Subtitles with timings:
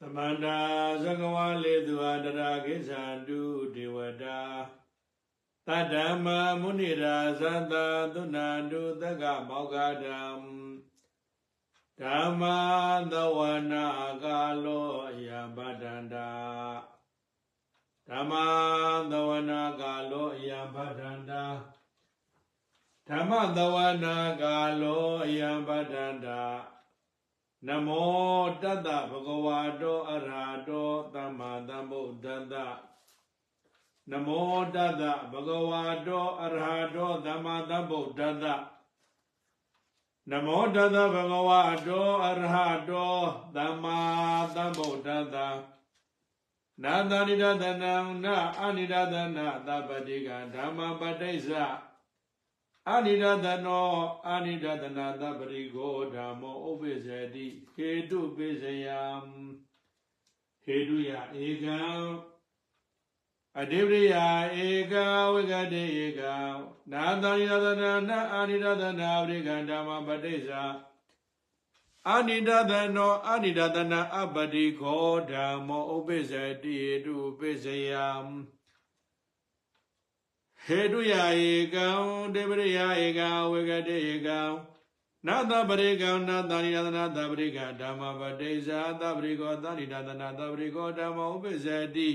[0.00, 0.58] သမန္တာ
[1.02, 3.40] သကဝါလေသူဟာတရာကိစ္ဆန္တု
[3.74, 4.40] ဒေဝတာ
[5.66, 5.94] တတ္တ
[6.24, 6.26] မ
[6.60, 7.74] မုနိရာသတ္တ
[8.14, 10.20] သုဏန္တုသက္ကမောဂဒံ
[12.00, 12.42] ဓမ္မ
[13.12, 13.38] သဝ
[13.72, 13.86] နာ
[14.22, 14.90] ကာလော
[15.26, 16.30] ယပတ္တန္တာ
[18.08, 18.32] ဓမ္မ
[19.10, 21.44] သဝနာကာလောယပတ္တန္တာ
[23.08, 25.08] ဓမ္မသဝနာကာလော
[25.38, 26.42] ယပတ္တန္တာ
[27.68, 32.54] နမောတတ္တဗဂဝါတောအရဟတောသမ္မာသမ္ဗုဒ္ဓတ္တ
[34.10, 38.44] နမောတတ္တဗဂဝါတောအရဟတောသမ္မာသမ္ဗုဒ္ဓတ္တ
[40.30, 43.14] နမောတတ္တဗဂဝါတောအရဟတော
[43.56, 43.98] သမ္မာ
[44.56, 45.36] သမ္ဗုဒ္ဓတ္တ
[46.82, 51.48] နာသနိဒသနံနာအနိဒသနာသဗ္ဗတိကဓမ္မပဋိစ္စ
[52.90, 53.90] အာနိဒသနော
[54.28, 59.02] အာနိဒသနာတပရိကိုဓမ္မောဥပိစ္ဆတိဟေတုပိစ္ဆယံ
[60.64, 61.10] ဟေတုယ
[61.46, 61.80] ဧကံ
[63.60, 64.94] အဓိပရိယဧက
[65.32, 66.34] ဝိကတိဧကံ
[66.92, 70.50] နာသနိဒသနာနာအာနိဒသနာပရိကံဓမ္မပဋိစ္စ
[72.08, 78.06] အာနိဒသနောအာနိဒသနာအပတိခောဓမ္မောဥပိစ္ဆတိဟေတုပိစ္ဆယံ
[80.68, 81.86] ဟေတုယာဧကံ
[82.34, 84.40] ဒေပရိယာဧကံဝေကတိဧကံ
[85.26, 92.10] နာတပရိကံနာတာနိဒနာတပရိကဓမ္မပတိဇာတပရိကောတာနိဒနာတပရိကောဓမ္မဥပ္ပဇ္ဇတိ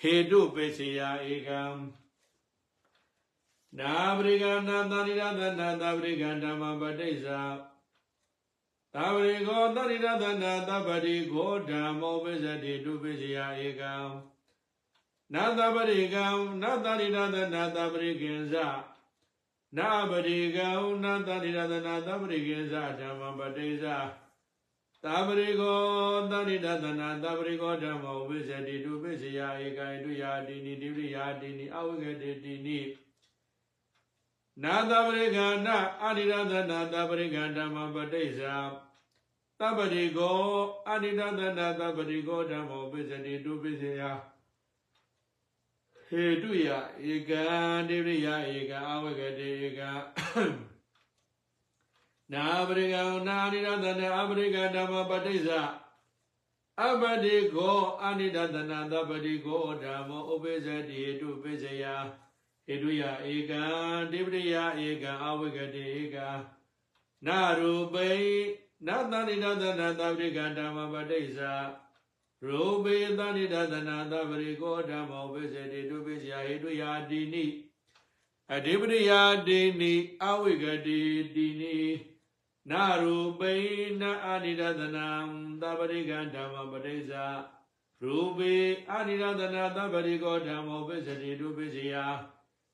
[0.00, 1.00] ဟေတုပိစေယ
[1.34, 1.62] ဧကံ
[3.78, 5.22] နာပရိကနာတာနိဒ
[5.60, 7.40] နာတပရိကဓမ္မပတိဇာ
[8.94, 10.06] တပရိကောတာနိဒ
[10.42, 13.94] နာတပရိကောဓမ္မဥပ္ပဇ္ဇတိတုပိစေယဧကံ
[15.34, 16.24] နာတပရိကံ
[16.62, 18.54] နာတရိရသနာတပရိကိဉ္စ
[19.76, 20.68] နာပရိကံ
[21.04, 23.84] နာတရိရသနာတပရိကိဉ္စဓမ္မပတိစ္ဆ
[25.04, 25.78] သပရိကော
[26.30, 32.80] တရိရသနာတပရိကောဓမ္မောဝိဇ္ဇတိတုပိစယဧကံတုယာတိနိတိရိယာတိနိအဝိကတိတိနိ
[34.62, 38.40] နာတပရိကံနာအရိရသနာတပရိကံဓမ္မပတိစ္ဆ
[39.60, 40.38] သပရိကော
[40.90, 44.02] အရိရသနာတပရိကောဓမ္မောဝိဇ္ဇတိတုပိစယ
[46.08, 46.68] ဟေတုယ
[47.12, 47.44] ဧကံ
[47.88, 49.90] တိရိယဧကံအဝဂတိဧကံ
[52.32, 55.48] နာပရိကံနာနိရတနာအပရိကဓမ္မပဋိစ္စ
[56.84, 61.84] အပတိကိုအနိဒတနာသပတိကိုဓမ္မောဥပိစ္ဆတိဟေတုပိစ္ဆယ
[62.66, 63.02] ဟေတုယ
[63.34, 63.62] ဧကံ
[64.12, 64.54] တိပရိယ
[64.86, 66.28] ဧကံအဝဂတိဧကံ
[67.26, 68.08] နာရူပိ
[68.86, 71.38] နာတနိဒတနာသပတိကဓမ္မပဋိစ္စ
[72.44, 77.44] ရူပေသနိဒသနာသပရိကောဓမ္မောပိစေတိတုပိစယဟေတုယာတိနိ
[78.54, 79.92] အဓိပတိယာတိနိ
[80.22, 81.00] အဝိကတိ
[81.34, 81.78] တိနိ
[82.70, 83.54] နာရူပိ
[84.00, 85.08] နအာနိဒသနာ
[85.60, 87.26] သပရိကံဓမ္မပရိစ္ဆာ
[88.02, 88.54] ရူပေ
[88.90, 91.94] အာနိဒသနာသပရိကောဓမ္မောပိစေတိတုပိစယ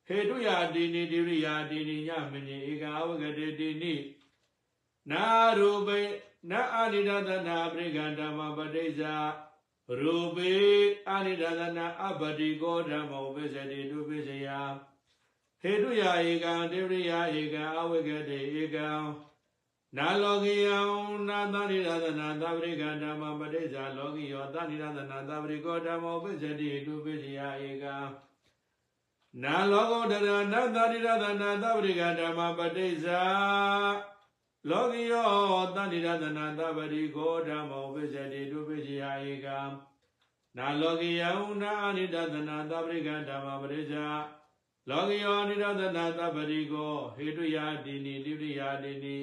[0.06, 3.94] ဟေတုယာတိနိတိရိယာတိနိညမညေဧကာဝကတိတိနိ
[5.10, 5.24] နာ
[5.58, 6.00] ရူပိ
[6.50, 9.14] နအာနိဒသနာပရိကံဓမ္မပရိစ္ဆာ
[9.88, 10.52] ရူပေ
[11.08, 14.48] အာနိဒသနာအပတိကောဓမ္မောပိစတိတုပိစယ
[15.60, 18.88] ဟေတုယာဧကံတေရိယာဧကံအဝိကတေဧကံ
[19.96, 20.78] နာလောကိယံ
[21.28, 27.96] နာသနိဒသနာသဗ္ဗရိကဓမ္မပတိစ္ဆာလောကိယောသနိဒသနာသဗ္ဗရိကောဓမ္မောပိစတိတုပိစယဧကံ
[29.42, 33.22] နာလောကောတရနာသနိဒသနာသဗ္ဗရိကဓမ္မပတိစ္ဆာ
[34.70, 35.30] လောကိယော
[35.76, 39.58] တဏိရတနာတပရိကိုဓမ္မောပိစတိတုပိစီယဧကံ
[40.56, 41.30] နာလောကိယံ
[41.62, 44.06] နာအနိတတနာတပရိကဓမ္မပရိစ္ဆာ
[44.88, 49.16] လောကိယောအနိတတနာတပရိကိုဟေတုယာတိနိတိရိယာတိနိ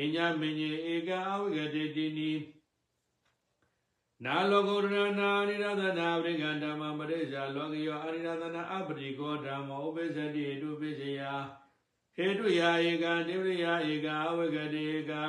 [0.00, 2.32] အညမညေဧကံအဝိကတိတိနိ
[4.24, 11.22] နာလောကုတရနာအနိတတနာပရိကဓမ္မပရိစ္ဆာလောကိယောအနိတတနာအပရိကိုဓမ္မောပိစတိတုပိစီယ
[12.16, 15.22] ဟေတုယာဧကံတိရိယာဧကံအဝဂတိဧကံ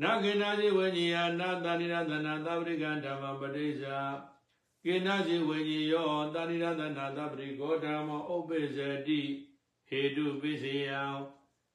[0.00, 3.98] နာကိနာဇိဝိညာယနာတဏိရသနာသပရိကံဓမ္မပဋိစ္ဆာ
[4.84, 9.20] ကိနာဇိဝိညာယောတဏိရသနာသပရိကောဓမ္မဥပ္ပိစတိ
[9.88, 11.02] ဟေတုပိစေယံ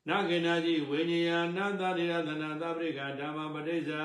[0.07, 4.03] နာကိနာဇိဝိညာယနာတဏိရသနာသပရိကံဓမ္မပဋိစ္ဆာ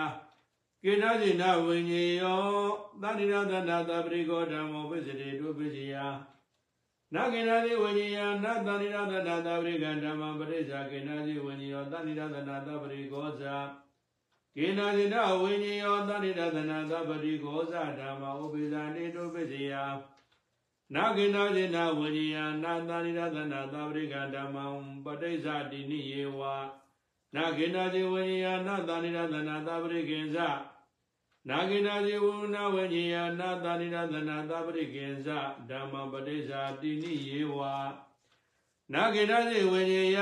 [0.85, 2.43] ကိနာဇိနဝိညာယော
[3.03, 6.07] တဏိရသနာသပရိကောဓမ္မဥပ္ပိစတိတုပိစေယံ
[7.15, 13.57] နာကေနာတိဝိညာယနာတဏိရသနာတပရိကံဓမ္မပရိစ္ဆာကေနာတိဝိညာယောတဏိရသနာတပရိကောဇာ
[14.57, 19.75] ကေနာတိနဝိညာယောတဏိရသနာတပရိကောဇာဓမ္မဥပိသနေတုပိစီယ
[20.95, 24.57] နာကေနာတိနဝိညာယနာတဏိရသနာတပရိကံဓမ္မ
[25.05, 26.41] ပဋိစ္ဆာတိနိယေဝ
[27.35, 30.39] နာကေနာတိဝိညာယနာတဏိရသနာတပရိကိဉ္စ
[31.49, 35.29] နာဂိနာဇေဝနာဝညေယနာတာနိရသနာသပရိကေဇ
[35.69, 37.59] ဓမ္မပတိစ္ဆာတိနိယေဝ
[38.93, 40.19] နာဂိနာဇေဝညေယ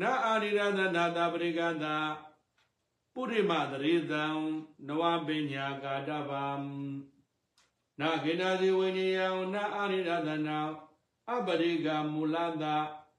[0.00, 1.96] နာအာရိရသနာသပရိကတာ
[3.14, 4.24] ပုရိမသရေတံ
[4.86, 6.46] နဝပညာကာတဗံ
[8.00, 9.20] နာဂိနာဇေဝညေယ
[9.54, 10.58] နာအာရိရသနာ
[11.30, 12.76] အပရိကမူလတာ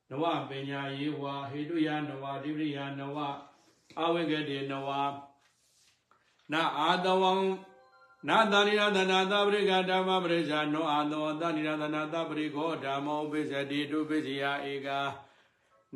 [0.09, 3.17] နဝပညာယေဝဟေတုယနဝတိပရိယနဝ
[4.01, 4.89] အဝိကတိနဝ
[6.51, 7.31] နာအာတဝံ
[8.27, 14.99] နာတာနိရသနာသပရိကဓမ္မပရိစ္ဆာနောအာတောတာနိရသနာသပရိခောဓမ္မောပိစတိတုပိစီယဧကာ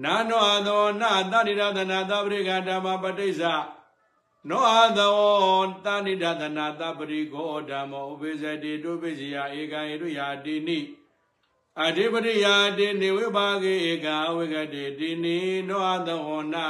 [0.03, 3.53] နာနောအာတောနာတာနိရသနာသပရိကဓမ္မပတိစ္ဆာ
[4.49, 5.13] နောအာတော
[5.85, 10.79] တာနိရသနာသပရိခောဓမ္မောပိစတိတုပိစီယဧကာယတုယာတိနိ
[11.81, 16.65] အဓိပတိယာတိနေဝိပါကေဧကာဝိကတိတိနိနောအာတောနာ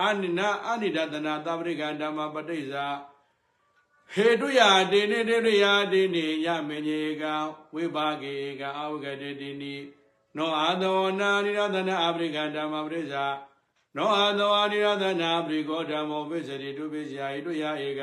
[0.00, 2.86] အာနိနာအာနိဒတနာသပရိကဓမ္မပဋိစ္ဆာ
[4.12, 7.24] ဟေတုယာတိနိတိရိယာတိနိယမညေက
[7.74, 9.74] ဝိပါကေကအာဝကတိတိနိ
[10.36, 13.26] နောအာသောနာနိရတနာအပရိကဓမ္မပဋိစ္ဆာ
[13.96, 18.02] နောအာသောအာနိရတနာပရိကောဓမ္မောပိစတိတုပိစယာဟေတုယာဧက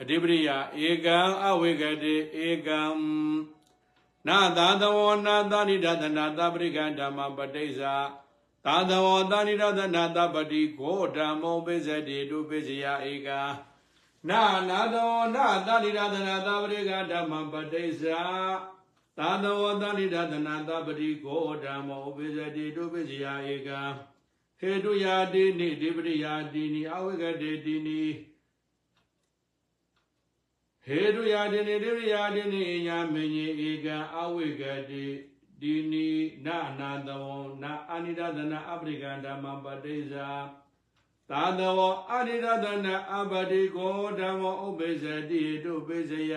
[0.00, 0.50] အဓိပရိယ
[0.88, 2.14] ဧကံအဝိကတိ
[2.46, 2.80] ဧကံ
[4.28, 7.94] နာသာသဝနာသနိဒတနာသပရိကဓမ္မပဋိစ္ဆာ
[8.68, 13.40] သာသဝတာနိရသနာတပတိကိုဓမ္မောပိစတိတုပိစယဧကာ
[14.28, 18.22] နာနာသောနာတာနိရသနာတပရိကဓမ္မပတိစ္ဆာ
[19.18, 23.80] သာသဝတာနိရသနာတပတိကိုဓမ္မောပိစတိတုပိစယဧကာ
[24.60, 28.02] ဟေတုယာတိနိဒီပရိယာတိနိအဝိကတေတိနိ
[30.86, 35.06] ဟေတုယာတိနိဒီပရိယာတိနိအညာမင်းကြီးဧကံအဝိကတေ
[35.60, 36.08] ဒီနီ
[36.46, 40.28] နာနာတဝံနာအာနိဒသနာအပရိကံဓမ္မပတိစ္ဆာ
[41.30, 41.80] သာတဝ
[42.10, 46.34] အာနိဒသနာအပတိကိုဓမ္မဥပိစ္ဆတိတုပိစယ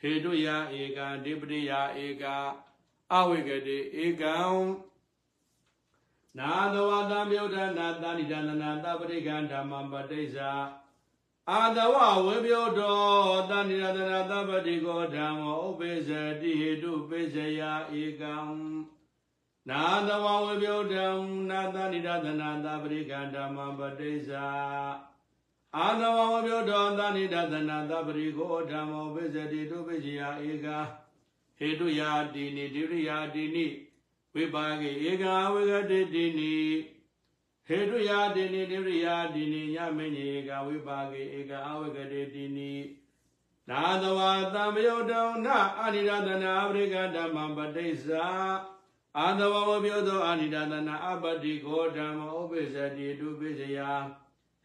[0.00, 0.46] ဟေတုယ
[0.80, 1.72] ဧကံဒီပတိယ
[2.04, 2.24] ဧက
[3.12, 4.36] အဝိကတိဧကံ
[6.38, 10.50] နာတဝသံမြုဒ္ဒနာတာနိဒသနာတပရိကံဓမ္မပတိစ္ဆာ
[11.50, 11.96] အာတဝ
[12.26, 12.98] ဝေပြောတော
[13.50, 16.10] တဏိရတနာသဗ္ဗတိကောဓမ္မောဥပိစ္ဆ
[16.40, 17.62] တိဟိတုပိစ္ဆယ
[18.02, 18.36] ဧကံ
[19.68, 21.06] နာတဝဝေပြောတံ
[21.50, 24.46] နာတဏိရတနာသဗ္ဗတိကဓမ္မပတိစ္ဆာ
[25.76, 30.20] အာတဝဝေပြောတောတဏိရတနာသဗ္ဗတိကောဓမ္မောပိစ္ဆတိတုပိစ္ဆယ
[30.50, 30.66] ဧက
[31.58, 33.66] ဟေတုယာတိနိဒိရိယာတိနိ
[34.34, 36.54] ဝိပါကေဧကဝေကတိတိနိ
[37.68, 42.74] ဟေတုယာတိနိတိရိယာတိနိယမညေကဝိပါကေဧကအဝကတိတိနိ
[43.70, 44.20] နာသဝ
[44.54, 45.46] သံမယုတ်တောန
[45.78, 48.26] အာနိရတနာအပရိကဓမ္မပတိစ္ဆာ
[49.18, 53.78] အာသဝဝပြောသောအာနိရတနာအပတိကိုဓမ္မဥပိစ္ဆတိတုပိစယ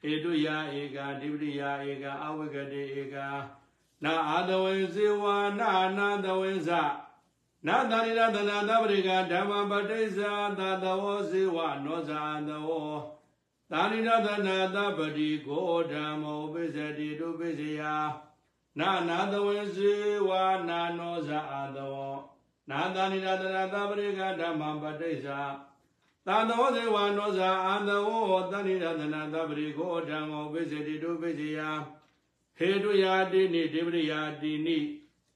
[0.02, 3.16] ဟေတုယာဧကတိပရိယာဧကအဝကတိဧက
[4.04, 5.24] နာအာသဝေဇေဝ
[5.60, 6.70] နာနာသဝေဇ
[7.68, 12.94] နာတာရိရသနာသပရိကဓမ္မပဋိစ္ဆာသတဝောဇေဝနောဇာတဝော
[13.72, 17.82] တာရိရသနာသပတိကိုဓမ္မောပိစတိတုပိစယ
[18.80, 19.94] နာနာတဝေဇေ
[20.28, 20.30] ဝ
[20.70, 22.16] နာနောဇာတဝော
[22.70, 25.40] နာတာရိရသနာသပရိကဓမ္မပဋိစ္ဆာ
[26.28, 31.60] သာသောဇေဝနောဇာအာတဝောတာရိရသနာသပရိကိုဓမ္မောပိစတိတုပိစယ
[32.58, 34.78] ဟေတုယာတိနိဒေဝရိယာတိနိ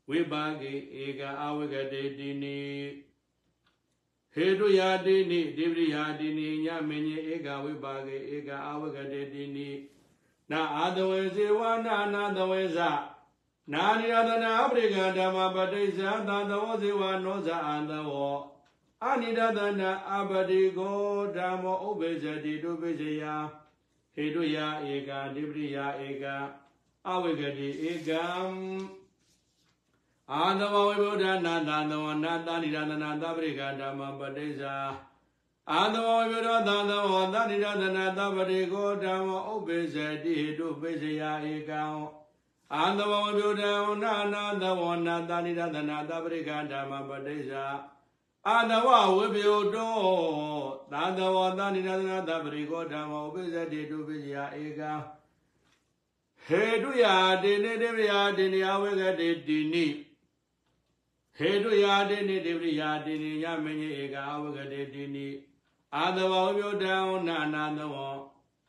[0.09, 2.59] ဝိပါကေဧကအဝကတေတိနိ
[4.33, 9.69] ဟေတုယာတိနိဒေဝရိယာတိနိညမင်းကြီးဧကဝိပါကေဧကအဝကတေတိနိ
[10.51, 12.79] နာအာတဝေဇေဝနာနာတဝေဇ
[13.73, 18.37] နာနိရတနာအပရိကဓမ္မပတိစ္ဆာသတဝဇေဝနောဇအာတဝော
[19.05, 20.99] အနိဒတနာအပတိကို
[21.35, 23.23] ဓမ္မောဥပိစ္ဆတိတုပိစ္ဆယ
[24.15, 26.25] ဟေတုယာဧကဒေဝရိယာဧက
[27.09, 28.25] အဝကတိဧကံ
[30.33, 34.75] အာသဝဝိဗုဒ္ဓနာသသဝနာတာနိရသနာသပရိကဓမ္မပတိစ္ဆာ
[35.71, 41.81] အာသဝဝိဗုဒ္ဓသာသဝတာနိရသနာသပရိကောဓမ္မဥပိစ္ဆတိဟိတုပိစ္ဆယဧကံ
[42.75, 43.63] အာသဝဝိဗုဒ္ဓ
[44.03, 47.65] နာနာသဝနာတာနိရသနာသပရိကဓမ္မပတိစ္ဆာ
[48.47, 49.95] အာသဝဝိပယုတော
[50.91, 54.91] သာသဝတာနိရသနာသပရိကောဓမ္မဥပိစ္ဆတိတုပိစ္ဆယဧကံ
[56.47, 59.85] ဟေတုယာတိနေတေဝယာတိနိယဝေကတိတိနိ
[61.37, 65.27] ဟေတုယာတိနိတိပရိယာတိနိယမင်းကြီးဧကအဝဂတိတိနိ
[65.95, 66.95] အာသဝဝိတံ
[67.27, 67.95] နာနာသဝ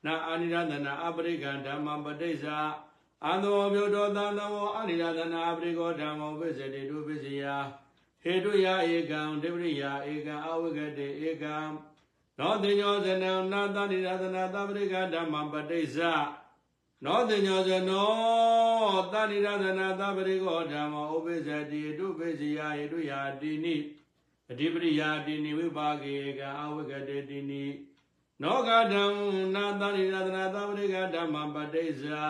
[0.05, 2.59] နာအာနိရသနာအပရိကံဓမ္မပဋိစ္ဆာ
[3.27, 7.43] အာသဝပြုတောသံသဝအာနိရသနာအပရိကောဓမ္မောပစ္စတိတုပစ္စယ
[8.23, 11.57] ဟေတုယာဧကံတိပရိယာဧကံအဝဂတိဧကံ
[12.39, 16.13] နောတိညောဇနံနာသနိရသနာသပရိကဓမ္မပဋိစ္ဆာ
[17.05, 18.11] နောတင်ညောဇနော
[19.13, 23.77] တာဏိရသနာသပရိကောဓမ္မောဥပိစ္ဆတိတုပိစီယယေတုယာတိနိ
[24.51, 27.65] အဓိပရိယာတိနိဝိပါကေကအဝိကတေတိနိ
[28.43, 32.25] နောဂဓမ္နာတာဏိရသနာသပရိကဓမ္မပတိစ္ဆာ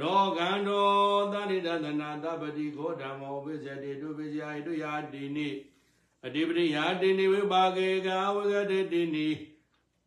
[0.00, 0.90] နောကန္တော
[1.32, 5.48] တာဏိရသနာသပတိကောဓမ္မောဥပိစ္ဆတိတုပိစီယယေတုယာတိနိ
[6.26, 9.28] အဓိပရိယာတိနိဝိပါကေကအဝိကတေတိနိ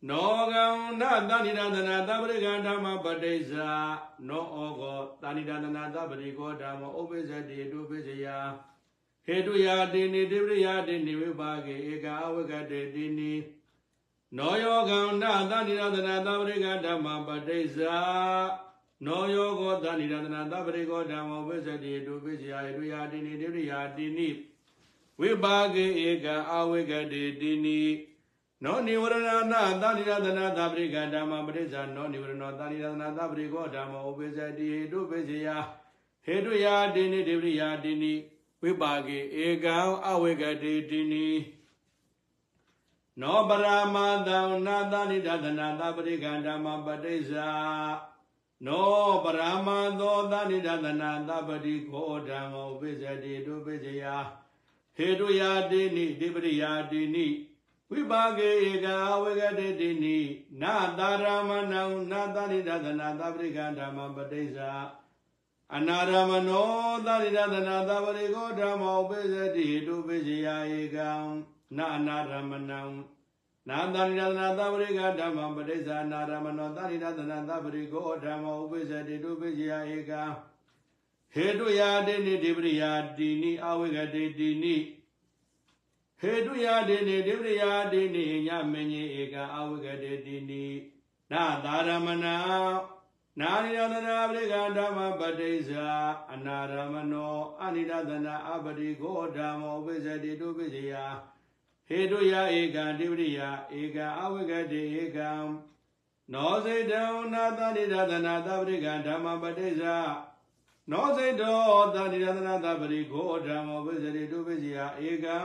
[0.08, 0.64] နောကံ
[1.00, 3.70] နသဏိရသနာသပရိကဓမ္မပတိစ္ဆာ
[4.28, 8.26] နောဩကောသဏိရသနာသပရိကောဓမ္မဥပိစ္ဆတိတုပိစ္ဆယ
[9.26, 13.32] ဟေတုယာတိနိတိပရိယာတိနိဝိပါကေဧကာဝကတေတိနိ
[14.36, 17.96] နောယောကံနသဏိရသနာသပရိကဓမ္မပတိစ္ဆာ
[19.06, 24.28] နောယောကောသဏိရသနာသပရိကောဓမ္မဥပိစ္ဆတိတုပိစ္ဆယဟေတုယာတိနိတိပရိယာတိနိ
[25.20, 27.82] ဝိပါကေဧကာအဝကတေတိနိ
[28.64, 35.48] နောနိဝရဏနာသာနိရသနာသပရိကဓမ္မပရိစ္ဆာနောနိဝရဏသာနိရသနာသပရိကောဓမ္မဥပိစ္ဆတိဟေတုပိစ္ဆယ
[36.24, 38.12] ဟေတုယာတိနိဒေဝရိယာတိနိ
[38.62, 39.76] ဝိပါကေဧကံ
[40.08, 41.28] အဝေကတိတိနိ
[43.20, 43.96] နောပရမ
[44.26, 47.48] သံနာသာနိရသနာသပရိကဓမ္မပရိစ္ဆာ
[48.66, 49.68] နောပရမ
[50.00, 54.04] သောသာနိရသနာသပရိကောဓမ္မဥပိစ္ဆတိတုပိစ္ဆယ
[54.96, 57.26] ဟေတုယာတိနိဒေဝရိယာတိနိ
[57.90, 58.86] ဝိပါကေဧက
[59.22, 60.18] ဝေကတေတိနိ
[60.62, 64.72] နာတာရမဏံနာတာရိဒသနာသပရိကဓမ္မပတိစ္ဆာ
[65.76, 66.68] အနာရမနော
[67.06, 71.10] တာရိဒသနာသပရိကောဓမ္မောပိစတိတုပိစယဧကံ
[71.76, 72.80] နာအနာရမဏံ
[73.68, 80.22] နာတာရိဒသနာသပရိကဓမ္မပတိစ္ဆာနာရမနောတာရိဒသနာသပရိကောဓမ္မောပိစတိတုပိစယဧကံ
[81.32, 84.76] ဟေတုယာတိနိတိပရိယာတိနိအဝေကတေတိနိ
[86.20, 90.64] ဟေတုယာတိနိဒိပရိယာတိနိညမင်းကြီးဧကအဝိကတေတိနိ
[91.32, 92.26] နာသာရမဏ
[93.40, 95.88] နာရိယသနာပရိကဓမ္မပတိစ္ဆာ
[96.32, 100.92] အနာရမနောအနိဒသနာအပတိကိုဓမ္မောဝိဇ္ဇတိတုပိစယ
[101.88, 105.30] ဟေတုယာဧကဒိပရိယာဧကအဝိကတေဧကံ
[106.32, 109.96] နောစေတံနာသနိဒသနာသပရိကဓမ္မပတိစ္ဆာ
[110.90, 115.38] နောစေတောသနိဒသနာသပရိကိုဓမ္မောဝိဇ္ဇတိတုပိစယဧကံ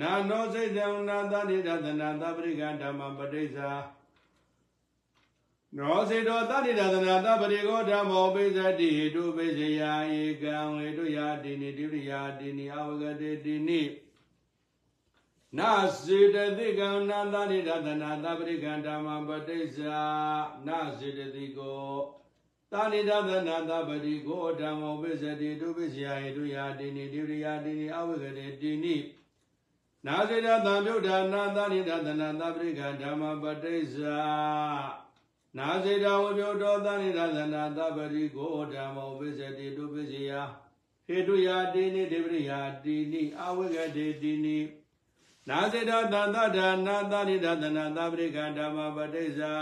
[0.00, 3.70] နာနောစိတ်တံနာသတိရတနာသပရိကဓမ္မပဋိစ္ဆာ
[5.76, 13.82] နောစေတောသတိရတနာသပရိကောဓမ္မောပိစတိဟိတုပိစယာဧကံဟိတုယာတိနိတိရိယာတိနိအဝဂတေတိနိ
[15.58, 15.70] နာ
[16.02, 20.00] စေတသိကံနာသတိရတနာသပရိကဓမ္မပဋိစ္ဆာ
[20.66, 21.94] နာစေတသိကော
[22.72, 28.96] တာနိဒသနာသပတိကိုဓမ္မောပိစတိတုပိစယာဟိတုယာတိနိတိရိယာတိနိအဝဂတေတိနိ
[30.06, 34.18] နာစေတသံမြုဒ္ဓနာသနိဒသနာသပရိကဓမ္မပတိစ္ဆာ
[35.58, 40.32] နာစေတဝပြုတောသနိဒသနာသပရိကိုဓမ္မောပိစတိတုပိစီယ
[41.06, 44.58] ဟေတုယာတိနိဒေဝရိယာတိနိအဝိကတေတိနိ
[45.48, 49.52] နာစေတသံသဒ္ဓနာသနိဒသနာသပရိကဓမ္မပတိစ္ဆာ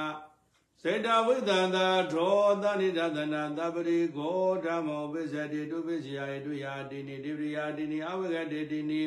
[0.82, 9.02] စေတဝိသန္တာထောသနိဒသနာသပရိကိုဓမ္မောပိစတိတုပိစီယဟေတုယာတိနိဒေဝရိယာတိနိအဝိကတေတိနိ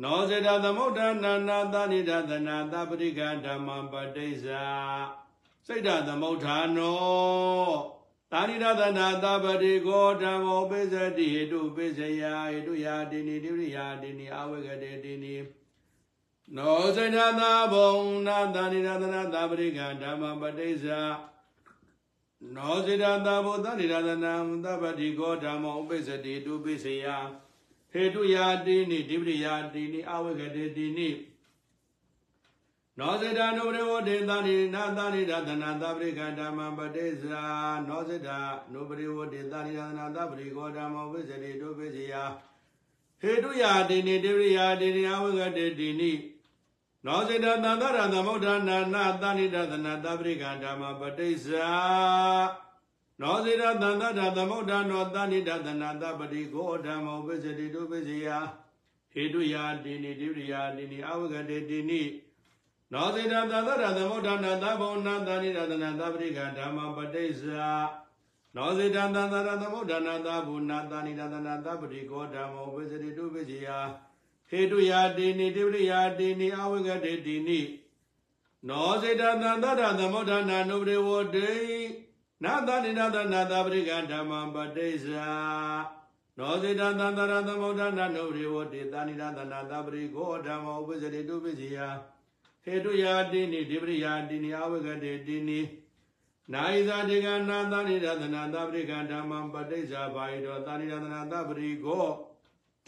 [0.00, 4.64] နောဇေတသမုဒ္ဒနာနာသနိဒသနာသပရိကဓမ္မပတိစ္ဆာ
[5.66, 7.92] စိတ်တသမုဋ္ဌာနော
[8.32, 15.34] တာနိဒသနာသပတိကောဓမ္မောပိစတိဟိတုပိစယဟိတုယာတိနိတိရိယာတိနိအဝေကတေတိနိ
[16.56, 17.96] နောဇေတသဘုံ
[18.26, 21.00] နာသနိဒသနာသပရိကဓမ္မပတိစ္ဆာ
[22.56, 24.34] နောဇေတသဘုသနိဒသနာ
[24.64, 27.06] သပတိကောဓမ္မောပိစတိတုပိစယ
[27.92, 31.10] ဟေတုယာတိနိဒိပရိယာတိနိအဝဂတေတိနိ
[32.98, 37.42] နောဇေတနုပရိဝတေသနိနာသနိဒသနာသပရိကဓမ္မပတိစ္ဆာ
[37.88, 38.28] နောဇေတ
[38.72, 42.14] နုပရိဝတေသနိဒသနာသပရိကောဓမ္မဝိဇ္ဇတိတုပိစီယ
[43.20, 46.12] ဟေတုယာတိနိဒိပရိယာတိနိအဝဂတေတိနိ
[47.06, 51.70] နောဇေတသန္တရသမုဋ္ဌာနာနာသနိဒသနာသပရိကဓမ္မပတိစ္ဆာ
[53.22, 58.26] နောဇိရသန္တတာသမုဒ္ဒနောတဏိတသနာတပတိကိုဓမ္မောပစ္စတိတုပစ္စယ
[59.12, 62.02] ဟေတုယာတိနိတိရိယာတိနိအဝဂတေတိနိ
[62.92, 67.70] နောဇိရသန္တတာသမုဒ္ဒနာသဘောနာတဏိတသနာတပတိကဓမ္မပတိစ္ဆာ
[68.56, 73.68] နောဇိတသန္တတာသမုဒ္ဒနာသဘောနာတဏိတသနာတပတိကိုဓမ္မောပစ္စတိတုပစ္စယ
[74.48, 77.60] ဟေတုယာတိနိတိရိယာတိနိအဝဂတေတိနိ
[78.68, 81.52] နောဇိတသန္တတာသမုဒ္ဒနာနုပရိဝတေ
[82.44, 85.28] နာသနိနာသနာသပရိကဓမ္မပတိစ္ဆာ
[86.38, 91.78] နောဇိတသန္တရသမုဒ္ဒနာနုရိဝတိသနိနာသနာသပရိကိုဓမ္မဥပစ္စတိတုပစ္စယ
[92.64, 95.60] ဟေတုယာတိနိဒိပရိယာတိနိအဝဂတေတိနိ
[96.52, 102.08] နာယိသာတိကနာသနိရတနာသပရိကဓမ္မံပဋိစ္ဆာဘာယိတောသနိရတနာသပရိကော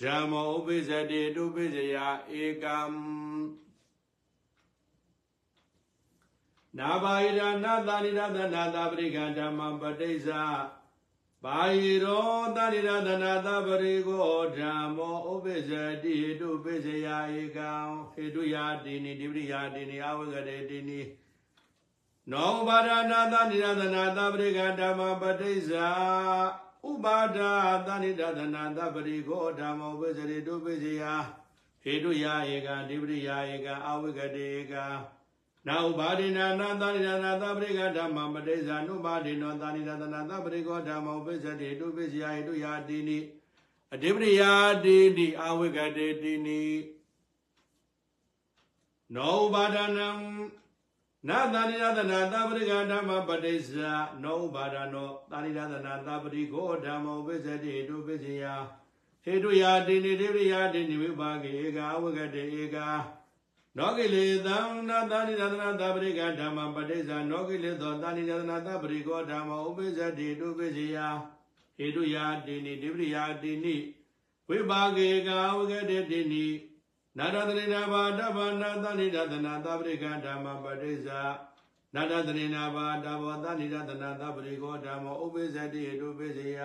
[0.01, 1.97] ဓမ္မောဥပိစ္ဆတိတုပိစ္ဆယ
[2.43, 2.79] ဧကံ
[6.79, 10.43] နာဘာယိရနာသနိရတနာသပရိကဓမ္မံပဋိစ္ဆာ
[11.45, 15.71] ဘာယိရောသနိရတနာသပရိကောဓမ္မောဥပိစ္ဆ
[16.03, 17.71] တိတုပိစ္ဆယဧကံ
[18.13, 21.01] ဟေတုယာတိနိတိပရိယာတိနိအဝဂရေတိနိ
[22.31, 25.89] နောဘာဒနာသနိရသနာသပရိကဓမ္မပဋိစ္ဆာ
[26.91, 27.53] ဥပါဒာ
[27.87, 31.03] သနိရသနာသပရိခောဓမ္မောဝိဇရိတုပိစယ
[31.83, 34.75] ဟေတုယာဧကဓိပရိယာဧကအဝိကတေဧက
[35.69, 43.19] နာဥပါဒိနာနာသနိရသနာသပရိကဓမ္မပဋိစ္ဆာနုပါဒိနောသနိရသနာသပရိခောဓမ္မောဝိဇရိတုပိစယဟေတုယာတိနိ
[43.95, 44.53] အဓိပရိယာ
[44.85, 46.65] တိနိအဝိကတေတိနိ
[49.15, 50.09] နောဥပါဒနံ
[51.29, 53.93] နာသနိရသနာသပရိကဓမ္မပဋိစ္ဆာ
[54.23, 58.45] နောဥပါဒနောသနိရသနာသပရိခောဓမ္မောဝိဇ္ဇတိတုပိစယ
[59.25, 62.89] ဟေတုယာတိနိတိပရိယာတိနိဝိပါကေဧကာဝဂတေဧကာ
[63.79, 64.57] နောကိလေသံ
[64.89, 70.99] နာသနိရသနာသပရိကဓမ္မပဋိစ္ဆာနောကိလေသောသနိရသနာသပရိခောဓမ္မောဥပိစတိတုပိစယ
[71.77, 73.77] ဟေတုယာတိနိတိပရိယာတိနိ
[74.49, 76.47] ဝိပါကေဧကာဝဂတေတိနိ
[77.19, 81.21] နာရတရိနာဘာတဗ္ဗနာသနိရတနာသပရိကဓမ္မပဋိစ္ဆာ
[81.95, 86.61] နာရတရိနာဘာတဗ္ဗသနိရတနာသပရိကောဓမ္မောဥပိစ္ဆတိဟေတုပိစ္ဆယ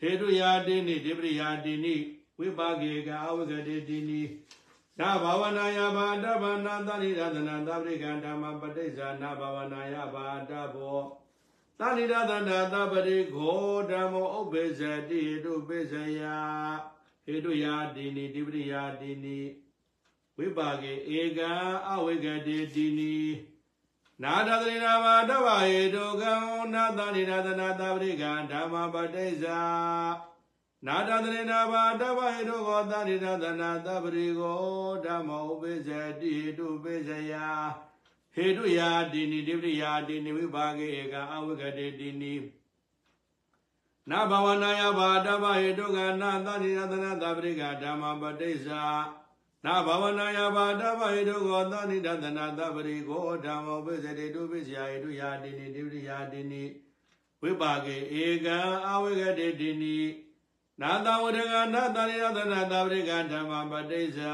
[0.00, 1.94] ဟေတုယာတိနိတိပရိယာတိနိ
[2.38, 4.20] ဝိပါကေကအဝဂတိတိနိ
[4.98, 11.00] နာဘာဝနာယဘာတဗ္ဗနာသနိရတနာသပရိကဓမ္မပဋိစ္ဆာနာဘာဝနာယဘာတဘော
[11.78, 16.20] သနိရတနာသပရိခောဓမ္မောဥပိစ္ဆတိဟေတုပိစ္ဆယ
[17.24, 19.40] ဟေတုယာတိနိတိပရိယာတိနိ
[20.36, 21.52] ဝိပါကေဧကံ
[21.90, 23.16] အဝိကတိတိနိ
[24.22, 26.34] နာတသရိနာမတဝဟေတုကံ
[26.74, 29.60] နာသနိရသနာသပရိကံဓမ္မပဋိစ္ဆာ
[30.86, 34.60] နာတသရိနာမတဝဟေတုကောသနိရသနာသပရိကော
[35.04, 35.88] ဓမ္မောဥပိစ္ဆ
[36.20, 37.34] တိဟေတုပိစ္ဆယ
[38.34, 42.34] ဟေတုယာတိနိတိပရိယာတိနိဝိပါကေဧကံအဝိကတိတိနိ
[44.10, 48.82] နာဘဝနာယဘာတဗဟေတုကနာသတိရတနာသပရိကဓမ္မပဋိစ္ဆာ
[49.64, 56.64] နာဘဝနာယဘာတဗဟေတုကောသတိရတနာသပရိကိုဓမ္မောပိစတိတုပိစယဟေတုယာတိနိတိပရိယာတိနိ
[57.42, 59.98] ဝိပါကေဧကံအဝိကတိတိနိ
[60.80, 64.32] နာတဝရကနာသတိရတနာသပရိကဓမ္မပဋိစ္ဆာ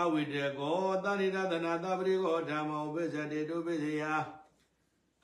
[0.00, 4.02] အဝိတေကောသတိရတနာသပရိကိုဓမ္မောပိစတိတုပိစယ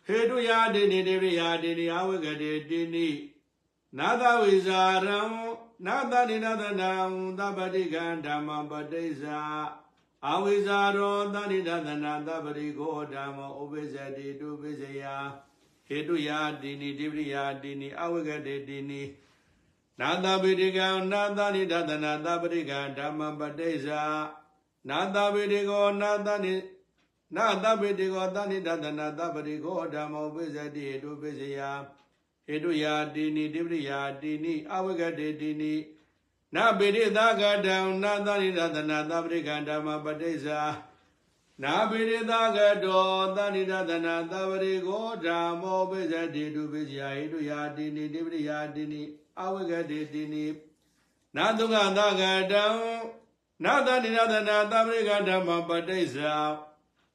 [0.07, 3.09] ဟေတုယာတိနိတိပရိယာတိနိအဝိကတိတိနိ
[3.99, 5.21] နာသဝိဇာရံ
[5.87, 6.91] နာသနိနာသနံ
[7.39, 9.41] သဗ္ဗတိကံဓမ္မပဋိစ္ဆာ
[10.31, 15.03] အဝိဇာရောသနိဒသနာသဗ္ဗရိကိုဓမ္မောဥပိစ္ဆတိတုပိစ္ဆယ
[15.87, 19.03] ဟေတုယာတိနိတိပရိယာတိနိအဝိကတေတိနိ
[20.01, 24.03] နာသဗ္ဗတိကံနာသနိဒသနာသဗ္ဗရိကံဓမ္မပဋိစ္ဆာ
[24.89, 26.55] နာသဗ္ဗတိကောနာသနိ
[27.37, 31.59] နာသဗ္ဗတိကောသနိဒသနာသဗ္ဗရိကိုဓမ္မောဥပိစ္ဆတိဟေတုပိစ္ဆယ
[32.47, 35.75] ဟေတုယာတိနိတိပရိယာတိနိအဝဂတေတိနိ
[36.55, 40.61] နပိရိသကတံနာသရိသသနာသပရိကံဓမ္မပဋိစ္ဆာ
[41.63, 49.03] နာပိရိသကတောသဏိရသနာသပရိကိုဓမ္မောပိစ္ဆတိတုပိစ္ဆယာဟေတုယာတိနိတိပရိယာတိနိ
[49.41, 50.47] အဝဂတေတိနိ
[51.37, 52.65] နာတုကသကတံ
[53.65, 56.35] နာသဏိရသနာသပရိကံဓမ္မပဋိစ္ဆာ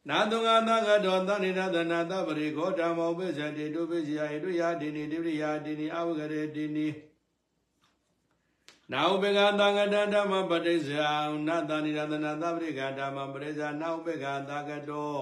[0.10, 6.88] နာတုငါသကတောသနိရသနာသပရိခောဓမ္မောပိစ္ဆတိတုပိစ္ဆယဟိတုယာတိနိတိပရိယာတိနိအဝဂရေတိနိ
[8.92, 11.10] နာဥပေကသံဃတဓမ္မပဋိစ္ဆာ
[11.48, 15.20] နာသနိရသနာသပရိကဓမ္မပဋိစ္ဆာနာဥပေကသကတော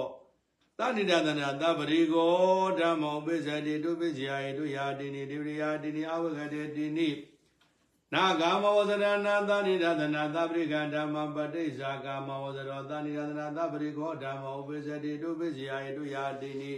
[0.79, 2.33] သနိရသနာသပရိခော
[2.79, 7.09] ဓမ္မောပိစ္ဆတိတုပိစ္ဆယဟိတုယာတိနိတိပရိယာတိနိအဝဂရေတိနိ
[8.13, 16.73] နာဂာမဝဇရဏသနိရသနာသပရိကဓမ္မပဋိစ္ဆာကာမဝဇရောသနိရသနာသပရိခောဓမ္မောဥပိစ္ဆတိတုပိစ္ဆယဟိတုယာတိနိ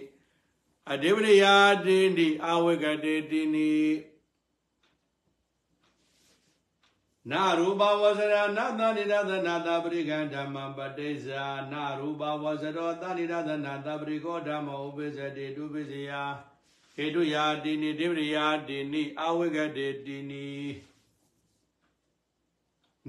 [0.92, 3.72] အဓိပရိယာတိနိအဝိကတေတိနိ
[7.28, 16.12] နာရူပဝဇရနာသနိရသနာသပရိကဓမ္မပဋိစ္ဆာနာရူပဝဇရောသနိရသနာသပရိခောဓမ္မောဥပိစ္ဆတိတုပိစ္ဆယ
[16.96, 20.50] ဟေတုယာတိနိတိပရိယာတိနိအဝိကတေတိနိ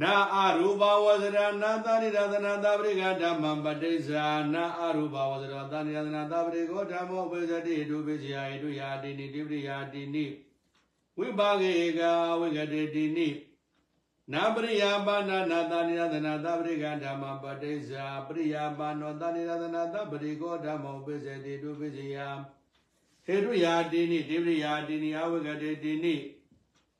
[0.01, 10.25] နာအရူပဝဇရနာသရိရသနာသပရိကဓမ္မပဋိစ္ဆာနာအရူပဝဇရသရိရသနာသပရိကောဓမ္မောပိစတိဒုပိစယဣတုယာတိနိတိပရိယာတိနိ
[11.18, 12.01] ဝိပါကေက
[12.40, 13.29] ဝိကတေတိနိ
[14.33, 22.16] နာပရိယာပါဏနာသရိရသနာသပရိကဓမ္မပဋိစ္ဆာပရိယာပါဏောသရိရသနာသပရိကောဓမ္မောပိစတိဒုပိစယ
[23.25, 26.16] ဟဟေတုယာတိနိဒေဝရိယာတိနိအဝဂတေတိနိ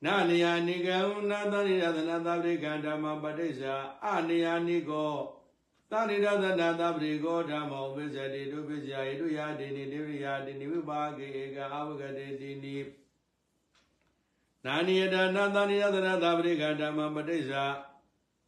[0.05, 0.97] နာနေယနိကံ
[1.31, 3.75] နာသနိရသနာသဗရိကံဓမ္မပဋိစ္ဆာ
[4.07, 5.15] အနေယနိကော
[5.91, 12.77] သနိရသနာသဗရိကောဓမ္မောဝိဇ္ဇတိဒုပိစ္ဆာဟေတုယာတိနိဒေဝရိယာတိနိဝိပါကေဧကအဝဂတေတိနိ
[14.67, 17.65] နာနိယတနာသနိရသနာသဗရိကံဓမ္မပဋိစ္ဆာ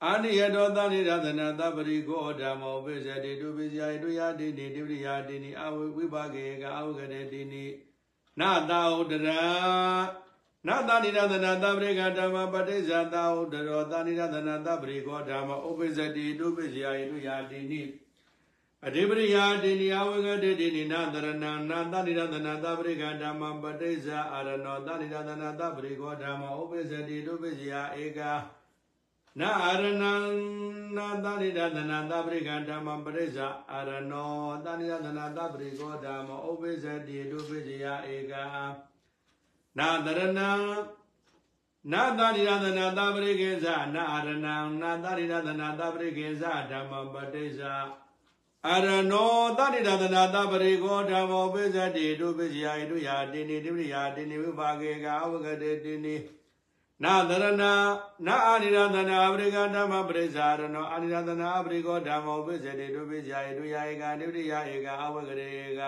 [0.04, 7.64] အာနိယတောသနိရသနာသပရိကောဓမ္မောပိစ္ဆတိတုပိစ္ဆယတုယာတိနိတိပရိယာတိနိအဝိဝိပါကေကအဝကရေတိနိ
[8.40, 9.42] နာတာဥဒရာ
[10.66, 17.82] နာတာနိရသနာသပရိကဓမ္မပဋိစ္ဆာတာဥဒရောတာနိရသနာသပရိကောဓမ္မဥပိစ္ဆတိတုပိစ္ဆယတုယာတိနိ
[18.86, 21.52] အဓိပရိယာတိနိအဝကတေတိနိနာတရဏနာ
[21.92, 28.32] တာနိရသနာသပရိကဓမ္မပဋိစ္ဆာအာရဏောတာနိရသနာသပရိကောဓမ္မဥပိစ္ဆတိတုပိစ္ဆယဧကာ
[29.38, 34.30] နာအာရဏံနာသနိဒသနာသပရိကဓမ္မပရိစ္ဆာအာရဏော
[34.64, 38.32] သနိဒသနာသပရိကောဓမ္မဥပိစ္ဆတိဒုပိစ္ဆယဧက
[39.78, 40.50] နာတရဏံ
[41.92, 47.74] နာသနိဒသနာသပရိကေသနာအာရဏံနာသနိဒသနာသပရိကေသဓမ္မပရိစ္ဆာ
[48.68, 56.16] အာရဏောသနိဒသနာသပရိကောဓမ္မဥပိစ္ဆတိဒုပိစ္ဆယဣတုယာတိနိတိပရိယာတိနိဝိပါကေကအဝဂတေတိနိ
[57.02, 57.72] နာသရဏနာ
[58.46, 65.82] အာနိရသနာအပရိကဓမ္မပရိစ္ဆာရဏောအာနိရသနာအပရိကောဓမ္မောပိစ္ဆေတိဒုပိစ္ဆာယေဒုယာဧကဒုတိယဧကအဝဂရေဧက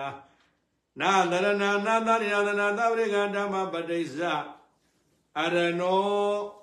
[1.01, 1.71] နာသရဏနာ
[2.07, 4.33] သနိရသနာသပရိကဓမ္မပရိစ္ဆာ
[5.41, 6.01] အရဏော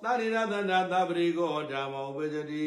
[0.04, 2.66] သနိရသနာသပရိကောဓမ္မောပိစ္ဆေတိ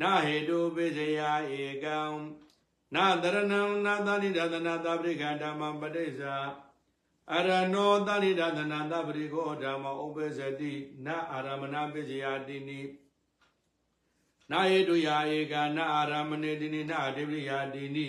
[0.00, 1.22] နာဟေတုပိစ္ဆေယ
[1.60, 1.98] ဧကံ
[2.94, 3.52] နာသရဏ
[3.86, 6.34] နာသနိရသနာသပရိကဓမ္မပရိစ္ဆာ
[7.34, 10.72] အရဏောတရိဒသနာတပရိကောဓမ္မဥပ္ပဇတိ
[11.04, 12.80] နအာရမဏပိစယာတိနိ
[14.50, 18.06] နာယေတုယာဧကနအာရမဏေတိနိနအတိပရိယာတိနိ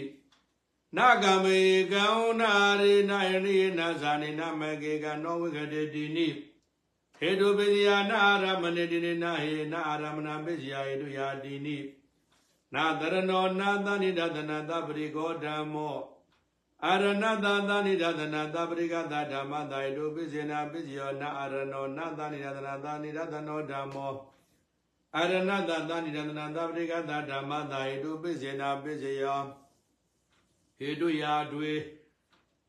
[0.98, 1.60] နကမေ
[1.92, 2.06] ကံ
[2.40, 6.28] နာရေနယနိနဇာနိနမကေကနောဝိကတေတိနိ
[7.18, 11.78] ဟေတုပိစယာနအာရမဏေတိနိနဟေနအာရမဏပိစယာယေတုယာတိနိ
[12.74, 15.98] နာတရဏောနာသနိဒသနာတပရိကောဓမ္မော
[16.86, 24.14] အာရဏတသာနိဒသနာသပရိကသဓမ္မသာယတုပိစေနာပိစယောနာအာရဏောနာသနိဒသနာသာနိဒသနောဓမ္မော
[25.16, 29.42] အာရဏတသာနိဒသနာသပရိကသဓမ္မသာယတုပိစေနာပိစယော
[30.78, 31.74] ဟေတုယာတွေ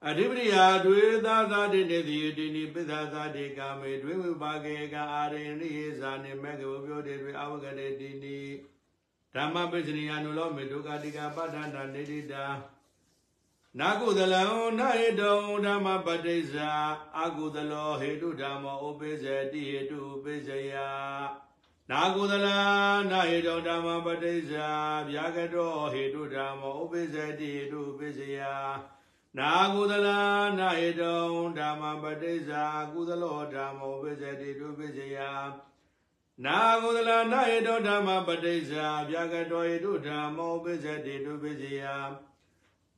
[0.06, 8.38] အဓိပတိယာတွေသာသာတိနေတိတိနိပိသသာတိကာမေတွေဝိပါကေကအာရိနိဟေဇာနိမေကဝပြောတေတွေအဝကရေတိနိ
[9.38, 12.44] ဓမ္မပိစနိယနုလောမေဒုက္ခတိကပဋ္ဌာန္တနေတိတာ
[13.78, 14.42] နာကုသလံ
[14.78, 16.70] နာဟေတုံဓမ္မပဋိစ္ဆာ
[17.18, 20.72] အာကုသလောဟေတုဓမ္မောဥပိစ္ဆတိဟေတုဥပိစ္ဆယ
[21.90, 22.58] နာကုသလံ
[23.10, 24.68] နာဟေတုံဓမ္မပဋိစ္ဆာ
[25.10, 28.40] ဗျာကတောဟေတုဓမ္မောဥပိစ္ဆတိဟေတုဥပိစ္ဆယ
[29.38, 30.20] နာကုသလံ
[30.58, 31.22] နာဟေတုံ
[31.58, 35.16] ဓမ္မပဋိစ္ဆာကုသလောဓမ္မောဥပိစ္ဆတိတုဥပိစ္ဆယ
[36.44, 41.82] နာကုသလနာဟေတုဓမ္မပဋိစ္ဆာဗျာကတောဟေတုဓမ္မောဥပိစ္ဆတိတုဥပိစ္ဆယ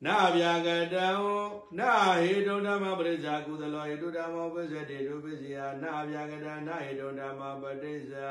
[0.04, 1.08] နာဗျာကတံ
[1.78, 8.30] နာဟေတုဓမ္မပရိစ္ဆာကုသလောဟေတုဓမ္မောပစ္စတိဒုပစ္စယနာဗျာကတံနာဟေတုဓမ္မပရိစ္ဆာ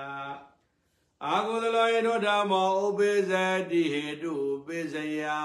[1.26, 3.32] အာကုသလောဟေတုဓမ္မောဥပိစ္ဆ
[3.72, 4.36] တိဟေတု
[4.68, 5.40] ပစ္စယံ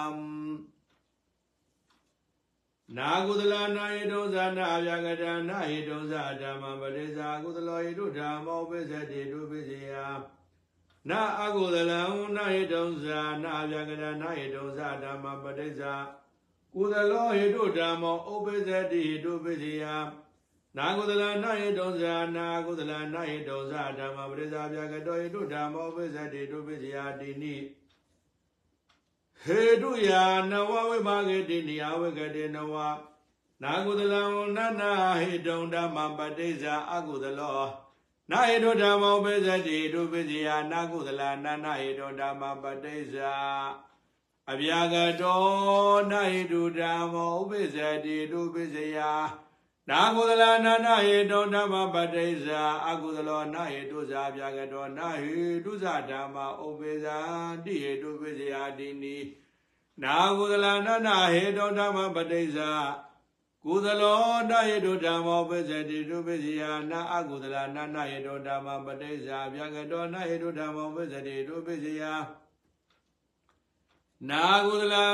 [2.99, 9.93] နာကုသလနာဟေတုဇာနာဗျာကတံနာဟေတုဇာဓမ္မပရိစ္ဆာကုသလောဟေတုဓမ္မောပစ္စတိဒုပစ္စယ
[11.11, 12.01] နာအကုသလံ
[12.37, 15.93] နာဟိတုံဇာနာဗျာကရနာဟိတုံဇာဓမ္မပဋိစ္ဆာ
[16.75, 19.85] ကုသလောဟိတုဓမ္မောဥပိစ္ဆတိဟိတုပိစိယ
[20.77, 27.55] နာကုသလနာဟိတုံဇာနာကုသလနာဟိတုံဇာဓမ္မပဋိစ္ဆာဗျာကတောဟိတုဓမ္မောဥပိစ္ဆတိဟိတုပိစိယတိနိ
[29.45, 32.75] ဟေတုယာနဝဝိပါကေတိနိယဝကတေနဝ
[33.63, 34.23] နာကုသလံ
[34.57, 37.61] နနာဟိတုံဓမ္မပဋိစ္ဆာအကုသလော
[38.31, 43.35] နာဟိတောဓမ္မောပိစတိဒုပိစယနာကုသလနာနာဟိတောဓမ္မပတိစ္ဆာ
[44.51, 45.43] အဗျာကတော
[46.11, 48.99] နာဟိတုဓမ္မောပိစတိဒုပိစယ
[49.89, 57.19] နာကုသလနာနာဟိတောဓမ္မပတိစ္ဆာအကုသလောနာဟိတုဇာဗျာကတောနာဟိတုဇာဓမ္မဥပိဇာ
[57.65, 59.17] တိဟိတုပိစယတိနိ
[60.03, 62.71] နာကုသလနာနာဟိတောဓမ္မပတိစ္ဆာ
[63.67, 72.03] ကုသလောနာယေတုဓမ္မောပစ္စတိတုပစ္စယနာအကုသလနာနာယေတုဓမ္မပဋိစ္ဆာဗျာကတောနာယေတုဓမ္မောပစ္စတိတုပစ္စယ
[74.29, 75.07] နာကုသလံ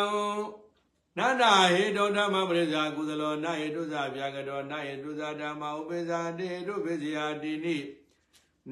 [1.19, 7.79] နာနာဟေတုဓမ္မပရိစ္ဆာကုသလောနာယေတုဇာဗျာကတောနာယေတုဇာဓမ္မဥပိ္ပဇာတေတုပစ္စယတိနိ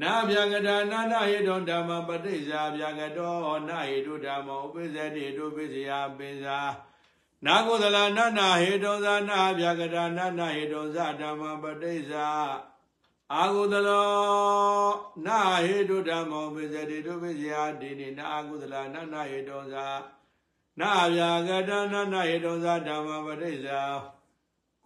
[0.01, 6.59] နာဗျာကတာနာနာဟေတုဓမ္မပဋိစ္ဆာဗျာကတောနာယေတုဓမ္မောဥပိ္ပဇတိတုပစ္စယပိစ္ဆာ
[7.47, 12.29] နာကုသလနာနာဟေတုံဇာနာဗျာကတာနာနာဟေတုံဇာဓမ္မပတိစ္ဆာ
[13.35, 14.09] အာဟုသလော
[15.27, 19.87] နာဟေတုဓမ္မောပိစတိတုပိစယတိနိနာအာဟုသလနာနာဟေတုံဇာ
[20.81, 23.83] နာဗျာကတာနာနာဟေတုံဇာဓမ္မပတိစ္ဆာ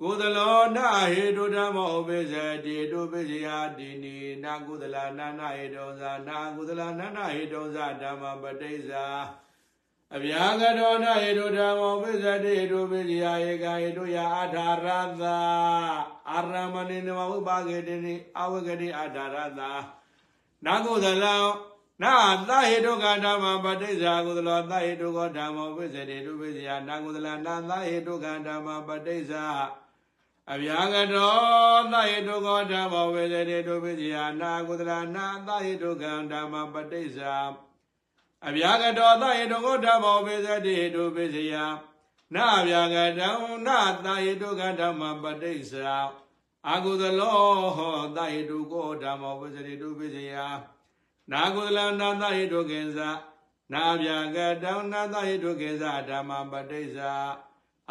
[0.00, 9.05] ကုသလောနာဟေတုဓမ္မောပိစတိတုပိစယတိနိနာကုသလနာနာဟေတုံဇာနာကုသလနာနာဟေတုံဇာဓမ္မပတိစ္ဆာ
[10.16, 14.87] အဗျာကတောနာဟေတုဓမ္မောပိစတိတုပိစယဧကဟေတုယအာထာရ
[15.20, 15.38] သာ
[16.31, 19.70] အာရမဏိနမဝိပါကေတိနိအဝဂတိအာထာရသာ
[20.66, 21.35] နာကုသလံ
[22.02, 22.16] နာ
[22.48, 29.46] သဟေတုကဓမ္မပဋိစ္ဆာကုသလောသဟေတုကောဓမ္မောပိစတိတုပိစယနာကုသလနာသဟေတုကဓမ္မပဋိစ္ဆာ
[30.52, 31.34] အဗျာကတော
[31.92, 37.34] သဟေတုကောဓမ္မောပိစတိတုပိစယနာကုသလနာသဟေတုကဓမ္မပဋိစ္ဆာ
[38.46, 41.54] အဗျာကတောသဟေတုကောဓမ္မောပိစတိတုပိစယ
[42.34, 43.28] နာဗျာကတံ
[43.66, 45.96] နာသဟေတုကဓမ္မပဋိစ္ဆာ
[46.68, 47.38] အာကုသလော
[47.76, 50.36] ဟောသဟေတုကောဓမ္မောပိစတိတုပိစယ
[51.30, 52.98] နာကုသလနာသဟေတုကေသ
[53.72, 57.12] နာဗျာကတံနာသဟေတုကေသဓမ္မပဋိစ္ဆာ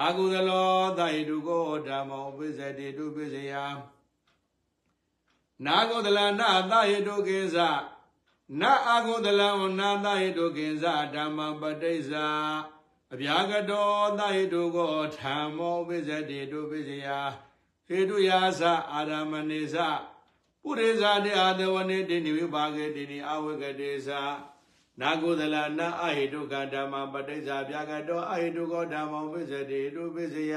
[0.01, 3.53] အာကုသလောသဟေတုကောဓမ္မောပိစတိတုပိစယ
[5.65, 7.57] နာကုသလနာသဟေတုကေသ
[8.61, 12.27] နာအာကုသလံနာသဟေတုကေသဓမ္မပဋိစ္ဆာ
[13.13, 13.89] အဗျာကတော
[14.19, 17.07] သဟေတုကောဓမ္မောပိစတိတုပိစယ
[17.87, 18.61] ဟေတုယာသ
[18.93, 19.77] အာရမဏိသ
[20.63, 24.09] ပုရိသတေအာတဝနေတိနိဝိပါကေတိနိအဝဂတေသ
[24.99, 30.55] နာကုသလနာအဟိတုကဓမ္မပဋိစ္ဆာဗျာကတောအဟိတုကောဓမ္မောပိစတိတုပိစယ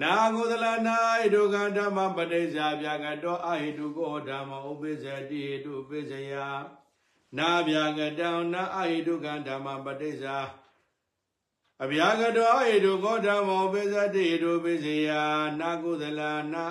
[0.00, 6.32] နာကုသလနာအဟိတုကဓမ္မပဋိစ္ဆာဗျာကတောအဟိတုကောဓမ္မောပိစတိတုပိစယ
[7.38, 10.36] နာဗျာကတောနာအဟိတုကဓမ္မပဋိစ္ဆာ
[11.82, 15.08] အဗျာကတောအဟိတုကောဓမ္မောပိစတိတုပိစယ
[15.60, 16.20] နာကုသလ
[16.52, 16.64] နာ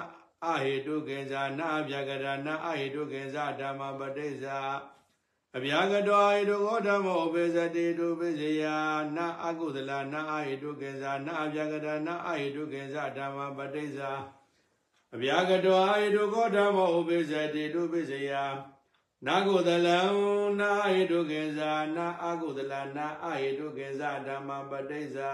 [0.45, 4.59] အဟိတုကေဇာနာအဗျာကရနာအဟိတုကေဇာဓမ္မပဋိစ္ဆာ
[5.57, 8.63] အဗျာကတောအဟိတုကောဓမ္မောပိစတိတုပိစယ
[9.15, 14.11] နာအကုသလနာအဟိတုကေဇာနာအဗျာကရနာအဟိတုကေဇာဓမ္မပဋိစ္ဆာ
[15.15, 18.31] အဗျာကတောအဟိတုကောဓမ္မောပိစတိတုပိစယ
[19.25, 19.99] နာကုသလံ
[20.59, 25.31] နာအဟိတုကေဇာနာအကုသလနာအဟိတုကေဇာဓမ္မပဋိစ္ဆာ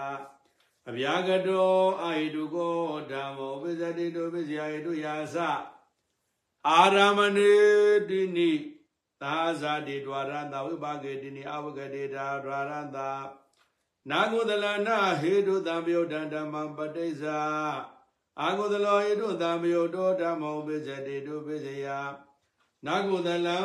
[0.89, 2.77] အဗျာကတောအာဟိတုကော
[3.11, 5.37] ဓမ္မောပိစတိတောပိစယဟိတုယာသ
[6.69, 7.53] အာရမဏေ
[8.09, 8.51] တိနိ
[9.21, 12.97] သာဇာတိဒွါရတဝိပါကေတိနိအဝဂတေတာဒွါရတ
[14.09, 17.39] နာကုသလနာဟေတုသံပယုဒ္ဓဓမ္မပဋိစ္ဆာ
[18.41, 21.87] အာကုသလောဟေတုသံပယုတောဓမ္မောပိစတိတုပိစယ
[22.87, 23.59] နာကုသလံ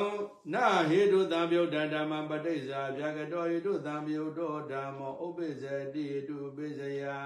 [0.54, 7.18] နာဟေတုသံပြုတ်ဓမ္မပဋိစ္ဆာဗျာကတောဟေတုသံပြုတ်တောဓမ္မောဥပိစ္ဆတိဟေတုပိစ္ဆယံ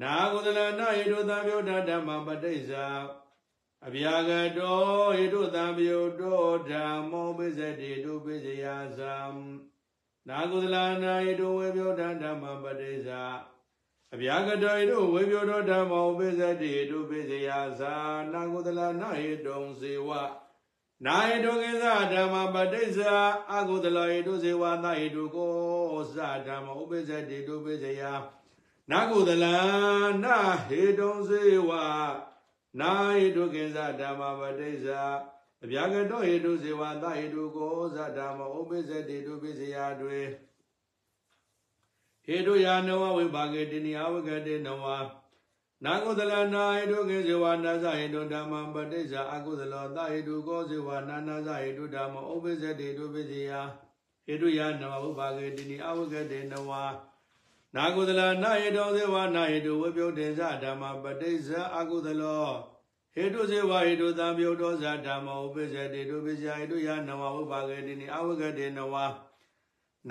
[0.00, 2.86] နာကုသလနာဟေတုသံပြုတ်ဓမ္မပဋိစ္ဆာ
[3.86, 4.82] အဗျာကတော
[5.16, 8.64] ဟေတုသံပြုတ်တောဓမ္မောပိစ္ဆတိဟေတုပိစ္ဆယ
[8.98, 9.16] သံ
[10.28, 13.22] နာကုသလနာဟေတုဝေပြုတ်ဓမ္မပဋိစ္ဆာ
[14.14, 17.48] အဗျာကတောဟေတုဝေပြုတ်တောဓမ္မောပိစ္ဆတိဟေတုပိစ္ဆယ
[17.80, 17.94] သံ
[18.32, 20.10] နာကုသလနာဟေတုံစေဝ
[21.02, 23.14] နာယတုကိသဓမ္မပဋိစ္ဆာ
[23.52, 25.54] အကုသလယတုဇေဝသယတုကို
[26.16, 28.02] သဓမ္မဥပိစ္ဆတိတုပိစ္ဆယ
[28.90, 29.46] နာကုသလ
[30.24, 30.36] နာ
[30.68, 31.70] ဟေတုံဇေဝ
[32.80, 35.02] နာယတုကိသဓမ္မပဋိစ္ဆာ
[35.64, 40.20] အဗျာကတောဟေတုဇေဝသယတုကိုသဓမ္မဥပိစ္ဆတိတုပိစ္ဆယတွေ
[42.24, 44.84] ဟေတုယာနဝဝိပါကေတိနိအဝဂတေနဝ
[45.82, 53.52] နာကုသလနာဟိတုကေဇေဝနာဇဟိတုဓမ္မပဋိစ္ဆာအကုသလောသဟိတုကောဇေဝနာနာဇဟိတုဓမ္မဥပိစ္ဆတိတုပိစိယ
[54.26, 56.70] ဟိတုယနဝဥပါကေတိနိအဝကတေနဝ
[57.76, 62.46] နာကုသလနာဟိတောဇေဝနာဟိတုဝိပယုတေဇဓမ္မပဋိစ္ဆာအကုသလော
[63.14, 68.94] ဟေတုဇေဝဟိတုသံပြုတ်တောဇဓမ္မဥပိစ္ဆတိတုပိစိယဟိတုယနဝဥပါကေတိနိအဝကတေနဝ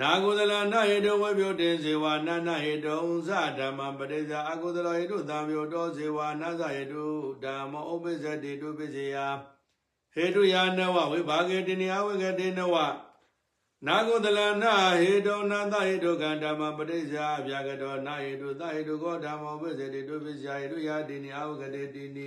[0.00, 7.04] နာကုသလနာဟေတောဝိပယုတေဇေဝနာနာဟေတောဇဓမ္မပရိစ္ဆာအကုသလဟေတုသံယုတောဇေဝနာဇဟေတု
[7.42, 9.16] ဓမ္မောဥပိစ္ဆတိတုပိစေယ
[10.14, 12.74] ဟေတုယာနဝဝိဘာဂေတိနိယဝေကတိနဝ
[13.86, 22.26] နာကုသလနာဟေတောနာသဟေတုကံဓမ္မပရိစ္ဆာဗျာကတောနာဟေတုသဟေတုကောဓမ္မောပိစ္ဆတိတုပိစေယဟေတုယာတိနိအဝေကတိတိနိ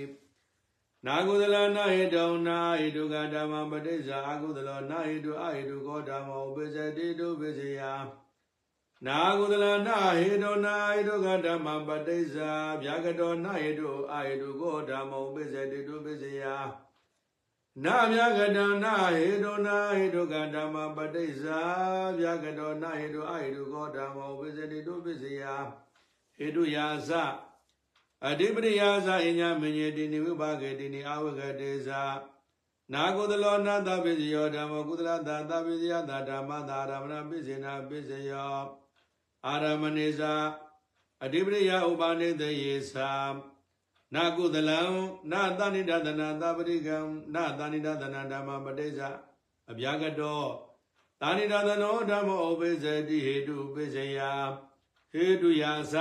[1.06, 7.80] နာကုသလနာဟိတောနာဟိတုကဓမ္မပဋိစ္ဆာအကုသလောနာဟိတုအဟိတုကောဓမ္မောပိစတိတုပိစယ
[9.06, 12.50] နာကုသလနာဟိတောနာဟိတုကဓမ္မပဋိစ္ဆာ
[12.82, 16.42] ဗျာကတောနာဟိတုအဟိတုကောဓမ္မောပိစတိတုပိစယ
[17.84, 21.60] နာဗျာကတနာဟိတောနာဟိတုကဓမ္မပဋိစ္ဆာ
[22.18, 25.42] ဗျာကတောနာဟိတုအဟိတုကောဓမ္မောပိစတိတုပိစယ
[26.38, 27.12] ဟေတုယာသ
[28.26, 31.90] အဓိပတိယာသအညာမညေတိနိဝိပါကေတိနိအဝဂတေသ
[32.92, 38.58] နာကုသလောနာတပိစယောဓမ္မကုသလတာတပိစယတာဓမ္မတာရမဏပိစေနာပိစယော
[39.46, 40.34] အာရမဏိသာ
[41.24, 43.12] အဓိပတိယဥပါနေတယေသာ
[44.14, 44.80] နာကုသလံ
[45.32, 46.96] နာသဏိဒသနာသပရိကံ
[47.34, 49.00] နာသဏိဒသနာဓမ္မပဋိစ္စ
[49.70, 50.42] အဗျာကတော
[51.20, 54.18] သာဏိဒသနောဓမ္မောပိစတိဟေတုပိစယ
[55.12, 55.94] ဟေတုယာသ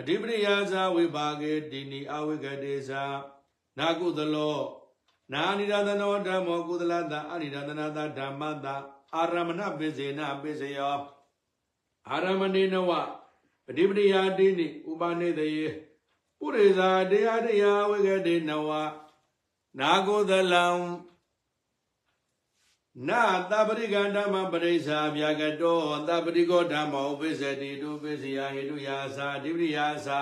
[0.00, 2.92] အဓိပတိယာသဝိပါကေတိနိအဝိကတေသ
[3.78, 4.58] နာကုသလော
[5.32, 8.66] နာနိဒသနောဓမ္မောကုသလတအနိဒသနာတဓမ္မတ
[9.14, 11.00] အာရမဏပိစေနပိစယော
[12.10, 12.90] အာရမဏိနဝ
[13.68, 15.68] အဓိပတိယာတိနိဥပနိတယေ
[16.38, 18.68] ပုရိဇာတရားတရားဝိကတိနဝ
[19.78, 20.66] နာကိုသလံ
[23.08, 30.20] နာတပရိကဓမ္မပရိစ္ဆာဗျာကတောတပရိကောဓမ္မဥပိစ္ဆတိတုပိစ္ဆယဟိတုယာသာအဓိပတိယာသာ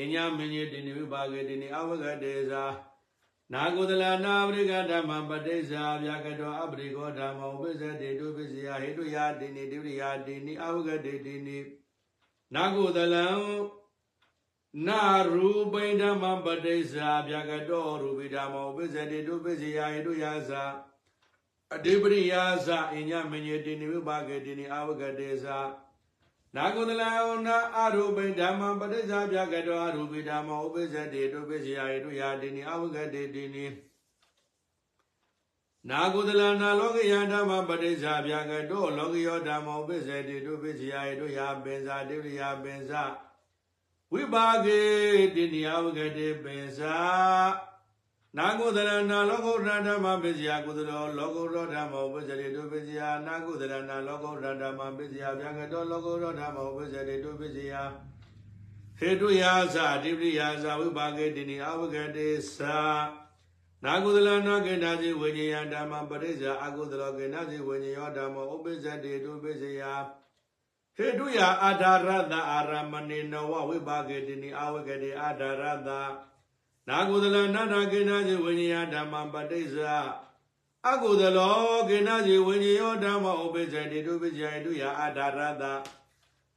[0.00, 2.64] အညမင်းကြီးတိနိဝိပါကေတိနိအဝဂတေသာ
[3.52, 11.58] နာကိုသလနာပရိကဓမ္မပရိစ္ဆာဗျာကတောအပရိကောဓမ္မဥပိစ္ဆတိတုပိစ္ဆယဟိတုယာတိနိတိပရိယာတိနိအဝဂတေတိနိ
[12.54, 13.26] နာကိုသလံ
[14.86, 20.52] နာရူပိဓမ္မပတိစ္ဆာဗျာကတောရူပိဓမ္မောပိစတိတုပိစယဟိတုယာသ
[21.72, 25.46] အဓိပရိယာသအညမညေတိနိဝိပါကေတိနိအာဝကတေသ
[26.56, 33.66] နာကုသလယနာအရူပိဓမ္မပတိစ္ဆာဗျာကတောအရူပိဓမ္မောပိစတိတုပိစယဟိတုယာတိနိအာဝကတေတိနိ
[35.90, 43.02] နာကုသလနာလောကယဓမ္မပတိစ္ဆာဗျာကတောလောကယောဓမ္မောပိစတိတုပိစယဟိတုယာပင်္စာတိရိယာပင်္စာ
[44.12, 44.80] ဝိပါကေ
[45.34, 46.80] တိနိယဝကတိပိသ
[48.38, 57.74] နာကုသရနာလောကုတ္တဓမ္မပစ္စယကုသလောလောကုတ္တဓမ္မောပစ္စရိတုပစ္စယနာကုသရနာလောကုတ္တဓမ္မပစ္စယဗျာကတောလောကုတ္တဓမ္မောပစ္စရိတုပစ္စယ
[58.98, 62.60] ဟေတုယာသအဓိပတိယာသဝိပါကေတိနိအဝကတိသ
[63.84, 69.82] နာကုသလနာကေနာစီဝိညာယဓမ္မပရိစ္ဆာအကုသလောကေနာစီဝိညာယောဓမ္မောဥပ္ပစ္စတိတုပစ္စယ
[70.96, 75.90] ဟေတုယအာဓာရတအာရမဏေနဝဝိပါကေတိနိအာဝကတိအာဓာရတ
[76.88, 79.76] နာကုသလနာနာကေနာဇေဝိညာဓမ္မပဋိစ္စ
[80.90, 85.64] အကုသလောကေနာဇေဝိညာယောဓမ္မဥပိစ္ဆေတိတုပိစ္ဆေတုယအာဓာရတ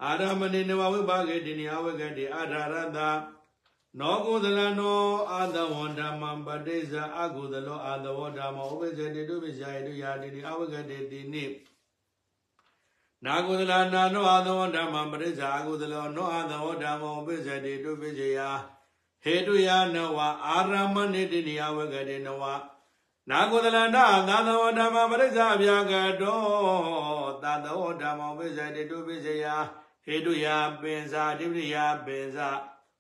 [0.04, 2.98] အာရမဏေနဝဝိပါကေတိနိအာဝကတိအာဓာရတ
[4.00, 11.46] နောကုသလနောအာသဝဓမ္မပဋိစ္စအကုသလောအာသဝဓမ္မဥပိစ္ဆေတိတုပိစ္ဆေတုယတိနိအာဝကတိတိနိ
[13.26, 18.40] နာကုသလနာနောအာသဝဓမ္မပရိစ္ဆာကုသလောနောအာသဝဓမ္မောပိစ္ဆတိတုပိစ္ဆယ
[19.24, 22.44] ဟေတုယနဝအာရမဏိတိနိယဝကတိနဝ
[23.30, 26.42] နာကုသလနာသာသဝဓမ္မပရိစ္ဆာဗျာကတော
[27.44, 29.46] သာသဝဓမ္မောပိစ္ဆတိတုပိစ္ဆယ
[30.06, 30.46] ဟေတုယ
[30.82, 32.50] ပင်စာတိပရိယပင်စာ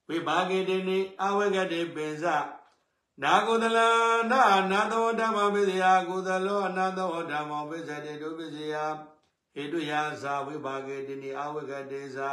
[0.10, 2.36] ဝိပါကေတိနိအဝကတိပင်စာ
[3.24, 3.80] နာကုသလ
[4.32, 8.76] နာနာသဝဓမ္မပိစ္ဆယကုသလောအနာသဝဓမ္မောပိစ္ဆတိတုပိစ္ဆယ
[9.54, 12.30] ဟေတုယာဇာဝိပါကေတိနိအဝကတေဇာ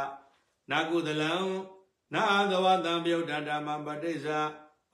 [0.71, 1.74] နာကုသလံနာ
[2.51, 4.39] သဝတံပယုတ်ဓမ္မပဋိစ္ဆာ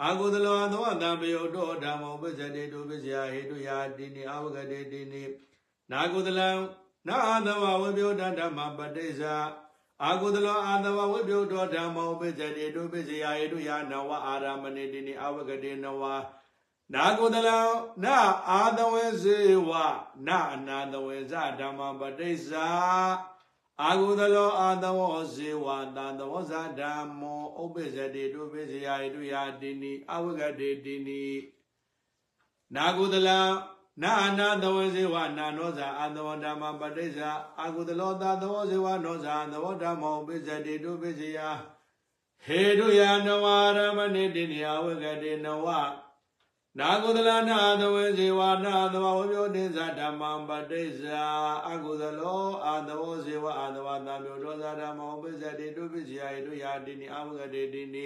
[0.04, 5.24] အာကုသလောသဝတံပယုတ်တောဓမ္မောပစ္စတိတုပစ္စယဟေတုယာတိနိအဝကတေတိနိ
[5.92, 6.50] နာကုသလံ
[7.08, 9.36] နာသဝဝိပယုတ်ဓမ္မပဋိစ္ဆာ
[10.04, 16.04] အာကုသလောအာသဝဝိပယုတ်တောဓမ္မောပစ္စတိတုပစ္စယဟေတုယာနဝအာရမဏိတိနိအဝကတေနဝ
[16.94, 17.60] နာကုသလံ
[18.04, 18.18] နာ
[18.50, 19.72] အာသဝေဇေဝ
[20.28, 22.68] နာအနာသဝေဇဓမ္မပဋိစ္ဆာ
[23.84, 25.66] အာကုသလောအာသဝေဇေဝ
[25.96, 31.24] တာသဝဇဓမ္မောဥပ္ပဇတိတုပိစယာတုယာတိနိအဝဂတေတိနိ
[32.76, 33.40] နာကုသလံ
[34.02, 41.50] နာအနာသဝေဇေဝနာနောဇာအာသဝဓမ္မပဋိစ္ဆာအာကုသလောတာသဝေဇေဝနောဇာသဝဓမ္မောဥပ္ပဇတိတုပိစယာ
[42.46, 43.46] ဟေတုယာနဝ
[43.78, 45.68] ရမဏိတိနိအဝဂတေနဝ
[46.80, 51.26] နာကုသလနာသဝေဇေဝနာသဝဝိပယောတိဇဓမ္မံပတိစ္ဆာ
[51.70, 58.06] အကုသလောအာသဝဇေဝအာသဝတံမြုဒောဇဓမ္မောပိစ္ဆတိတုပိစ္ဆယာတုယာတိနိအဝဂတေတိနိ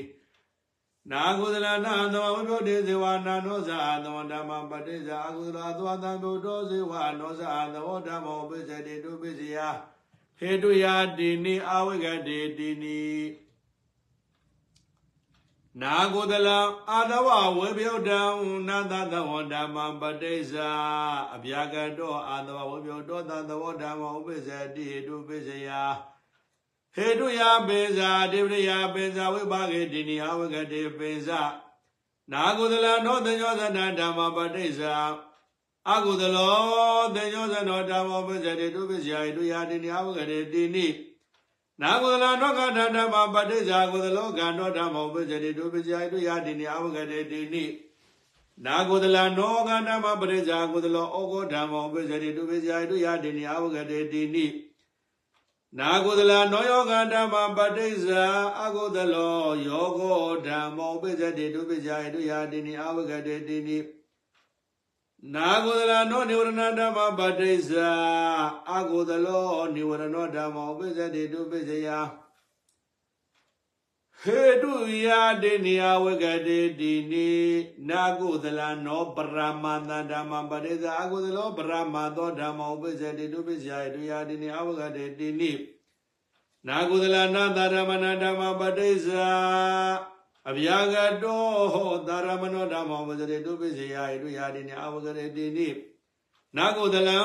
[1.11, 9.69] နာကုသလနာသဝဝိပယောတိဇေဝနာနောဇာအာသဝဓမ္မံပတိစ္ဆာအကုသလောအသဝတံမြုဒောဇေဝနောဇာအာသဝဓမ္မောပိစ္ဆတိတုပိစ္ဆယာ
[10.39, 13.01] ဟေတုယာတိနိအဝဂတေတိနိ
[15.81, 16.59] နာကိုတလံ
[16.89, 18.21] အာတဝဝေပြုတ်တံ
[18.67, 20.71] နာတသဝဓမ္မပတိစ္ဆာ
[21.35, 25.69] အဗျာကတောအာတဝဝေပြုတ်တောသသဝဓမ္မဥပ္ပဇ္ဇတိဟေတုပိစယ
[26.95, 31.41] ဟေတုယပိဇာတိပရိယပိဇာဝိပါကေတိနိအဝကတိပိဇာ
[32.31, 34.95] နာကုသလနောတညောသနာဓမ္မပတိစ္ဆာ
[35.91, 40.87] အကုသလောတညောသနောဓမ္မပစ္စတိတုပိစယဟေတုယတိနိအဝကတိတိနိ
[41.81, 47.65] နာကုသလနောကဓဓမ္မပဋိစ္ဆာကုသလောကနောဓမ္မောပစ္စတိဒုပစ္စယတုယတိနိအဝဂတေတိနိ
[48.65, 54.45] နာကုသလနောကဓမ္မပဋိစ္ဆာကုသလောဩဃဓမ္မောပစ္စတိဒုပစ္စယတုယတိနိအဝဂတေတိနိ
[55.79, 58.23] နာကုသလနောယောဂဓမ္မပဋိစ္ဆာ
[58.61, 60.01] အကုသလောယောဂ
[60.47, 63.77] ဓမ္မောပစ္စတိဒုပစ္စယတုယတိနိအဝဂတေတိနိ
[65.33, 67.91] နာကုသလနောနိဝရဏဓမ္မပဋိစ္ဆာ
[68.75, 71.89] အကုသလောနိဝရဏဓမ္မောပစ္စတိဒုပစ္စယ
[74.21, 74.73] ဟေတု
[75.05, 77.31] ယာတိနိယဝကတိတိနိ
[77.89, 85.51] နာကုသလနောပရမန္တဓမ္မပဋိစ္ဆာအကုသလောပရမသောဓမ္မောပစ္စတိဒုပစ္စယတုယာတိနိအဝကတိတိနိ
[86.67, 89.29] နာကုသလနာတရမဏဓမ္မပဋိစ္ဆာ
[90.49, 95.69] အဗျာဂတောဟောတာရမနောဓမ္မောပစ္စတိဒုပစ္စယတုယာတိနိအဝကတိတိနိ
[96.57, 97.19] နာကုသလံ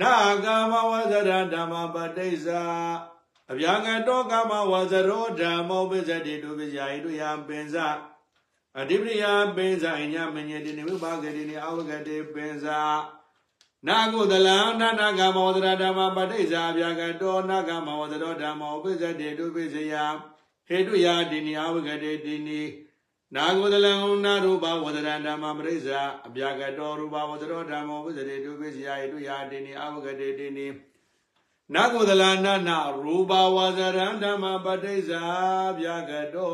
[0.00, 0.12] နာ
[0.44, 2.62] ကာမဝဇရဓမ္မပဋိစ္ဆာ
[3.52, 7.76] အဗျာကတောကမဝဇရောဓမ္မောပစ္စတိတုပစ္စယိတုယပင်စ
[8.78, 9.24] အဓိပရိယ
[9.56, 12.66] ပင်စအညမညတိနိဝိပါကတိနိအဝဂတိပင်စ
[13.86, 19.94] နာကုသလံနာနာကမဝဇရဓမ္မပဋိစ္ဆာအဗျာကတောနာကမဝဇရောဓမ္မောပစ္စတိတုပစ္စယ
[20.68, 22.62] ဟေတုယတိနိအဝဂတိတိနိ
[23.34, 23.92] နာကုသလံ
[24.24, 30.66] နာရူပဝဇရဓမ္မပရိစ္ဆာအဗျာကတောရူပဝဇရောဓမ္မောပစ္စတိတုပစ္စယဟေတုယတိနိအဝဂတိတိနိ
[31.74, 35.22] နကုသလနာနာရူပဝဇရံဓမ္မပဋိစ္ဆာ
[35.78, 36.52] ဗျာကတော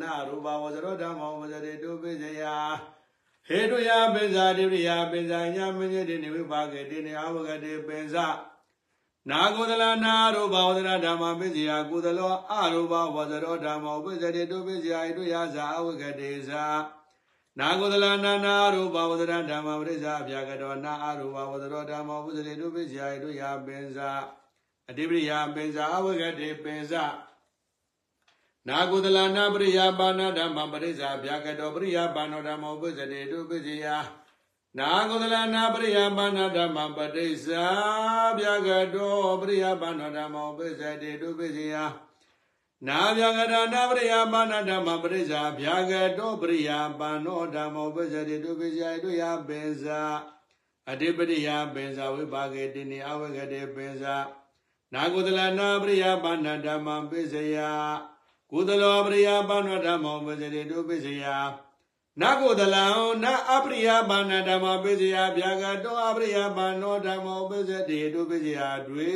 [0.00, 2.42] နာရူပဝဇရောဓမ္မဝဇရေတုပိစယ
[3.48, 8.26] ဟေတုယပိဇာတိရိယပိဇာညမညတိနိဝိပါကေတိနိအဝဂတိပိဇာ
[9.30, 16.64] နာကုသလနာရူပဝဇရဓမ္မပိစယကုသလောအရူပဝဇရောဓမ္မပိစရေတုပိစယဟေတုယဇာအဝဂတိဇာ
[17.58, 24.10] နာကုသလနာနာရူပဝဇရဓမ္မပရိစ္ဆာဗျာကတောနာအရူပဝဇရောဓမ္မပိစရေတုပိစယဟေတုယပိဇာ
[24.90, 27.04] အတိပရိယာပင်စာအဝဂတိပင်စာ
[28.68, 33.86] နာကုသလနာပရိယာပါဏဓမ္မပရိစ္ဆာဗျာကတောပရိယာပါဏဓမ္မောပစ္စတိတုပစ္စယ
[34.76, 37.66] နာကုသလနာပရိယာပါဏဓမ္မပရိစ္ဆာ
[38.38, 41.74] ဗျာကတောပရိယာပါဏဓမ္မောပစ္စတိတုပစ္စယ
[42.86, 50.02] နာဗျာကတာနာပရိယာပါဏဓမ္မပရိစ္ဆာဗျာကတောပရိယာပါဏဓမ္မောပစ္စတိတုပစ္စယတုယပင်စာ
[50.90, 54.16] အတိပရိယာပင်စာဝိပါကေတိနိအဝဂတိပင်စာ
[54.94, 57.56] နာကုသလနာပရိယပါဏဓမ္မပိစယ
[58.50, 61.24] ကုသလောပရိယပါဏဓမ္မောပိစရေတုပိစယ
[62.20, 62.86] နာကုသလံ
[63.24, 69.12] နာအပရိယပါဏဓမ္မပိစယဗျာကတောအပရိယပါဏောဓမ္မောပိစတေတုပိစယတွေ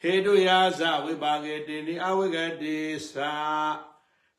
[0.00, 2.78] ဟေတုယာသဝိပါကေတိနိအဝိကတိ
[3.14, 3.34] သာ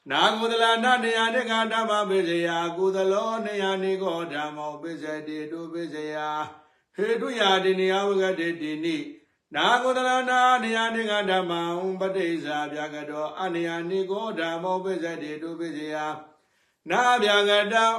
[0.10, 6.16] နာကုသလနာနေယတေကဓမ္မပိစယကုသလောနေယနိကောဓမ္မောပိစတေတုပိစယ
[6.96, 8.98] ဟေတုယာတိနိအဝိကတိတိနိ
[9.56, 11.62] နာကုသလနာနေယနိကဓမ္မံ
[12.00, 15.96] ပဋိစ္ဆာဗျာကတောအနိယနိကောဓမ္မောပိစတိတုပိစယ
[16.92, 17.94] နာဗျာကတော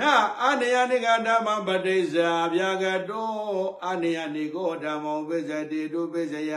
[0.00, 0.12] နာ
[0.42, 3.30] အနိယနိကဓမ္မပဋိစ္ဆာဗျာကတော
[3.86, 6.54] အနိယနိကောဓမ္မောပိစတိတုပိစယ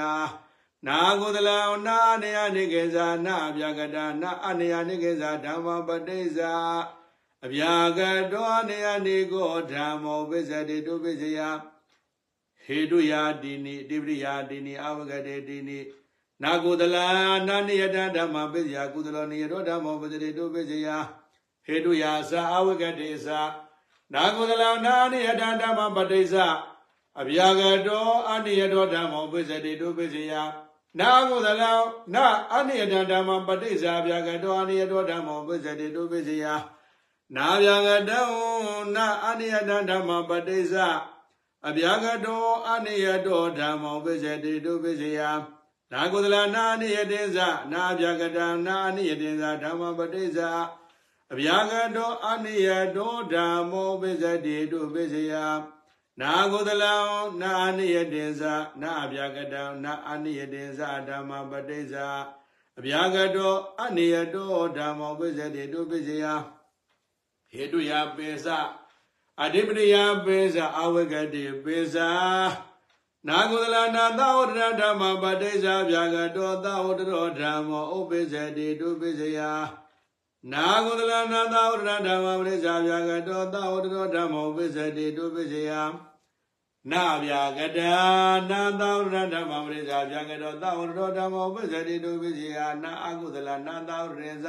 [0.88, 1.50] နာကုသလ
[1.88, 6.54] နာနေယနိကေဇာနာဗျာကတာနာအနိယနိကေဇာဓမ္မပဋိစ္ဆာ
[7.46, 8.00] အဗျာက
[8.32, 11.40] တောအနိယနိကောဓမ္မောပိစတိတုပိစယ
[12.64, 15.80] ဟေတုယာတိနိတိပရိယာတိနိအဝဂတေတိနိ
[16.44, 16.96] နာကုသလ
[17.48, 20.88] နာနိယတဓမ္မပိစယကုသလောနိယတောဓမ္မောပစတိတုပိစယ
[21.70, 23.42] ဟေတုယာသာအဝဂတေသာ
[24.14, 26.36] နာကုသလနာနိယတဓမ္မပတိစ္စ
[27.22, 30.34] အဗျာကတောအနိယတောဓမ္မောပိစတိတုပိစယ
[31.00, 31.64] နာကုသလ
[32.16, 36.46] နာအနိယတဓမ္မပတိစ္စအဗျာကတောအနိယတောဓမ္မောပိစတိတုပိစယ
[37.36, 38.26] နာဗျာကတော
[38.96, 40.74] နာအနိယတဓမ္မပတိစ္စ
[41.68, 45.20] အဗျာကတောအနိယတောဓမ္မောပိစတိတုပိစယ
[45.92, 47.38] နာကုသလနာအနိယတေဇ
[47.72, 50.40] နာဗျာကတနာအနိယတေဇဓမ္မပတိဇ
[51.34, 55.34] အဗျာကတောအနိယတောဓမ္မောပိစတိတုပိစယ
[56.20, 56.84] နာကုသလ
[57.42, 58.42] နာအနိယတေဇ
[58.82, 61.94] နာအဗျာကတနာအနိယတေဇဓမ္မပတိဇ
[62.80, 63.54] အဗျာကတော
[63.84, 66.26] အနိယတောဓမ္မောပိစတိတုပိစယ
[67.52, 68.48] ဟေတုယပိစ
[69.44, 71.96] အဓိပတိယပိစအဝဂတိပိစ
[73.28, 79.40] နာကုသလနာသောဝတ္တဓမ္မပတိစ္ဆာဗျာကတောသောဝတ္တရောဓမ္မောဥပိစ္ဆတိတုပိစ္ဆယ
[80.54, 85.72] နာကုသလနာသောဝတ္တဓမ္မပတိစ္ဆာဗျာကတောသောဝတ္တရောဓမ္မောဥပိစ္ဆတိတုပိစ္ဆယ
[86.92, 87.98] နာဗျာကတာ
[88.50, 94.48] နာသောဝတ္တဓမ္မပတိစ္ဆာဗျာကတောသောဝတ္တရောဓမ္မောဥပိစ္ဆတိတုပိစ္ဆယနာအကုသလနာသောရိဇ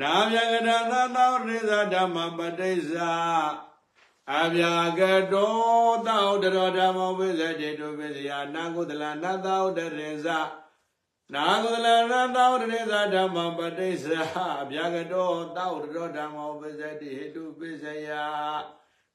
[0.00, 3.12] နာဗျာကတာနာသောရိဇဓမ္မပတိစ္ဆာ
[4.40, 5.00] အဗျာက
[5.32, 5.52] တော
[6.06, 10.28] သောတရောဓမ္မောပိစတိတုပိစယနာကုသလနသောတရေဇ
[11.34, 14.20] နာကုသလနာသောတရေသာဓမ္မပတိစ္ဆာ
[14.62, 18.08] အဗျာကတောသောတရောဓမ္မောပစ္စတိဟေတုပစ္စယ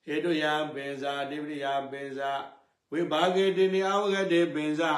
[0.05, 0.43] ဟေတုယ
[0.74, 2.32] ပင်စာတိပရိယပင်စာ
[2.91, 4.93] ဝိဘာဂေတိနိအဝဂတေပင်စာ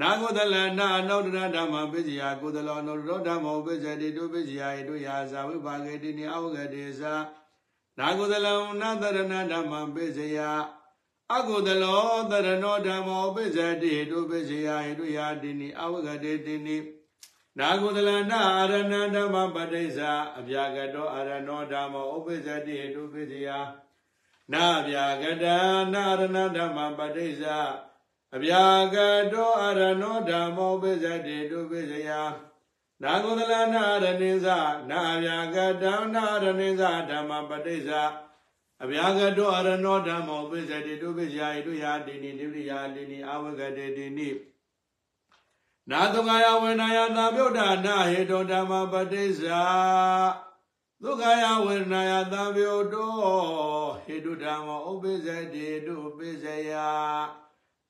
[0.00, 7.14] နာကုသလနာအနုတ္တရဓမ္မပစ္စယကုသလောအနုတ္တရောဓမ္မောပစ္စတိတုပစ္စယဟေတုယသာဝိဘာဂေတိနိအဝဂတေသာ
[7.98, 10.38] နာကုသလံနာတရဏဓမ္မပစ္စယ
[11.36, 16.76] အကုသလောတရဏောဓမ္မောပစ္စတိဟေတုပစ္စယဟေတုယာတိနိအဝဂတေတိနိ
[17.58, 23.48] နာကုသလနာအာရဏဓမ္မပဋိစ္ဆာအဗျာကတောအာရဏောဓမ္မောဥပ္ပစ္စတိဟေတုပစ္စယ
[24.52, 25.44] နာဗျာကတ
[25.94, 27.58] နာရဏဓမ္မပဋိစ္ဆာ
[28.34, 28.64] အဗျာ
[28.94, 28.96] က
[29.32, 32.10] တောအာရဏောဓမ္မောဥပ္ပစ္စတိဟေတုပစ္စယ
[33.02, 34.46] နာကုသလနာရဏိဇ
[34.90, 38.02] နာဗျာကတနာရဏိဇဓမ္မပဋိစ္ဆာ
[38.84, 44.28] အဗျာကတောအရဏောဓမ္မောပိစတိတုပိစယဣတုယာတိနိတိပိယာတိနိအဝဂတေတိနိ
[45.90, 49.62] နာတုငါယဝေနယသံမြုဒ္ဒနာဟေတောဓမ္မပတိစ္ဆာ
[51.02, 53.12] ဒုက္ခယဝေနယသံမြုဒ္ဒော
[54.04, 56.72] ဟေတုဓမ္မောဥပိစတိတုပိစယ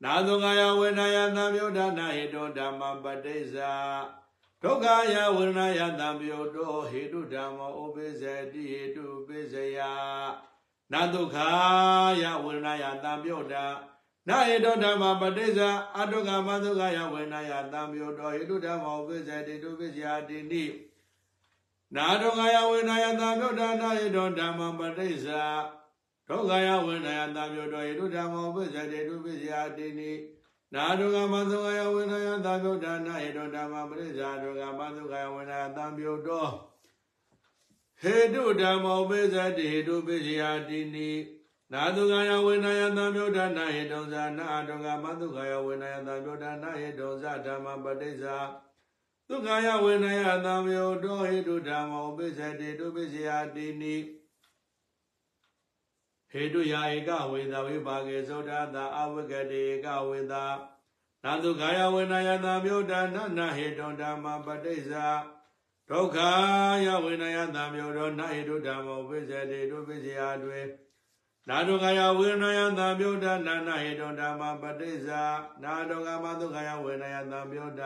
[0.03, 3.73] နာတုငါယဝေနယသံမြုဒ္ဒနာဟေတောဓမ္မပတိစ္ဆာ
[4.63, 8.23] ဒုက္ခယဝေနယသံမြုဒ္ဒောဟေတုဓမ္မောဥပိစ
[8.53, 9.79] တိဟေတုပိစယ
[10.93, 11.37] နာဒုက္ခ
[12.23, 13.65] ယဝေဒနာယတံပြုတ်တာ
[14.29, 20.65] နာဟေတောဓမ္မပဋိစ္ဆာအတုကမဒုက္ခယဝေဒနာယတံပြုတ်တော်ဟေတုဓမ္မောပိစ္ဆေတိတုပိစ္ဆာတိနိ
[21.97, 25.43] နာဒုက္ခယဝေဒနာယတံပြုတ်တာနာဟေတောဓမ္မပဋိစ္ဆာ
[26.29, 30.11] ဒုက္ခယဝေဒနာယတံပြုတ်တော်ဟေတုဓမ္မောပိစ္ဆေတိတုပိစ္ဆာတိနိ
[30.75, 36.51] နာဒုက္ခမဒုက္ခယဝေဒနာယတံပြုတ်တာနာဟေတောဓမ္မပဋိစ္ဆာဒုက္ခမဒုက္ခယဝေဒနာယတံပြုတ်တော်
[38.03, 41.11] ဟေတုဓမ္မောပိသတိဟေတုပိစီယတိနိ
[41.73, 48.37] နာတုကယဝေနယသံမြုဒ္ဒနာဟေတုံဇာနာတုကမတုကယဝေနယသံမြုဒ္ဒနာဟေတုံဇာဓမ္မပဋိစ္ဆာ
[49.29, 53.97] ဒုက္ခယဝေနယသံမြုဒ္ဒောဟေတုဓမ္မောပိသတိတုပိစီယတိနိ
[56.33, 60.35] ဟေတုယာဧကဝေသဝိပါကေသုဒ္ဓတာအဝဂတိဧကဝေသ
[61.25, 65.07] နာတုခာယဝေနယသံမြုဒ္ဒနာနာဟေတုံဓမ္မပဋိစ္ဆာ
[65.91, 66.19] ဒုက္ခ
[66.87, 70.61] ယဝိနယတံမျိုးတော်နာဟိတုဓမ္မောပိစ္ဆေတိတုပိစ္ဆေယတွေ
[71.49, 75.23] နာဒုက္ခယဝိနယတံမျိုးတနာနာဟိတုဓမ္မပဋိစ္ဆာ
[75.63, 77.83] နာဒုက္ခမဒုက္ခယဝိနယတံမျိုးတ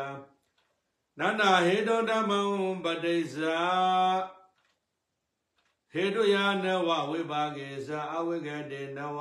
[1.18, 2.40] နာနာဟိတုဓမ္မံ
[2.84, 3.60] ပဋိစ္ဆာ
[5.92, 9.18] ဟေတုယနဝဝိပါကေသအဝိကတေနဝ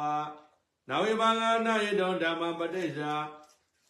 [0.89, 3.13] နဝိပါကနာဟိတုဓမ္မပဋိစ္ဆာ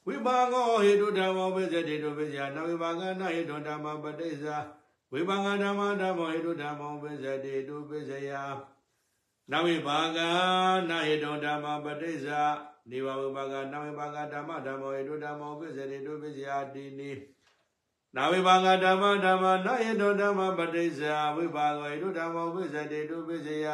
[0.07, 4.57] ဝိပါကောဟိတုဓမ္မောပိစတိတုပိစယနဝိပါကနာဟိတုဓမ္မပဋိစ္ဆာ
[5.11, 8.31] ဝိပါကဓမ္မဓမ္မောဟိတုဓမ္မောပိစတိတုပိစယ
[9.51, 10.17] နဝိပါက
[10.89, 12.41] နာဟိတုဓမ္မပဋိစ္ဆာ
[12.89, 17.11] နေဝဝိပါကနဝိပါကဓမ္မဓမ္မောဟိတုဓမ္မောပိစတိတုပိစယတိနိ
[18.15, 23.67] နာဝိပါကဓမ္မဓမ္မနာဟိတုဓမ္မပဋိစ္ဆာဝိပါကဟိတုဓမ္မောပိစတိတုပိစယ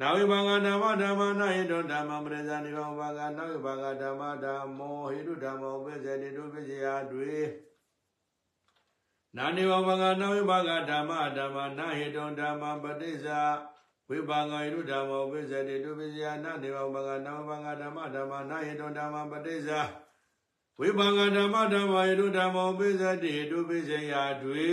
[0.00, 7.36] နာဝိဘာဂဓမ္မဓမ္မနာဟိတောဓမ္မပရိဇာနိဘောဘာဂနာဝိဘာဂဓမ္မဓမ္မောဟိတုဓမ္မောပိစေတိတုပိစေယတွေ
[9.36, 13.40] နာနိဘောဘာဂနာဝိဘာဂဓမ္မဓမ္မနာဟိတောဓမ္မပတိဇာ
[14.08, 19.80] ဝိဘာဂဟိတုဓမ္မောပိစေတိတုပိစေယနာနိဘောဘာဂနာဝိဘာဂဓမ္မဓမ္မနာဟိတောဓမ္မပတိဇာ
[20.80, 24.70] ဝိဘာဂဓမ္မဓမ္မဟိတုဓမ္မောပိစေတိတုပိစေယတွေ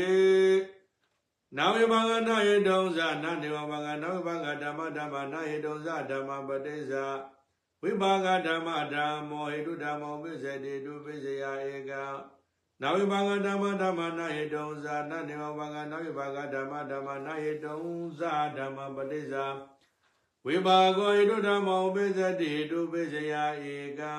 [1.57, 7.05] နာဝိဘာဂနာယေတုံဇာနာနေဝဘာဂနာဝိဘာဂဓမ္မဓမ္မနာယေတုံဇာဓမ္မပတိဇာ
[7.81, 11.91] ဝိဘာဂဓမ္မဓမ္မောဟိတုဓမ္မောပိစတိတုပိစယဧက
[12.81, 17.77] နာဝိဘာဂဓမ္မဓမ္မနာယေတုံဇာနာနေဝဘာဂနာဝိဘာဂဓမ္မဓမ္မနာယေတုံ
[18.19, 19.45] ဇာဓမ္မပတိဇာ
[20.45, 23.33] ဝိဘာဂောဟိတုဓမ္မောပိစတိတုပိစယ
[23.73, 24.13] ဧကံ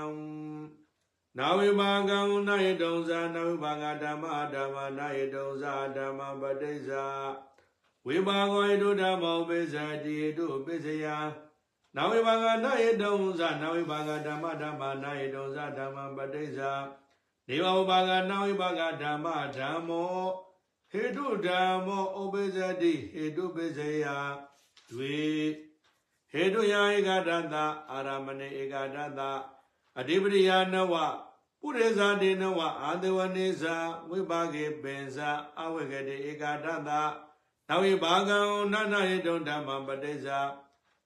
[1.39, 2.18] နာဝိဘာကံ
[2.49, 4.24] နာယတုံဇာနာဝိဘာကဓမ္မ
[4.55, 7.05] ဓမ္မနာယတုံဇာဓမ္မပတိစ္ဆာ
[8.07, 9.74] ဝိဘာဂောယတုဓမ္မောပိစ္ဆ
[10.05, 11.07] တိတုပိစ္ဆယ
[11.97, 16.72] နာဝိဘာကနာယတုံဇာနာဝိဘာကဓမ္မဓမ္မနာယတုံဇာဓမ္မပတိစ္ဆာ
[17.49, 19.26] နေဝဘာကနာဝိဘာကဓမ္မ
[19.57, 20.22] ဓမ္မော
[20.91, 24.07] ဟေတုဓမ္မောဥပိစ္ဆတိဟေတုပိစ္ဆယ
[24.91, 25.20] တွေ
[26.30, 27.55] ဟေတုယဧကဒတ
[27.91, 29.20] အာရမဏေဧကဒတ
[29.99, 30.95] အဓိပတိယနဝ
[31.61, 33.76] ပုရိသတေနဝအာတဝနေဇာ
[34.11, 35.30] ဝိပါကေပင်ဇာ
[35.61, 36.90] အဝေကတိဧကာတတ
[37.68, 38.38] နဝိဘာကံ
[38.72, 40.40] နနဟိတုဓမ္မပတိဇာ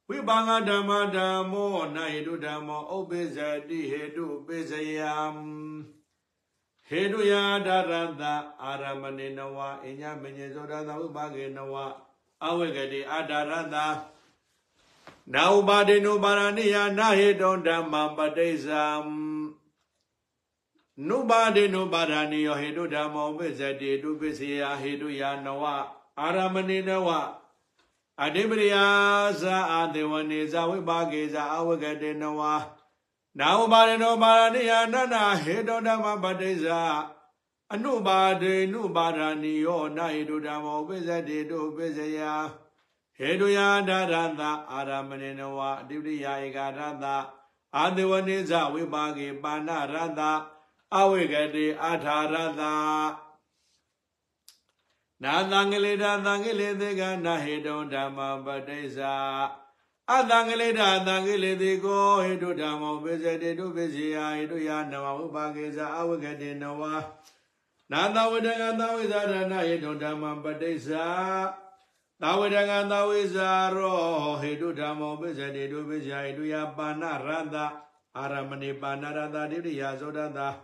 [0.08, 5.14] ဝိပါကဓမ္မဓမ္မောနဟိတုဓမ္မောဥပ္ပိဇတိဟေတုပိစယံ
[6.88, 8.22] ဟေတုယာဒရတ
[8.62, 11.74] အာရမဏေနဝအညမညေသောတသဝိပါကေနဝ
[12.46, 13.76] အဝေကတိအာဒရတ
[15.34, 18.84] နာဥပါဒေနုပါရဏိယနာဟေတုံဓမ္မပတိစ္ဆံ
[21.08, 25.62] နုပါဒေနုပါဒာနိယောဟေတုဓမ္မောပစ္စတိတုပစ္စယဟေတုယာနဝ
[26.20, 27.08] အာရမဏိနဝ
[28.22, 28.86] အဓိပရိယာ
[29.40, 32.40] ဇာအာဒေဝနေဇဝိပါကေဇာအဝဂတေနဝ
[33.38, 36.80] နာဝပါရေနောပါရဏိယနန္နာဟေတောဓမ္မပတိဇာ
[37.72, 42.20] အနုပါဒေနုပါဒာနိယောနာဟေတုဓမ္မောပစ္စတိတုပစ္စယ
[43.17, 44.41] ဟေတုယာဒါရတ
[44.71, 47.05] အာရမဏိနဝအဓိပရိယာဧကရတ
[47.75, 50.21] အာဒေဝနေဇဝိပါကေပါဏရတ
[50.97, 52.61] အဝိကတိအာထာရတ
[55.23, 59.15] နာသံဃလေတာသံဃလေသေကနာဟေတုံဓမ္မပတိစ္ဆာ
[60.11, 66.81] အသံဃလေတာသံဃလေသေကိုဟေတုဓမ္မောပိစတေတုပိစီယဟေတုယနဝဥပါကေဇာအဝိကတိနဝ
[67.91, 71.07] နာသဝတကသဝိဇာရဏဟေတုဓမ္မပတိစ္ဆာ
[72.20, 77.82] Nawe danga nawe zaro hedu damo beza dedu beza hedu ya bana randa.
[78.14, 80.54] Aramani bana randa dedu ya zodanda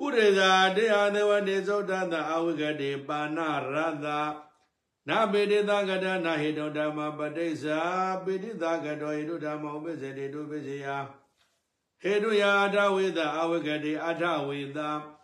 [0.00, 4.42] Ureza de anewa de zodanda awiga de bana randa.
[5.06, 10.46] Na bede daga da na hedu dama badeza bede daga do hedu damo beza dedu
[10.46, 11.06] beza ya.
[11.98, 15.17] Hedu ya adawida awiga de adawida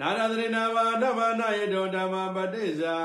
[0.00, 1.04] နာပေတိသကတ
[1.40, 2.96] နာဟိတောဓမ္မပတိစ္ဆာ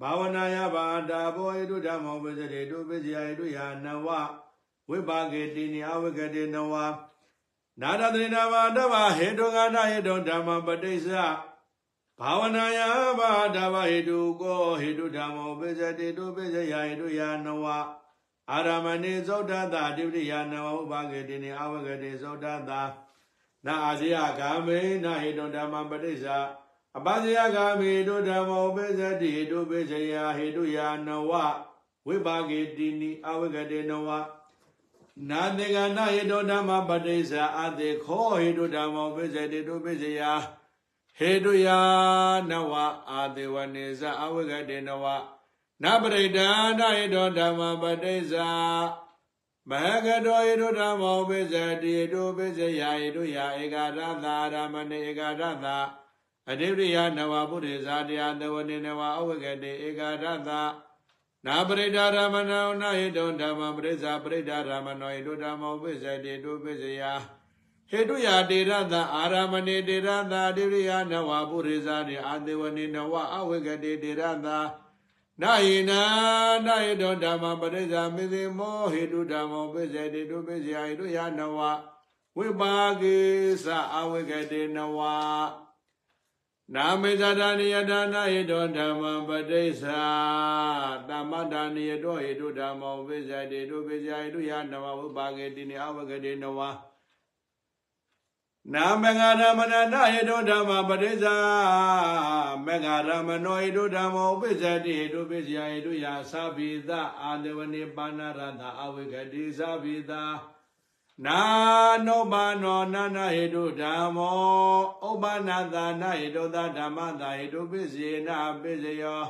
[0.00, 6.74] ပေတိသကတောဟိတုဓမ္မဥပ္ပစေတိတုပ္ပစေယဟေတုယာအထဝေဒအဝိကတိအထဝေဒနာရသရိနာဘာဓမ္မနာဟိတောဓမ္မပတိစ္ဆာဘာဝနာယဘာတာဘောဟိတုဓမ္မဥပ္ပစေတိတုပ္ပစေယဟိတုယာနဝဝိပါကေတိနိအဝိကတိနဝ
[7.80, 11.08] နာတတိနာဘာတဗဟေတုကနာဟေတုဓမ္မပတိစ္ဆ
[12.20, 12.80] ဘာဝနာယ
[13.18, 17.64] ဘာတဗဟေတုကိုဟေတုဓမ္မောပိစတိတုပိစယဟေတုယာနဝ
[18.50, 22.80] အာရမဏိသုဒ္ဓတာတိပတိယာနဝဥပဂေတိနိအဝဂတိသုဒ္ဓတာ
[23.66, 26.26] နာအာဇိယဂာမေနာဟေတုဓမ္မပတိစ္ဆ
[26.98, 31.32] အပဇယဂာမေတုဓမ္မောပိစတိတုပိစယဟေတုယာနဝ
[32.06, 34.08] ဝိပါကေတိနိအဝဂတိနဝ
[35.28, 40.22] နာတေကနာဟေတောဓမ္မပတိစ္ဆာအတေခောဟေတုဓမ္မောပိစေတေတုပိစေယ
[41.18, 41.80] ဟေတုယာ
[42.50, 42.72] နဝ
[43.10, 45.04] အာတေဝနေဇအဝိကတေနဝ
[45.82, 46.48] နပရိဒာ
[46.78, 48.48] နာဟေတောဓမ္မပတိစ္ဆာ
[49.70, 55.76] မဟကတောဟေတုဓမ္မောပိစေတေတုပိစေယဟေတုယာဧကရသာရမဏေဧကရသာ
[56.50, 60.60] အဓိပတိယနဝဗုဒ္ဓေဇာတရားတဝနေနဝအဝိကတေဧကရသာ
[61.46, 67.02] နာပရိဒါရမနောနာဟိတုံဓမ္မပရိစ္ဆာပရိဒါရမနောဟိတုဓမ္မောပိစ္ဆေတေတုပိစ္ဆယ
[67.90, 74.48] ဟေတုယာတေရတအာရမဏေတေရတဒိရိယနဝပုရိဇာတိအာတေဝနေနဝအဝိကတေတေရတ
[75.42, 76.00] နာဟိနာ
[76.66, 81.58] နာဟိတုံဓမ္မပရိစ္ဆာမိသိမောဟိတုဓမ္မောပိစ္ဆေတေတုပိစ္ဆယဟိတုယာနဝ
[82.36, 83.16] ဝိပါကိ
[83.64, 83.66] သ
[83.96, 84.98] အဝိကတေနဝ
[86.74, 90.02] နာမေဇဒာနိယဒါနာဟိတောဓမ္မပတိစ္ဆာ
[91.08, 96.60] တမ္မဒါနိယတောဟိတုဓမ္မောဝိဇ္ဇတေတုပိဇ္ဇာဟိတုယနဝဝုပါကေတိနိအဝဂတိနဝ
[98.74, 101.36] နာမငါရမဏနာဟိတောဓမ္မပတိစ္ဆာ
[102.66, 106.90] မငါရမနောဟိတုဓမ္မောပိဇ္ဇတိဟိတုပိဇ္ဇာဟိတုယသဗ္ဗိသ
[107.22, 110.12] အာတဝနိပါဏရတအဝိဂတိသဗ္ဗိသ
[111.24, 111.40] နာ
[112.06, 119.22] နောဘာနောနာနာဟေတုဓမ္မောဥပနာသာနာဟေတုသဓမ္မသာဟေတုပိစေနာပိစယော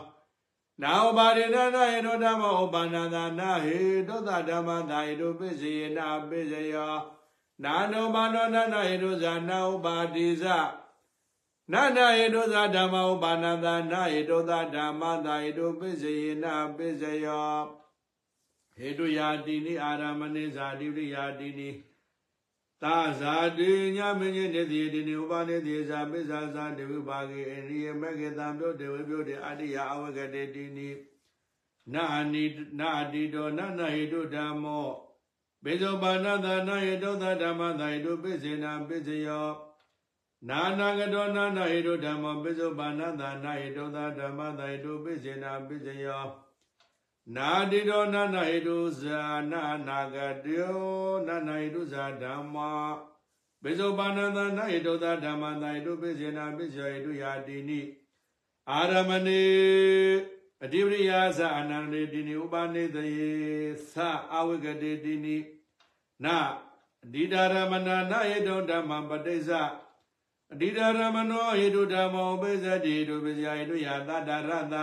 [0.82, 3.78] နာဥပါရိနာနာဟေတုဓမ္မောဥပနာသာနာဟေ
[4.08, 6.94] တုသဓမ္မသာဟေတုပိစေနာပိစယော
[7.64, 10.44] နာနောဘာနောနာနာဟေတုဇာနာဥပါတိဇ
[11.72, 17.56] နာနာဟေတုသဓမ္မဥပနာသာနာဟေတုသဓမ္မသာဟေတုပိစေနာပိစယော
[18.76, 21.70] ဟေတုယာတိနိအာရမဏိဇာတိပရိယာတိနိ
[22.82, 30.88] သာဇာတိညမင်းကြီးနေတိတိနိဥပနိတိဇာပိဇာဇာတေဝိပါကေအိရိယမကေတံပြုတ်တေဝိပြုတ်တေအတ္တိယအဝဂတေတိနိ
[31.94, 32.44] နာနိ
[32.78, 34.88] နာတိတောနနဟိတုဓမ္မော
[35.68, 39.48] ဘေဇောပါဏသာနာဟိတုသဓမ္မသာဟိတုပိစေနာပိစယော
[40.48, 46.24] နာနာကတောနာနာဟိတုဓမ္မောဘေဇောပါဏသာနာဟိတုသဓမ္မသာဟိတုပိစေနာပိစယော
[47.36, 50.76] နာတိတောနန္ဒဟိတုဇာနာနာဂတော
[51.26, 52.70] နန္ဒဟိတုဇာဓမ္မာ
[53.62, 57.80] ပိစုပါဏသနာဟိတုသာဓမ္မသာဟိတုပိစေနာပိစယဟိတုယာတိနိ
[58.70, 59.44] အာရမဏေ
[60.64, 63.32] အတိပရိယာသအနန္တေတိနိဥပနိသယေ
[63.92, 63.96] သ
[64.34, 65.36] အဝိကတေတိနိ
[66.24, 66.38] နာ
[67.04, 69.50] အဓိတာရမဏနာဟိတုဓမ္မပတိစ္ဆ
[70.52, 74.74] အဓိတာရမနောဟိတုဓမ္မောပိစတိဟိတုပိစယဟိတုယာတတရတ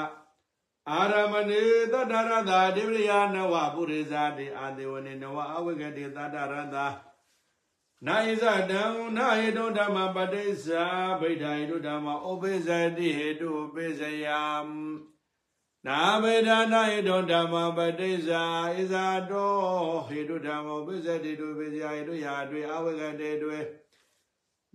[0.90, 1.62] အာရမဏေ
[1.92, 6.88] သတ္တရတာဒေဝရိယနဝပုရိသတိအာဒေဝနေနဝအဝိကတိသတ္တရတာ
[8.06, 8.84] နာဣဇတံ
[9.18, 10.86] နာဟေတုဓမ္မပတိစ္ဆာ
[11.20, 14.42] ဗိဓာဟေတုဓမ္မဥပိစတိဟေတုပိစယံ
[15.88, 18.44] နာဗေဒနာဟေတုဓမ္မပတိစ္ဆာ
[18.76, 18.94] ဣဇ
[19.32, 19.54] တော
[20.08, 23.60] ဟေတုဓမ္မဥပိစတိတုပိစယဟေတုယာတွေအဝိကတိတွေ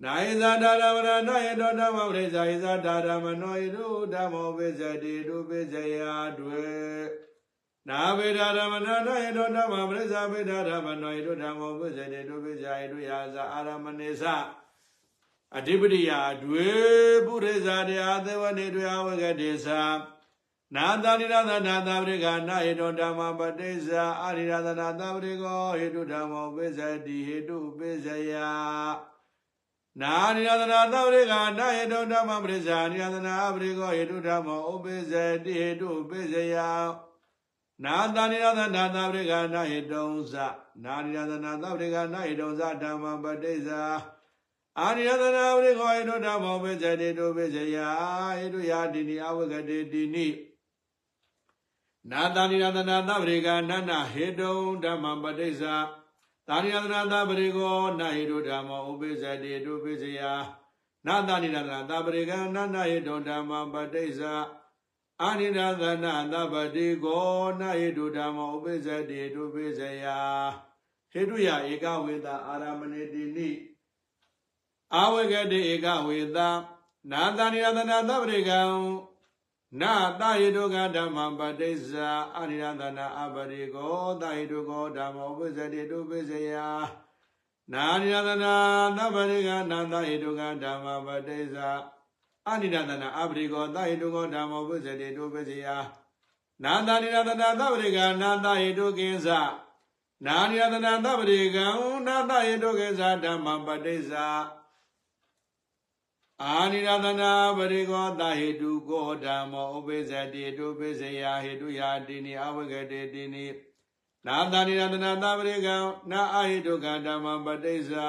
[0.05, 5.97] နာယဇာတာရမဏနာယတောဓမ္မပရိစ္ဆာယဇာတာရမနောယတုဓမ္မောပိစတိတုပိစယ
[6.39, 6.67] တွေ
[7.89, 14.25] နာဗေဒရမဏနာယတောဓမ္မပရိစ္ဆာဗေဒရမနောယတုဓမ္မောပိစတိတုပိစယတုယာဇာအာရမဏေသ
[15.57, 16.69] အဓိပတိယတွေ
[17.27, 19.83] ပုရိဇာတရားသေဝနေတွေအဝဂတိသာ
[20.75, 28.33] နာတာရိရသနာတာပရိကနာဟေတောဓမ္မပတိစ္ဆာအာရိရသနာတာပရိကောဟေတုဓမ္မောပိစတိဟေတုပိစယ
[30.01, 35.13] နာနိရသနာသဝရိကနာဟေတုဓမ္မပရိစ္ဆာနိရသနာပရိကောဟေတုဓမ္မောဥပိစ
[35.45, 36.57] တိဟေတုပိစယ
[37.85, 40.35] နာတာနိရသနာသဝရိကနာဟေတုံသ
[40.85, 43.83] နာနိရသနာသဝရိကနာဟေတုံသဓမ္မပတိစ္ဆာ
[44.81, 47.77] အာရိယသနာဝရိခောဟိတုဓမ္မောပိစတိတုပိစယ
[48.39, 50.27] ဟိတုယာတိနိအဝဂတိတိနိ
[52.11, 55.75] နာတာနိရသနာသဗရိကနန္နဟေတုံဓမ္မပတိစ္ဆာ
[56.49, 60.21] တာနိရသနာသဗရိကောနာဟိတုဓမ္မောဥပိစတိတုပိစယ
[61.07, 64.35] နာတာနိရသနာသဗရိကနန္နဟိတုဓမ္မပတိစ္ဆာ
[65.23, 67.27] အာနိရသနာသဗတိကော
[67.61, 70.05] နာဟိတုဓမ္မောဥပိစတိတုပိစယ
[71.13, 73.51] ဟေတုယဧကဝေတာအာရမဏေတိနိ
[74.95, 76.39] အာဝဂတိဧကဝေသ
[77.11, 78.61] နာတဏိယတနာသဗ္ဗရိကံ
[79.81, 86.53] နာတယိတုကဓမ္မပတိစ္ဆာအရိယတနာအပရိကောတယိတုကောဓမ္မောပစ္စတိတုပစ္စယ
[87.73, 88.55] နာရိယတနာ
[88.97, 91.69] သဗ္ဗရိကနာတယိတုကဓမ္မပတိစ္ဆာ
[92.49, 95.67] အနိဒတနာအပရိကောတယိတုကောဓမ္မောပစ္စတိတုပစ္စယ
[96.65, 99.29] နာတဏိယတနာသဗ္ဗရိကနာတယိတုကိစ္စ
[100.27, 101.67] နာရိယတနာသဗ္ဗရိကံ
[102.07, 104.27] နာတယိတုကိစ္စဓမ္မပတိစ္ဆာ
[106.45, 113.47] အာနိရသနာပရိကောတဟေတုကောဓမ္မောဥပိစ္ဆတိတုပိစ္ဆယဟေတုယာတိနိအဝဂတေတိနိ
[114.27, 115.77] နာတာနိရသနာသပရိကံ
[116.11, 118.07] နာအာဟိတုကဓမ္မပတိစ္ဆာ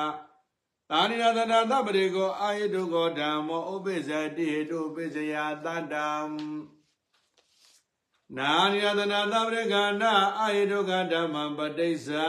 [0.90, 6.10] တာနိရသနာသပရိကောအာဟိတုကောဓမ္မောဥပိစ္ဆတိဟေတုပိစ္ဆယတတ္တံ
[8.38, 12.26] နာနိရသနာသပရိကနာအာဟိတုကဓမ္မပတိစ္ဆာ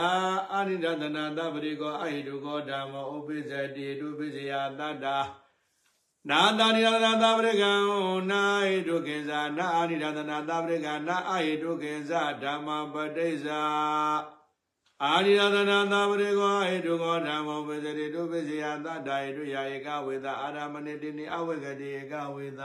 [0.53, 5.17] အာနိရသနာသပရိကောအာဟိတုကောဓမ္မောဥပိစ္ဆတိဟေတုပိစ္ဆယတတ္တံ
[6.29, 7.71] နာတာရိယသနာသဗ္ဗရကံ
[8.31, 13.61] နာဟိတုကိဉ္စာနာအာရိယသနာသဗ္ဗရကနာအာဟိတုကိဉ္စာဓမ္မပတိစ္ဆာ
[15.03, 22.61] အာရိယသနာသဗ္ဗရကောဟိတုကောဓမ္မောပစ္စရိတုပစ္စယသတ္တဟိတုယာဧကဝေသအာရမဏိတိနိအဝေကတိဧကဝေသ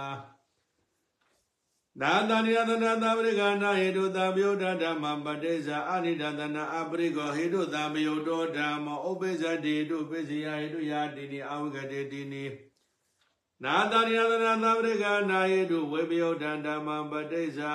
[2.01, 12.45] နာတဏိယသနာသဗ္ဗရကနာဟိတုသဗ္ဗယုဒဓမ္မပတိစ္ဆာအာရိယသနာအပရိကောဟိတုသဗ္ဗယုတောဓမ္မောဥပ္ပဇ္ဇတိတုပစ္စယဟိတုယာတိနိအဝေကတိတိနိ
[13.65, 17.75] နာတရိယသနာသဗ္ဗရိကနာယေတုဝေပယုတ်တံဓမ္မပတိစ္ဆာ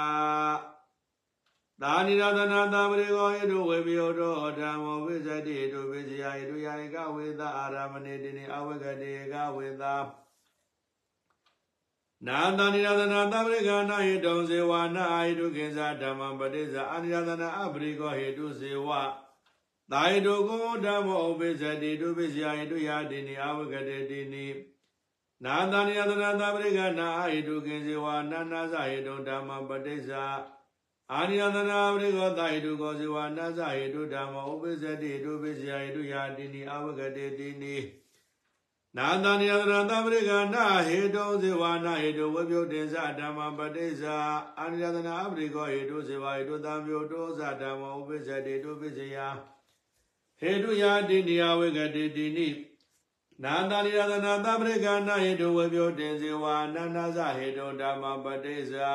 [1.82, 9.84] သာနိရသနာသဗ္ဗရိကောယေတုဝေပယုတ်တောဓမ္မောဝိဇ္ဇတိတုဝိဇ္ဇယာယေတုယာဧကဝေသအာရမဏေတိနိအဝဂတိဧကဝေသ
[12.28, 18.90] နာတနိရသနာသဗ္ဗရိကနာယေတုဇေဝနာအာယေတုကိစ္ဆာဓမ္မပတိစ္ဆာအနိရသနာအပရိကောဟေတုဇေဝ
[19.92, 24.46] သာယေတုကောဓမ္မောဥပိစ္ဆတိတုပိစ္ဆယာယေတုယာတိနိအဝဂတိတိနိ
[25.46, 30.24] နာတဏိယတနာသပရိကနာအာဟိတုကိစေဝနာနာဇဟိတုဓမ္မပတိစ္ဆာ
[31.14, 37.78] အာရိယတနာပရိကောသဟိတုကောစေဝနာဇဟိတုဓမ္မဥပိစ္ဆတိတုပိစ္ဆယဟိတုယာတိနိအဝဂတေတိနိ
[38.98, 44.18] နာတဏိယတနာသပရိကနာဟိတုစေဝနာဟိတုဝိပယုတေဇဓမ္မပတိစ္ဆာ
[44.60, 49.18] အာရိယတနာပရိကောဟိတုစေဝဟိတုသံယုတောဇဓမ္မဥပိစ္ဆတိတုပိစ္ဆယ
[50.40, 52.50] ဟိတုယာတိနိအဝဂတေတိနိ
[53.44, 58.92] နာတာရိယသနာသပရိကနာဟိတုဝေပြောတင်စေဝါနန္ဒဇဟိတုဓမ္မပတိစ္ဆာ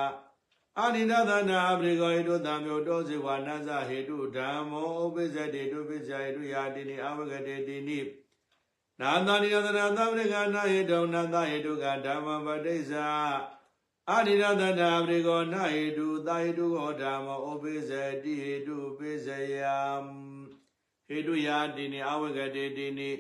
[0.79, 8.01] အာနိဒသနာပရိကောဟိတုသံယောတောစေဝါနဇဟိတုဓမ္မောဥပိစ္ဆတိတုပိစ္ဆယတုယာတိနိအဝဂတေတိနိ
[9.01, 13.09] နာတာရိယသနာသပရိကနာဟိတုနန္ဒဟိတုကဓမ္မပတိစ္ဆာ
[14.11, 17.91] အာနိဒသနာပရိကောနာဟိတုသာဟိတုကောဓမ္မောဥပိစ္ဆ
[18.23, 19.79] တိဟိတုပိစ္ဆယံ
[21.09, 23.11] ဟိတုယာတိနိအဝဂတေတိနိ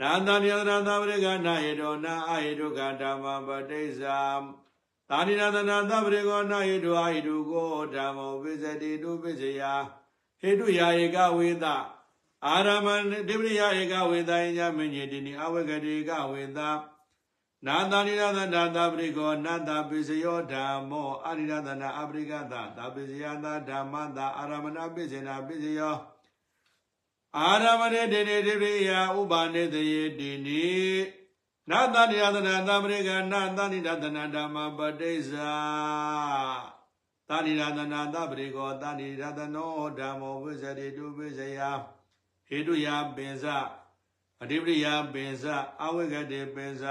[0.00, 4.18] နာတမြသနာသဗရိကနာဟေတောနာအာဟေတုကဓမ္မပတိစ္ဆာ
[5.08, 9.62] သာနိနာသနာသဗရိကောနာဟေတုအာဟေတုကိုဓမ္မောပိစတိတုပိစယ
[10.40, 11.64] ဟေတုယာဧကဝေသ
[12.46, 16.58] အာရမဏတိပရိယဧကဝေသယညမညေတိနိအဝဂတိကဝေသ
[17.66, 25.96] နာတနိရသနာသပရိကောနာတပိစယောဓမ္မောအာရိရသနာအပရိကသသပိစယသာဓမ္မသာအာရမဏပိစေနာပိစယော
[27.38, 30.70] အာရမရေတေတေတိပိယဥပါနေတယေတိနိ
[31.70, 35.52] နာတတယသနာသမရိကနာတဏိတသနာဓမ္မပတိစ္ဆာ
[37.28, 41.60] တာဏိရသနာသပရိကောတာဏိရသနောဓမ္မောဝိဇ္ဇတိတုပိစယ
[42.48, 43.44] ဟေတုယပင်စ
[44.42, 45.44] အဓိပတိယပင်စ
[45.82, 46.84] အဝိကတိပင်စ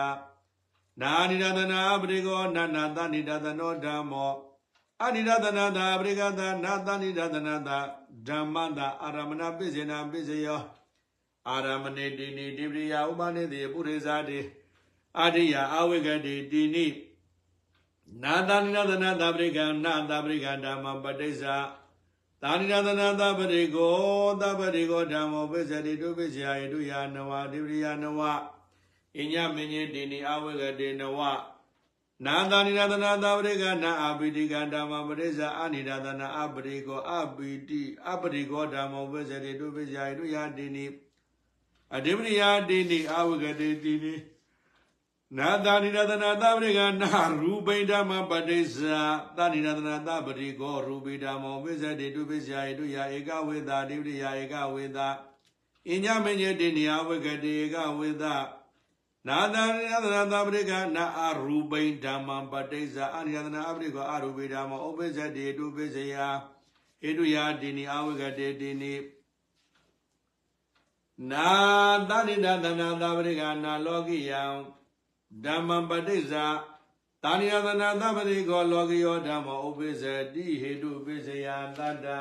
[1.02, 4.34] နာနိဒသနာပရိကောနာနာသနိဒသနောဓမ္မော
[5.04, 7.80] အနိဒသနာသာပရိကသနာသနိဒသနာသာ
[8.28, 10.62] ဓမ္မတာအာရမဏပိစေနာပိစယော
[11.50, 14.40] အာရမဏေတိနိတိပရိယဥပနိတိပုရိသတိ
[15.20, 16.86] အာရိယအဝိကတိတိနိ
[18.24, 21.44] နာသနိဒသနာသာပရိကနာသာပရိကဓမ္မပဋိစ္စ
[22.42, 23.94] သာနိဒသနာသပရိကော
[24.42, 28.22] သပရိကောဓမ္မောပိစတိတုပိစယတုယာနဝတိပရိယနဝ
[29.18, 31.20] အညမင်းကြီးတိနိအဝိကတိနဝ
[32.26, 40.86] နာသာနိဒသနာသပရိကနာအပိတိကဓမ္မပရိစ္ဆာအနိဒသနာအပရိကောအပိတိအပရိကောဓမ္မောပိစတိတုပိစယတုယာတိနိ
[41.96, 44.16] အဓိပတိယတိနိအဝိကတိတိနိ
[45.38, 47.10] နာသာနိရတနာသပရိကနာ
[47.42, 49.02] ရူပိဓမ္မပဋိစ္ဆာ
[49.38, 55.08] သနိရတနာသပရိကောရူပိဓမ္မောပိစတိတုပိစယတုယာဧကဝေသာတိပရိယာဧကဝေသာ
[55.90, 58.34] အညမညတိနိယဝကတိဧကဝေသာ
[59.28, 66.16] နာသာနိရတနာသပရိကနာအရူပိဓမ္မပဋိစ္ဆာအနိရတနာအပရိကောအရူပိဓမ္မောဥပိစတိတုပိစယ
[67.08, 68.94] ဧတုယာတိနိအဝကတိတိနိ
[71.32, 71.50] နာ
[72.10, 74.44] သနိရတနာသပရိကနာလောကိယံ
[75.44, 76.46] ဓမ္မပဋိစ္ဆာ
[77.24, 80.04] တာနိယသနာသဗ္ဗရိကောလောကယောဓမ္မောဥပိစ္ဆ
[80.34, 81.48] တိဟေတုပိစ္ဆယ
[81.78, 82.20] တတ္တံ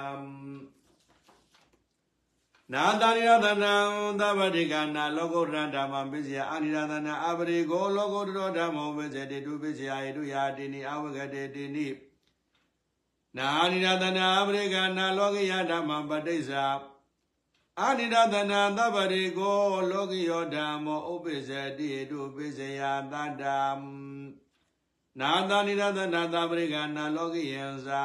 [2.73, 3.75] နာတာနိယသနာ
[4.21, 11.87] သဗ္ဗရိကနာလောကုတ္တရဓမ္မပိစ္ဆယအာနိယသနာအပရိကောလောကုတ္တရဓမ္မောပိစ္ဆတိတုပိစ္ဆယဟေတုယာတိနိအဝဂတေတိနိ
[13.37, 16.65] နာနိယသနာအပရိကနာလောကယဓမ္မပဋိစ္ဆာ
[17.81, 19.61] အာနိဒသနာသဗ္ဗရိကို
[19.91, 22.81] လောကိယောဓမ္မောဥပိစ္ဆတိတုပိစ္ဆယ
[23.13, 23.61] တတ္တံ
[25.21, 28.05] နာသနိဒသနာသဗ္ဗရိကနာလောကိယံသာ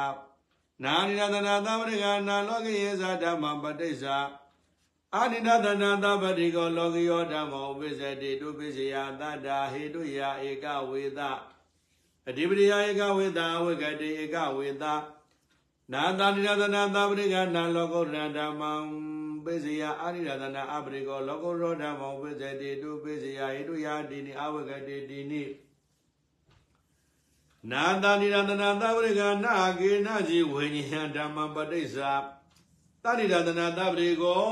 [0.84, 4.16] နာနိဒသနာသဗ္ဗရိကနာလောကိယံသာဓမ္မပဋိစ္ဆာ
[5.16, 11.20] အာနိဒသနာသဗ္ဗရိကိုလောကိယောဓမ္မောဥပိစ္ဆတိတုပိစ္ဆယတတ္တာဟေတုယဧကဝေသ
[12.28, 14.84] အဓိပတိယဧကဝေသဝေကတိဧကဝေသ
[15.92, 18.72] နာသနိဒသနာသဗ္ဗရိကနာလောကုတ္တရဓမ္မံ
[19.44, 25.44] ပိစယအာရိရသနာအပရိကောလောကုရောဓမောပိစတိတုပိစယဟိတုယာတိနိအဝဂတိတိနိ
[27.70, 34.42] နာတဏိရသနာသဝရိကနာကေနဇိဝိညာဓမ္မပဋိစ္ဆာတဏိရသနာသပရိကော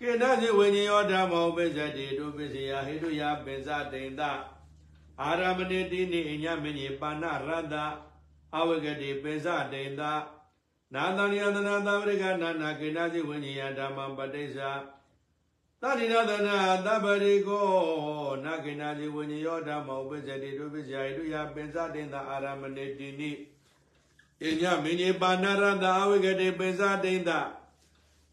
[0.00, 4.22] ကေနဇိဝိညာယောဓမ္မောပိစတိတုပိစယဟိတုယာပိစတိန်တ
[5.20, 7.74] အာရမဏိတိနိအညမညေပါဏရတ္တ
[8.56, 10.02] အဝဂတိပိစတိန်တ
[10.94, 14.70] နာတဏိယသနာသဗ္ဗရိကနာနာကေနာစီဝိညာယဓမ္မပဋိစ္ဆာ
[15.82, 17.68] သတိရသနာသဗ္ဗရိကော
[18.44, 23.30] နာကေနာစီဝိညာယောဓမ္မဥပ္ပဇ္ဇတိဒုပ္ပဇ္ဇယတုယပင်စတင်သာအာရမဏေတိနိ
[24.44, 27.40] အညမင်းကြီးပါဏရတအဝိကတိပင်စတင်သာ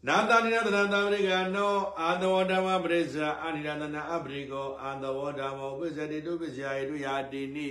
[0.06, 7.68] နာတဏိရသနာသဗ္ဗရိကနောအာသဝဓမ္မပရိစ္ဆာအာနိရသနာအပရိကောအာသဝဓမ္မဥပ္ပဇ္ဇတိဒုပ္ပဇ္ဇယတုယတိနိ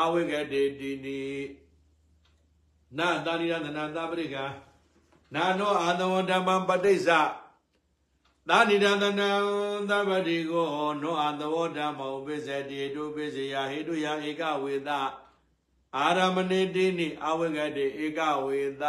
[0.00, 1.20] အဝိကတိတိနိ
[2.98, 4.36] နာတာရိယသနာသပရိက
[5.34, 7.08] နာနောအာသဝဓမ္မပဋိစ္ဆ
[8.48, 9.30] သာနိဒသနာ
[9.90, 10.66] သဗ္ဗတိကို
[11.02, 14.90] နောအာသဝဓမ္မဥပိစ္ဆတိတုပိစ္ဆယဟိတုယဧကဝေသ
[15.96, 18.84] အာရမဏိတိနိအဝဂတိဧကဝေသ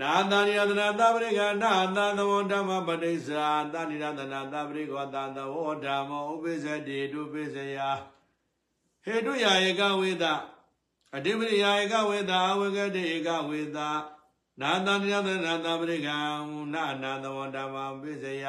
[0.00, 3.28] နာသနိယသနာသဗ္ဗရိကနာသသဝဓမ္မပဋိစ္ဆ
[3.72, 7.78] သာနိဒသနာသဗ္ဗရိကောသသဝဓမ္မဥပိစ္ဆတိတုပိစ္ဆယ
[9.04, 10.24] ဟေတုယဧကဝေသ
[11.16, 13.88] အတိပရိယာဧကဝေတာအဝဂတိဧကဝေတာ
[14.60, 16.16] နာတန္တယသနာတပရိကံ
[16.74, 18.46] နာနာသဝဓမ္မပိစယ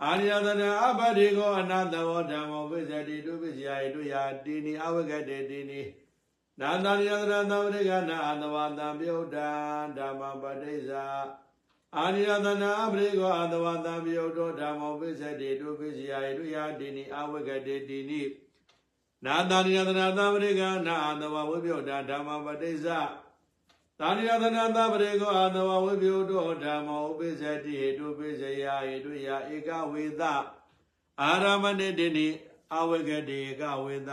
[0.00, 5.82] အာရိယသနာအပတိကောအနာသဝဓမ္မပိစတိတုပိစယဣတုယာတိနိအဝဂတိတိနိ
[6.60, 9.48] နာတန္တယသနာတပရိကနာအသဝတံပြုတ်တံ
[9.96, 10.90] ဓမ္မပဋိစ္စ
[11.96, 18.22] အာရိယသနာအပရိကောအသဝတံပြုတ်တောဓမ္မပိစတိတုပိစယဣတုယာတိနိအဝဂတိတိနိ
[19.24, 22.86] နာတာနိယသနာသဗ္ဗရိကနာအာတဝဝိပယုတာဓမ္မပတိစ္စ
[23.98, 30.22] တာနိယသနာသဗ္ဗရိကောအာတဝဝိပယုတောဓမ္မောဥပိစ္ဆတိဟေတုပိစ္ဆယဟေတုယဧကဝေသ
[31.20, 32.28] အာရမဏိတိနိ
[32.74, 34.10] အဝဂတိဧကဝေသ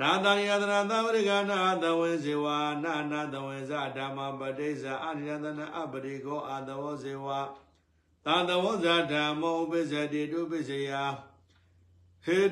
[0.00, 2.46] နာတာနိယသနာသဗ္ဗရိကနာသဝေဇေဝ
[2.84, 7.26] နာနာသဝေဇဓမ္မပတိစ္စအာနိယသနာအပရိကောအာတဝဇေဝ
[8.24, 11.27] သာတဝဇဓမ္မောဥပိစ္ဆတိတုပိစ္ဆယဟေ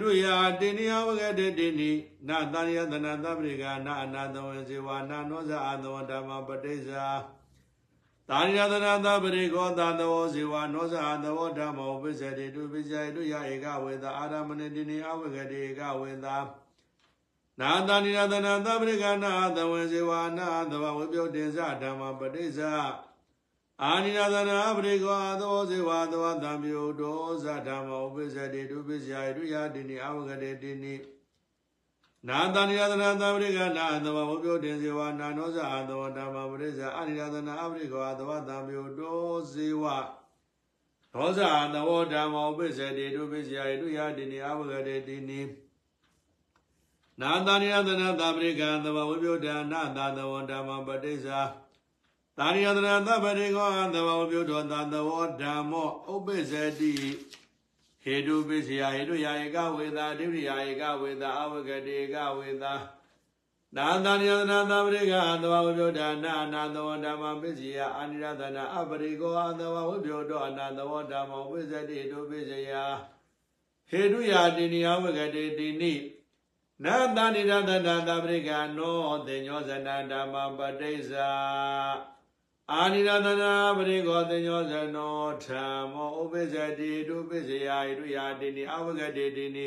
[0.00, 1.90] တုယာတိနိယဝဂတေတိနိ
[2.28, 7.06] နာတန်ယတနာသဗ္ဗရိကနာအနာတဝေဇေဝနာနောဇအာသဝဓမ္မပဋိစ္ဆာ
[8.28, 16.26] တာရိယတနာသဗ္ဗရိကောသာသဝဇေဝနောဇအာသဝဓမ္မောပိစ္ဆေတိတုပိစ္ဆေတုယဧကဝေသအာရမဏတိနိအဝဂတေဧကဝေသ
[17.60, 22.72] နာတန်ယတနာသဗ္ဗရိကနာသဝေဇေဝနာသဝဝိပယုတ်တင်္စဓမ္မပဋိစ္ဆာ
[23.82, 30.94] အာနိနာသနာပရိကောအသောဇေဝသဝတံပြုဒောဇဓမ္မောပိစတိတုပိစယတုယတိနိအဝဂတေတိနိ
[32.28, 39.18] နာတနိယသနာသပရိကနာသဝဝပြုတင်ဇေဝနာနောဇအသောဓမ္မပရိစ္ဆအာနိနာသနာအပရိကောအသဝတံပြုဒော
[39.52, 39.84] ဇေဝ
[41.14, 45.40] ဒောဇအသောဓမ္မောပိစတိတုပိစယတုယတိနိအဝဂတေတိနိ
[47.20, 51.40] နာတနိယသနာသပရိကသဝဝပြုတနာသသဝဓမ္မပရိစ္ဆာ
[52.38, 55.10] တာရိယတနာသဗ္ဗရေကောအသဘောပြုတော်သာသဝ
[55.40, 56.92] ဓမ္မောဥပ္ပဇ္ဇတိ
[58.02, 62.72] ဟေတုပိစယဟေတုယာဧကဝေသာဒိဋ္ဌိယာဧကဝေသာအဝဂတိဧကဝေသာ
[63.76, 72.72] နာသနိယတနာသဗ္ဗရေကောအသဘောပြုဒါနာအနာသဝဓမ္မပိစယအာနိရတနာအပရိကောအသဘောပြုတော်အနာသဝဓမ္မောဥပ္ပဇ္ဇတိဟေတုပိစယ
[73.90, 75.94] ဟေတုယာတိနိယဝဂတိတိနိ
[76.84, 81.30] နာသနိရတနာသဗ္ဗရေကနောတေညောဇနာဓမ္မပတိစ္ဆာ
[82.72, 89.66] အာနိရတနာပရိကောတညောဇနောဓမ္မောဥပ္ပဇ္ဇတိတုပစ္စယဣတုယာတိနိအဝဂတိတိနိ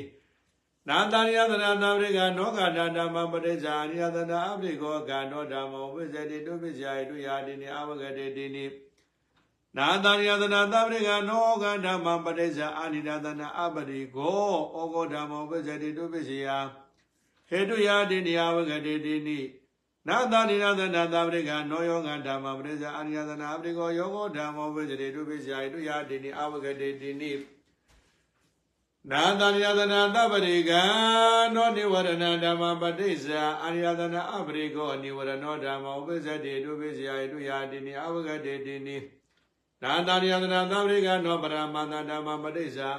[0.88, 8.66] နာတရိယတနာသဗ္ဗေကနောကတာဓမ္မပရိစ္ဆာအနိယတနာအပရိကောကနောဓမ္မောဥပ္ပဇ္ဇတိတုပစ္စယဣတုယာတိနိအဝဂတိတိနိ
[9.78, 16.48] နာတရိယတနာသဗ္ဗေကနောကဓမ္မပရိစ္ဆာအနိယတနာအပရိကောဩဃဓမ္မောဥပ္ပဇ္ဇတိတုပစ္စယ
[17.50, 19.40] ဟေတုယာတိနိအဝဂတိတိနိ
[20.10, 27.32] နာသနိရသနာသပရိကနောယောဂဓမ္မပရိစ္ဆာအနိယသနာအပရိကောယောဂဓမ္မောဝိဇ္ဇေတုပိစ္ဆာတုယာတိနိအဝဂတေတိနိ
[29.12, 30.72] နာသနိယသနာသပရိက
[31.56, 38.98] နောနိဝရဏဓမ္မပတိစ္ဆာအနိယသနာအပရိကောနိဝရဏဓမ္မောဝိဇ္ဇေတုပိစ္ဆာတုယာတိနိအဝဂတေတိနိ
[39.84, 42.90] နာသနိယသနာသပရိကနောပရမန္တဓမ္မပတိစ္ဆာ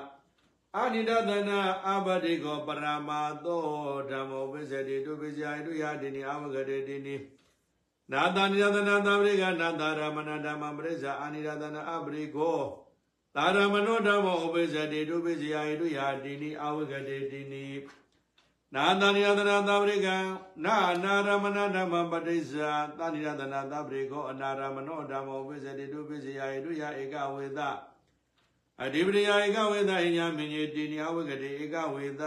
[0.76, 3.10] အာနိဒသနာအပတိကောပရမ
[3.44, 3.62] သော
[4.10, 7.16] ဓမ္မောပစ္စတိတုပစ္စယတုယတိနိအဝဂတေတိနိ
[8.12, 12.58] နာတနိဒသနာသဗ္ဗရိကနာတာရမဏဓမ္မပရိစ္ဆာအာနိဒသနာအပရိကော
[13.34, 17.66] သာရမနောဓမ္မောဥပစ္စတိတုပစ္စယတုယတိနိအဝဂတေတိနိ
[18.74, 20.08] နာတနိဒသနာသဗ္ဗရိက
[20.64, 27.60] နာနာရမဏဓမ္မပရိစ္ဆာသနိဒသနာသဗ္ဗရိကောအနာရမနောဓမ္မောဥပစ္စတိတုပစ္စယတုယဧကဝေသ
[28.84, 32.22] အဓိပတိယဧကဝေဒအိညာမင်းကြီးတိနိအဝဂတိဧကဝေဒ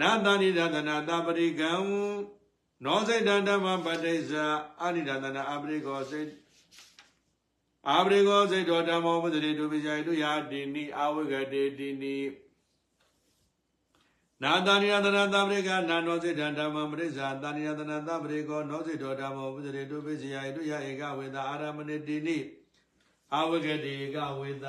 [0.00, 1.72] နာတဏိဒသနာတပရိကံ
[2.84, 4.44] နောစိတ်တဓမ္မပတိစ္ဆာ
[4.80, 6.30] အာနိဒသနာအပရိကောစိတ်
[7.88, 12.16] အာပရိကောစိတ်တော်ဓမ္မောပဒတိတုပိဇာတုယာတိနိအဝဂတိတိနိ
[14.42, 22.38] နာတဏိယသနာတပရိကနာနောစိတ်ဓမ္မပရိစ္ဆာတဏိယသနာတပရိကောနောစိတ်တော်ဓမ္မောပဒတိတုပိဇာတုယာဧကဝေဒအာရမဏိတိနိ
[23.36, 24.66] အဝဂတိဧကဝေဒ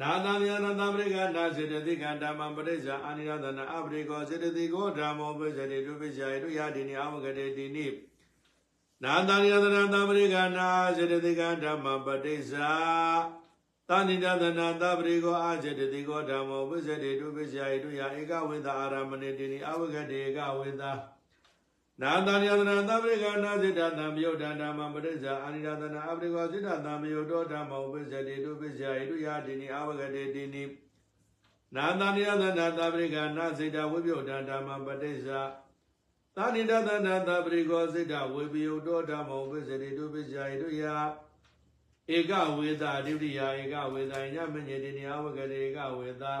[0.00, 7.86] နာသမြာနတပရိကနာစေတသိကဓမ္မပရိစ္ဆာအာနိယသနာအပရိကောစေတသိကောဓမ္မောပိစတိတုပိစ္ဆာယတုယတိနိအဝဂတေတိနိ
[9.02, 12.70] နာသမြာသနာတပရိကနာစေတသိကဓမ္မပရိစ္ဆာ
[13.88, 20.82] သာနိဒသနာတပရိကောအာစေတသိကောဓမ္မောပိစတိတုပိစ္ဆာယတုယဧကဝေဒအာရမဏေတိနိအဝဂတေဧကဝေဒ
[22.02, 30.64] နာတန်ယတနာသဗ္ဗေကနာစိတ္တသံမြုဒ္ဒဓမ္မပရိစ္ဆာအာနိဒသနာအပရိကောစိတ္တသံမြုဒ္ဒောဓမ္မောပိစ္ဆတိတုပိစ္ဆာဣတုယာတိနိအဝဂတေတိနိ
[31.74, 35.40] နာတန်ယတနာသဗ္ဗေကနာစိတ္တဝိပယုဒ္ဒဓမ္မပရိစ္ဆာ
[36.36, 40.96] သာနိဒသနာသဗ္ဗေကောစိတ္တဝိပယုဒောဓမ္မောပိစ္ဆတိတုပိစ္ဆာဣတုယာ
[42.16, 46.34] ဧကဝေသာဒိဋ္ဌိယဧကဝေသာညမညေတိနိအဝဂတေဧကဝေသာ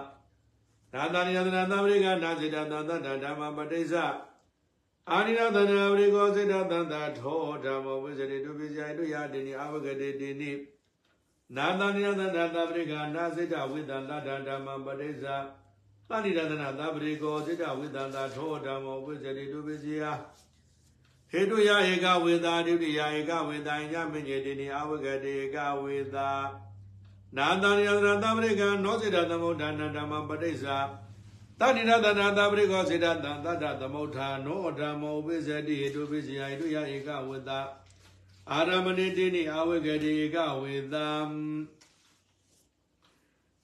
[0.92, 4.04] နာတန်ယတနာသဗ္ဗေကနာစိတ္တသံသတ္တဓမ္မပရိစ္ဆာ
[5.12, 10.52] အာနိရသနာပရိကောစိတ္တတန္တာထောဓမ္မောဝိဇ္ဇတိတုပိဇာတုယာတိနိအဝဂတိတိနိ
[11.56, 14.12] နာသနိယသနာတပရိကနာစိတ္တဝိတန္တ
[14.48, 15.36] ဓမ္မပရိစ္ဆာ
[16.08, 20.12] သဏိရသနာတပရိကောစိတ္တဝိတန္တထောဓမ္မောဝိဇ္ဇတိတုပိဇာ
[21.30, 26.30] ဟေတုယဧကဝေသာဒုတိယဧကဝေသာညမညေတိနိအဝဂတိဧကဝေသာ
[27.36, 30.78] နာသနိယသနာတပရိကနောစိတ္တသမုဒ္ဒနာဓမ္မပရိစ္ဆာ
[31.60, 37.50] တဏိရတနာသပရိကောစေတတံတတ္တသမုဋ္ဌာနောဓမ္မောပိစတိဟိတုပိစယဟိတုယဧကဝေတ
[38.50, 41.08] အာရမဏိတိနိအဝေကတိဧကဝေတံ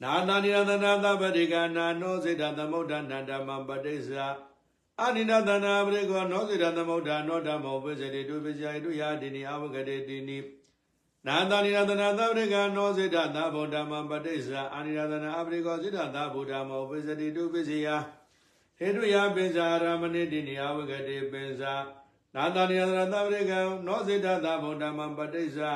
[0.02, 4.26] နာတဏိရတနာသပရိကနာနောစေတသမုဋ္ဌာနဓမ္မပတိစ္ဆာ
[5.00, 10.38] အနိဒတနာပရိကောနောစေတသမုဋ္ဌာနောဓမ္မောပိစတိတုပိစယဟိတုယတိနိအဝေကတိတိနိ
[11.26, 17.88] နာတနိရတနာသဗ္ဗေကနောစိတ္တသဗ္ဗဓမ္မပဋိစ္ဆာအာနိရတနာအပရိကောစိတ္တသဗ္ဗဓမ္မောပိစတိတုပိစိယ
[18.78, 21.74] ဟေတုယပိဇာရမဏိတိနိယဝဂတိပိဇာ
[22.34, 23.52] နာတနိရတနာသဗ္ဗေက
[23.86, 25.72] နောစိတ္တသဗ္ဗဓမ္မပဋိစ္ဆာ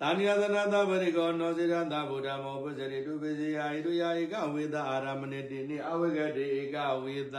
[0.00, 7.36] တာနိယတနာသဗ္ဗရိကောနောစိတ္တသဗ္ဗဓမ္မောပိစတိတုပိစိယဟေတုယဧကဝေဒအာရမဏိတိနိအဝဂတိဧကဝေဒ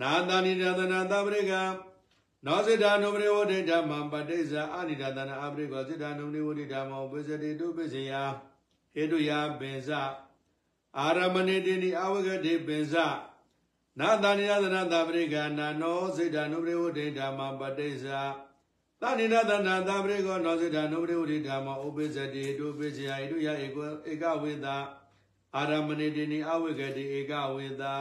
[0.00, 1.52] နာတနိရတနာသဗ္ဗေက
[2.46, 8.12] နောစိတ္တနုပရိဝဋ္ဌိဓမ္မံပဋိစ္ဆာအာနိဒသနာအပရိကောစိတ္တနုပရိဝဋ္ဌိဓမ္မောပစ္စတိတုပစ္စယ
[8.94, 9.30] ဟေတုယ
[9.60, 9.90] ပင်စ
[10.98, 12.94] အာရမဏိတိနိအဝဂတိပင်စ
[13.98, 18.20] နာတဏိယသနာတပရိကနာနောစိတ္တနုပရိဝဋ္ဌိဓမ္မံပဋိစ္ဆာ
[19.00, 24.76] သဏိနသနာတပရိကောနောစိတ္တနုပရိဝဋ္ဌိဓမ္မောဥပစ္စတိတုပစ္စယဟေတုယဧကောဧကဝေတာ
[25.56, 27.94] အာရမဏိတိနိအဝဂတိဧကဝေတာ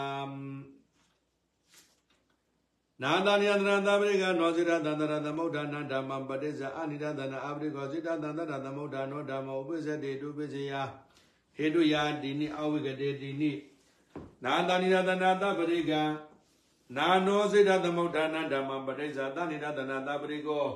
[3.02, 10.74] နာတနိယတနာသဗ္ဗရိကနောစိရသန္တရသမုဋ္ဌာနဓမ္မံပဋိစ္ဆာအနိဒသနာအပရိကောစိတသန္တရသမုဋ္ဌာနောဓမ္မောဥပ္ပစ္စတိတုပစ္စယ
[11.58, 13.52] ဟေတုယာတိနိအဝိကတေတိနိ
[14.43, 15.93] နာတနိယတနာသဗ္ဗရိက
[16.97, 20.68] နာနောစိတသမုဋ္ဌာနဓမ္မံပဋိစ္ဆာတနိဒသနာသဗ္ဗရိကော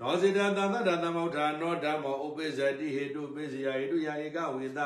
[0.00, 4.80] နောစိတသန္တရသမုဋ္ဌာနောဓမ္မောဥပ္ပစ္စတိဟေတုပစ္စယဟေတုယာဧကဝေဒ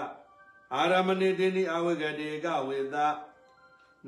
[0.75, 2.97] အာရမဏိတိနိအဝိကတေဧကဝေဒ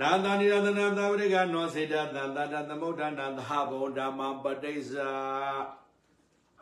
[0.01, 5.11] နာသနိရသနာသဗ္ဗရိကနောစေတသံတတသမုဋ္ဌာနသဟဘောဓမ္မပတိစ္ဆာ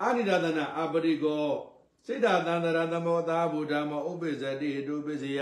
[0.01, 1.49] အာနိရသနာအပရိကော
[2.07, 5.41] စေတသန္တရသမောသာဘုဓမ္မဥပ္ပဇ္ဇတိဟိတုပစ္စယ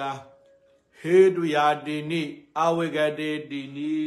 [1.01, 2.22] ဟေတုယာတိနိ
[2.59, 3.99] အဝိကတေတိနိ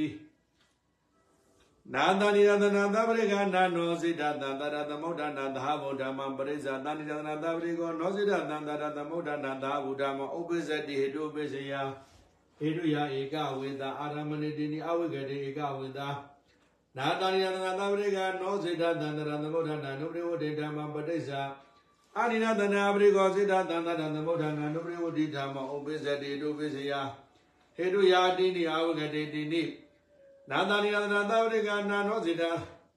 [1.93, 11.73] နာသနိရသနာသဗ္ဗရိကနာနောစေတသန္တရသမုဋ္ဌာနသဟဘောဓမ္မပရိစ္ဆာသနိရသနာသဗ္ဗရိကောနောစေတသန္တရသမုဋ္ဌာနသဟဘုဓမ္မဥပ္ပဇ္ဇတိဟိတုပစ္စယ
[12.61, 16.07] ဟေတုယဧကဝေတာအာရမဏိတိနိအဝိကတိဧကဝေတာ
[16.97, 21.41] နာတဏိယသနာသဗ္ဗရိကနောစေတသန္တရသမုဋ္ဌာနာနုပရိဝတိဓမ္မပဋိစ္ဆာ
[22.17, 26.91] အာနိနာတနာပရိကောစေတသန္တရသမုဋ္ဌာနာနုပရိဝတိဓမ္မဥပ္ပစ္စတိတုပစ္စယ
[27.75, 29.63] ဟေတုယာတိနိအဝိကတိတိနိ
[30.49, 32.43] နာတဏိယသနာသဗ္ဗရိကနာနောစေတ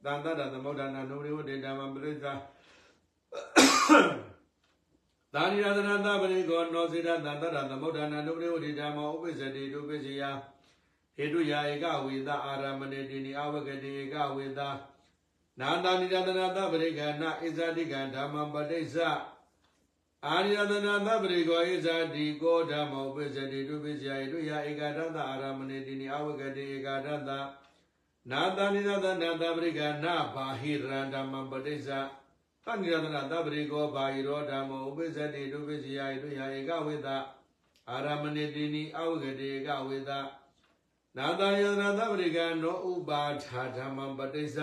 [0.04, 2.32] သန္တရသမုဋ္ဌာနာနုပရိဝတိဓမ္မပဋိစ္ဆာ
[5.34, 10.22] သာနိရသနာသပရိကောနောစေတသန္တရသမုဋ္ဌာနာနုပရိဝတိဓမ္မောဥပ္ပစ္စတိဒုပစ္စယ
[11.16, 14.60] ဟေတုယာဧကဝေသအာရမဏေတိနိအဝဂတိဧကဝေသ
[15.60, 18.96] နာတာနိရသနာသပရိကနာဣဇာတိကဓမ္မပဋိစ္စ
[20.26, 27.30] အာရိယသနာသပရိကောဣဇာတိကောဓမ္မောဥပ္ပစ္စတိဒုပစ္စယဟေတုယာဧကတသအာရမဏေတိနိအဝဂတိဧကတသ
[28.30, 31.88] နာတာနိရသနာသပရိကနာဘာဟိရံဓမ္မပဋိစ္စ
[32.66, 37.08] သဏိရတနာသဗ္ဗရိကောဘာယိရောဓမ္မောဥပိစ္ဆတိဒုပိစ္ဆယဣတုယဧကဝေဒ
[37.88, 40.10] အာရမဏိတိနိအဝဂတိဧကဝေဒ
[41.16, 44.58] နာတယတနာသဗ္ဗရိကနောဥပါဒာဓမ္မပဋိစ္စ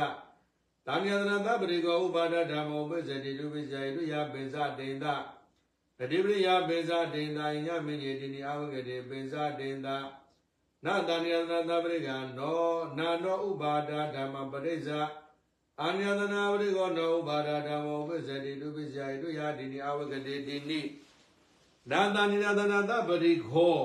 [0.86, 5.06] တာမြတနာသဗ္ဗရိကောဥပါဒဓမ္မောဥပိစ္ဆတိဒုပိစ္ဆယဣတုယပိစတိန်သ
[5.98, 9.98] တတိပရိယပိစတိန်သာညမိညေတိနိအဝဂတိပိစတိန်သာ
[10.86, 12.60] နာတယတနာသဗ္ဗရိကနော
[12.98, 14.90] နာနောဥပါဒာဓမ္မပဋိစ္စ
[15.82, 20.82] အာညတနာဝရိကောနောဘာဒဓမ္မောပစ္စတိတုပစ္စယတုယာတိနိအဝဂတိတိနိ
[21.90, 23.78] နာတနိယတနာတပရိခော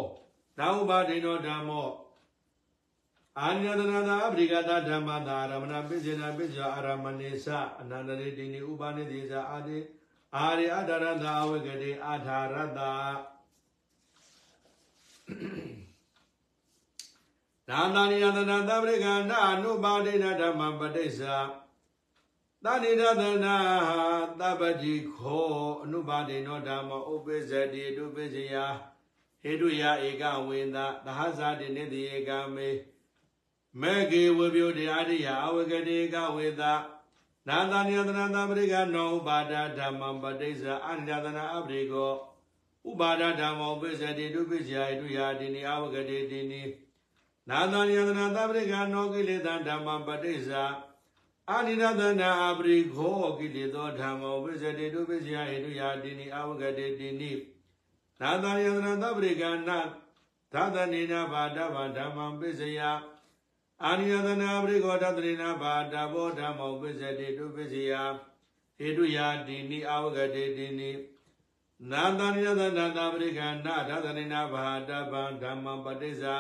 [0.59, 1.89] နာဥပါဒိနောဓမ္မော
[3.41, 7.47] အာညတနာသာအပရိကတဓမ္မသာရမဏပစ္စေနာပစ္စယအာရမဏေသ
[7.81, 9.79] အနန္တရေတိနိဥပါနေတိသအာတိ
[10.37, 12.79] အာရိအဒါရတအဝဂတိအာထာရတ
[17.69, 21.37] နာတနိယတနာတပရိကနာအနုပါဒိနဓမ္မပဋိစ္ဆာ
[22.65, 23.57] သတိရသနာ
[24.41, 25.51] သဗ္ဗတိခော
[25.83, 28.55] အနုပါဒေနောဓမ္မောဥပိစ္ဆတိတုပိစ္ဆယ
[29.43, 32.69] ဟေတုယဧကဝေသသဟဇာတိနိတိဧကမေ
[33.81, 36.63] မေကေဝေပြုတရားတိယအဝဂတိကဝေသ
[37.49, 42.13] နာသနိယတနာသပရိကနောဥပါဒဓမ္မံပဋိစ္ဆာအနိယတနာအပရိကော
[42.91, 46.63] ဥပါဒဓမ္မောပိစ္ဆတိတုပိစ္ဆယဟေတုယတိနိအဝဂတိတိနိ
[47.49, 50.65] နာသနိယတနာသပရိကနောကိလေသာဓမ္မံပဋိစ္ဆာ
[51.51, 57.33] အာနိရသနာအပရိခောကိလေသောဓမ္မောဝိဇ္ဇတိတုပိစယဟိတုယာတိနိအဝဂတိတိနိ
[58.21, 59.79] နာသယသနာသပရိကနာ
[60.53, 62.81] သာသနေနာဘာဒဘာဓမ္မံပိစယ
[63.85, 67.93] အာနိယသနာပရိခောသတရိနာဘာဒဘောဓမ္မောပိစတိတုပိစယ
[68.79, 70.91] ဟိတုယာတိနိအဝဂတိတိနိ
[71.91, 76.37] နာသနိယသနာသပရိကနာသာသနေနာဘာဒဘာဓမ္မံပတိစ္ဆာ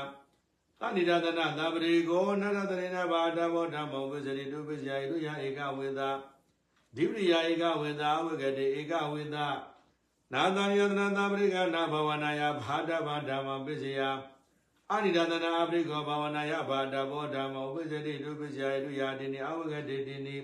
[0.81, 6.01] သဏိဒသနာသဗ္ဗရိကောနရတရေနဘာဓမ္မောဓမ္မောဝိဇ္ဇရိတုပိစယဣတုယဧကဝေဒ
[6.97, 9.36] ဒိပရိယဧကဝေဒဝဂတိဧကဝေဒ
[10.32, 14.01] နာသယတနာသဗ္ဗရိကနာဘဝနာယဘာဒဘာဓမ္မပိစယ
[14.90, 20.36] အာနိဒသနာအပရိကောဘဝနာယဘာဒဘောဓမ္မောဝိဇ္ဇရိတုပိစယဣတုယတိနိအဝဂတိတိနိ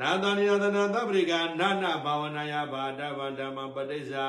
[0.00, 4.24] နာသနိယသနာသဗ္ဗရိကနာနာဘဝနာယဘာဒဘာဓမ္မပတိစ္ဆာ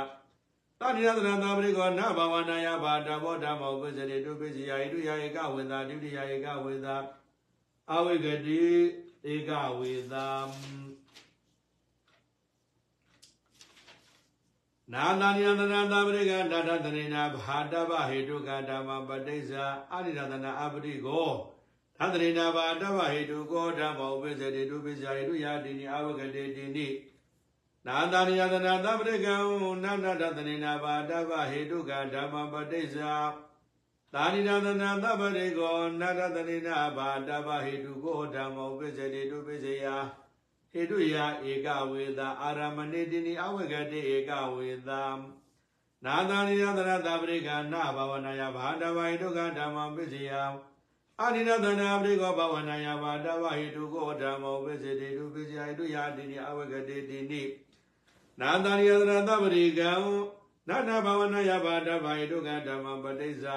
[0.81, 6.95] တတိယသရဏပရိကောနဘဝနာယဘာတဘောဓမ္မောပစ္စရိတုပစ္စယဣတုယဧကဝေသာဒုတိယဧကဝေသာ
[7.93, 8.63] အဝိကတိ
[9.33, 10.25] ဧကဝေသာ
[14.93, 21.29] နာသနိယသရဏပရိကတတတရိနာဘာတဗဟေတုကဓမ္မပဋိစ္ဆာအရိရတနာအပရိကော
[21.97, 26.87] သန္တရိနာဘာတဗ္ဗဟိတုကောဓမ္မောဥပ္ပဇ္ဇတိတုပိစ္ဆာယတုယာတိနိအဝဂတေတိနိ
[27.87, 29.35] နာတနိယတနာသဗ္ဗရိကံ
[29.83, 33.13] နန္တတတနိနာဘာတဗ္ဗဟိတုကဓမ္မပတိစ္ဆာ
[34.13, 39.85] သာနိနာတနာသဗ္ဗရိကောနန္တတနိနာဘာတဗ္ဗဟိတုကောဓမ္မောဥပ္ပဇ္ဇတိတုပိစ္ဆယ
[40.71, 41.15] ဟိတုယ
[41.51, 44.89] ဧကဝေသအာရမဏိတိနိအဝဂတေဧကဝေသ
[46.05, 50.31] နာသနိယတနာသဗ္ဗရိကနာဘာဝနာယဘာတဗ္ဗဟိတုကဓမ္မပိစ္ဆယ
[51.21, 57.41] အာနိနသနာပရိကောဘဝနာယဘာတဝဟိတုကောဓမ္မောပစ္စတိတုပစ္စယတုယာတိနိအဝဂတေတိနိ
[58.41, 59.91] နာတရိယသနာတပရိကံ
[60.69, 63.55] နာနာဘဝနာယဘာတဝဟိတုကဓမ္မပတိစ္ဆာ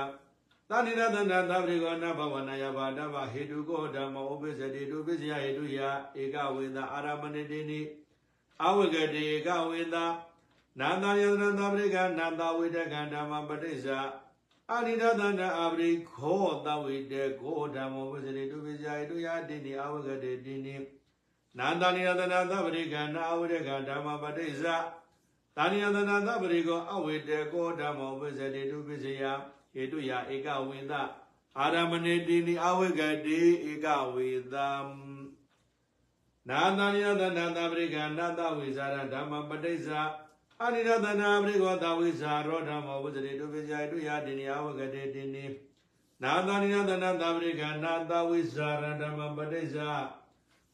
[0.68, 5.90] သနိနသနာတပရိကောနာဘဝနာယဘာတဝဟိတုကောဓမ္မောပစ္စတိတုပစ္စယဟိတုယာ
[6.20, 7.80] ဧကဝေသအာရမဏိတိနိ
[8.64, 9.96] အဝဂတေဧကဝေသ
[10.80, 13.98] နာတရိယသနာတပရိကနာတဝိတကဓမ္မပတိစ္ဆာ
[14.70, 20.74] အာနိဒသန္တအာပရိခောတဝိတေကိုဓမ္မောဝဇ္ဇတိတုပိဇာယတုယတိနိအဝဂတေတိနိ
[21.58, 24.62] နာတနိယသနာသဗ္ဗရိကနာအဝရကဓမ္မပတိစ္ဆ
[25.56, 29.22] တာနိယသနာသဗ္ဗရိကောအဝိတေကိုဓမ္မောဝဇ္ဇတိတုပိဇယ
[29.72, 30.92] ဟေတုယဧကဝိသ
[31.58, 33.40] အာရမဏေတိနိအဝဂတေ
[33.70, 34.70] ဧကဝေသံ
[36.48, 39.88] နာတနိယသနာသဗ္ဗရိကနာတဝိဇာရဓမ္မပတိစ္ဆ
[40.64, 45.44] အနိရတနာပရိကောတဝိဇာရောဓမောဝဇ္ဇတိတုပိဇာတုယာတိနိအဝဂတေတိနိ
[46.22, 49.90] နာသနိရတနာတပရိကနာတဝိဇာရဓမ္မပတိဇာ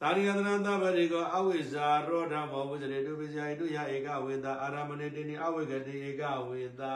[0.01, 6.95] တာရိယတနာတပရိကောအဝိဇာရောဓမောဝဇ္ဇတိတုပိဇာတုယာဧကဝေတာအာရမဏေတိနိအဝဂတေဧကဝေတာ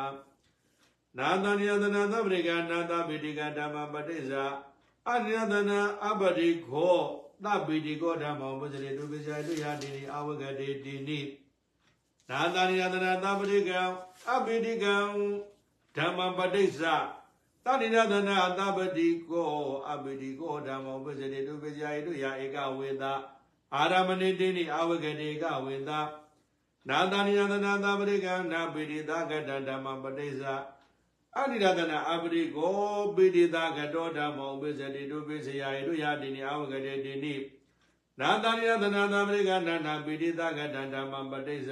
[1.19, 4.45] နာသနိရတနာတပရိကနာတပိတိကဓမ္မပတိဇာ
[5.11, 6.99] အနိရတနာအပတိခော
[7.45, 11.21] တပိတိကောဓမ္မောဝဇ္ဇတိတုပိဇာတုယာတိနိအဝဂတေတိနိ
[12.31, 13.81] နာတာနိယတနာသပတိကံ
[14.33, 14.95] အပိတိကံ
[15.97, 19.53] ဓမ္မပဋိစ္စတဏိယတနာသပတိကော
[19.91, 23.05] အပိတိကောဓမ္မောပစ္စတိတုပစ္စယိတုယဧကဝေသ
[23.75, 25.91] အာရမဏိတိနိအဝဂတိကဝေသ
[26.89, 30.43] နာတာနိယတနာသပတိကံနာပိတိသကတဓမ္မပဋိစ္စ
[31.37, 32.73] အနိရတနာအပရိကော
[33.15, 37.35] ပိတိသကတောဓမ္မောပစ္စတိတုပစ္စယိတုယတိနိအဝဂတိတိနိ
[38.21, 39.57] နာတာနိယတနာသပတိကံ
[39.87, 41.71] နာပိတိသကတဓမ္မပဋိစ္စ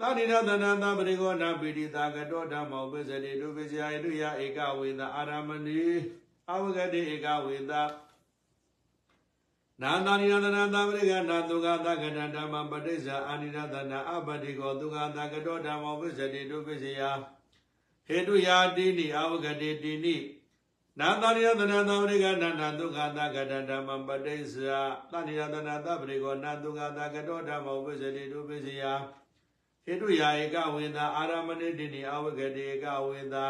[0.00, 5.82] သာနိရသနသပရိကောနာပိတိတာကတောဓမ္မောပစ္စတိတုပစ္စယဣတုယဧကဝေသအာရမဏိ
[6.50, 7.72] အဝဂတိဧကဝေသ
[9.82, 17.00] နာသာနိရသနသပရိကနာသုခသကတဓမ္မပဋိစ္ဆာအာနိရသနာအပတိကောဒုက္ခသကတောဓမ္မောပစ္စတိတုပစ္စယ
[18.06, 20.16] ဟေတုယာတိနိအဝဂတိတိနိ
[21.00, 24.78] နာသာနိရသနသပရိကနာနာဒုက္ခသကတဓမ္မပဋိစ္ဆာ
[25.10, 28.84] သာနိရသနသပရိကောနာဒုက္ခသကတောဓမ္မောပစ္စတိတုပစ္စယ
[29.88, 33.44] ဟိတုယာဧကဝေသာအာရမဏိတိနိအဝဂတေဧကဝေသာ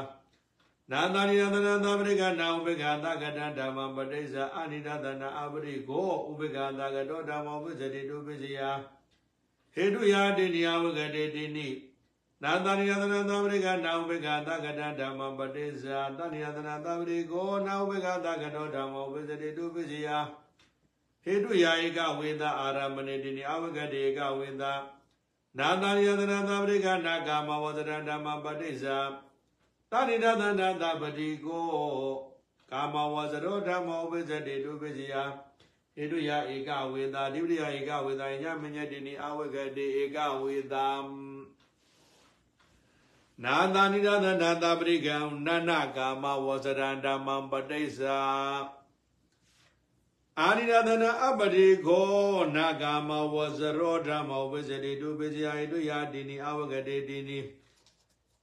[0.90, 8.60] နာတာရိယသနသပရိကနာဥပ္ပခာသကတဓမ္မပဋိစ္စအာနိဒသနာအပရိကိုဥပ္ပခာသကတောဓမ္မောပစ္စတိတုပစ္စယ
[9.74, 11.68] ဟေတုယာတိနိအဝဂတေတိနိ
[12.42, 15.84] နာတာရိယသနသပရိကနာဥပ္ပခာသကတဓမ္မပဋိစ္စ
[16.18, 20.08] တဏိယသနာသပရိကိုနာဥပ္ပခာသကတောဓမ္မောပစ္စတိတုပစ္စယ
[21.24, 24.72] ဟေတုယာဧကဝေသာအာရမဏိတိနိအဝဂတေဧကဝေသာ
[25.56, 28.98] နာတာရိယသနာသပရိကနာကာမဝဇရဓမ္မပဋိစ္ဆာ
[29.90, 31.66] တာရိဒသနာတပတိကို
[32.70, 35.14] ကာမဝဇရောဓမ္မောဝိဇ္ဇတိတုပိစီယ
[35.96, 40.88] ဣတုယဧကဝေတာဒိပရိယဧကဝေတာညမညတိနိအဝဂတိဧကဝေတာ
[43.44, 45.16] နာတာနိဒသနာတပရိကံ
[45.46, 48.18] နနကာမဝဇရဓမ္မပဋိစ္ဆာ
[50.40, 52.06] အာရိရသနာအပတိခော
[52.56, 57.38] နာဂာမဝဇရောဓမ္မောပစ္စတိတုပစ္စယဣတုယာတိနိအဝဂတေတိနိ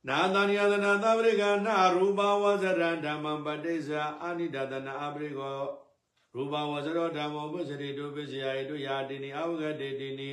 [0.08, 5.60] နာသနိယသနာသဗ္ဗရိကနာရူပဝဇရဓမ္မပတိစ္ဆာအာနိဒသနာအပရိခော
[6.36, 10.30] ရူပဝဇရောဓမ္မောပစ္စတိတုပစ္စယဣတုယာတိနိအဝဂတေတိနိ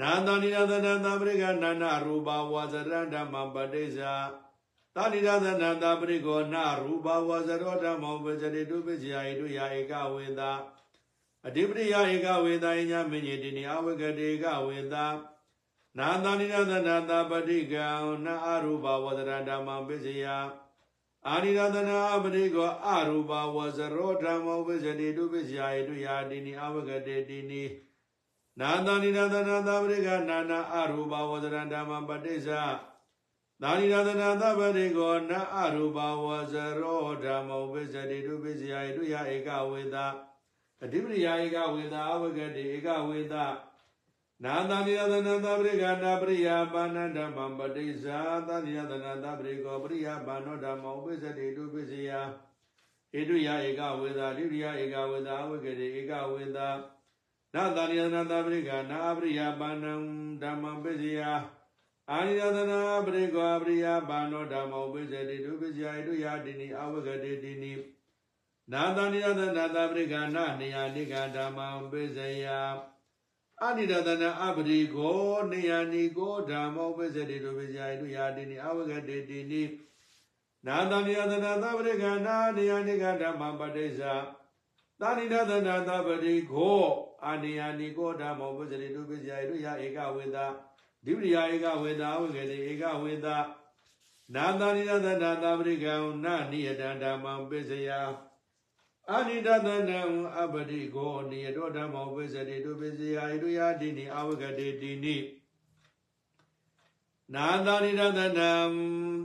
[0.00, 4.12] နာသနိယသနာသဗ္ဗရိကနာနာရူပဝဇရဓမ္မပတိစ္ဆာ
[4.96, 10.50] တာတိရသနာတာပရိကောနာရူပဝဇရောဓမောပဇတိတုပစ္စယဣတုယာဧကဝေတာ
[11.46, 15.06] အဓိပတိယဧကဝေတာယညမညေတိနိအဝဂတေကဝေတာ
[15.98, 17.86] နာတာနိရသနာတာပတိကံ
[18.24, 20.24] နာအရူပဝဇရဓမ္မပစ္စယ
[21.28, 27.62] အာရိရသနာပရိကောအရူပဝဇရောဓမ္မောပစ္စတိတုပစ္စယဣတုယာတိနိအဝဂတေတိနိ
[28.60, 32.62] နာတာနိရသနာတာပရိကနာနာအရူပဝဇရဓမ္မပတိစ္ဆာ
[33.62, 39.96] သာရိရသနာသဗ္ဗရိကောနအရူပဝဇရောဓမ္မောပစ္စတိတုပစ္စယဣတုယဧကဝေသ
[40.82, 43.34] အဓိပတိယဧကဝေသအဝဂတိဧကဝေသ
[44.44, 48.18] နာသနိယသနာသဗ္ဗရိကနာပရိယာပါဏဓမ္မပတိဇာ
[48.48, 56.68] သနိယသနာသဗ္ဗရိကောပရိယာပါဏောဓမ္မောပစ္စတိတုပစ္စယဣတုယဧကဝေသာဒုတိယဧကဝေသာအဝဂရေဧကဝေသာ
[57.54, 59.92] နာတာရိယနာတပရိကနာအပရိယပါဏံ
[60.42, 61.20] ဓမ္မံပိစယ
[62.12, 67.72] အာရိယသနာပရိကောအပရိယပါဏောဓမ္မောပိစတိဒုပိစယဣတုယတိနိအဝဂရေတိနိ
[68.72, 72.46] နာတနိယသနာတပရိကနာနေယနိကဓမ္မံပိစယ
[73.64, 75.20] အနိဒသနာအပရိကော
[75.50, 79.62] နေယနိကိုဓမ္မောပိစတိဒုပိစယဣတုယတိနိအဝဂရေတိနိ
[80.66, 84.14] နာတနိယသနာတပရိကနာနေယနိကဓမ္မံပတိစ္ဆာ
[85.00, 86.82] သာနိဒသနာတပရိခော
[87.24, 90.46] အာနိယနိကိုဓမ္မောပိစတိဒုပိစယဣတုယဧကဝေသာ
[91.06, 93.36] ဒိပရိယဧကဝေသာဝဂတိဧကဝေသာ
[94.34, 97.90] နာတနိဒသနာတပရိကံနာနိယတံဓမ္မံပိစယ
[99.10, 100.00] အာနိဒသနံ
[100.40, 105.16] အပတိကိုနိယတောဓမ္မောပိစတိဒုပိစယဣတုယတိနိအဝဂတိတိနိ
[107.34, 108.52] နာသနိဒသနံ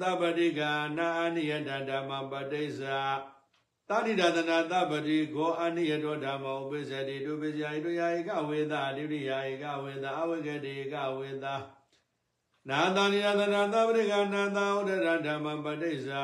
[0.01, 0.61] သပတိက
[0.97, 2.99] နာအနိယတဓမ္မပတိစ္ဆာ
[3.91, 11.45] တာတိဒသနာသပတိကိုအနိယတောဓမ္မောပိစတိဒုပိစယဣတုယဧကဝေသဒိဋ္ဌိယဧကဝေသအဝဂတိဧကဝေသ
[12.69, 16.23] နာသနိဒသနာသပတိကနာသဥဒရဓမ္မပတိစ္ဆာ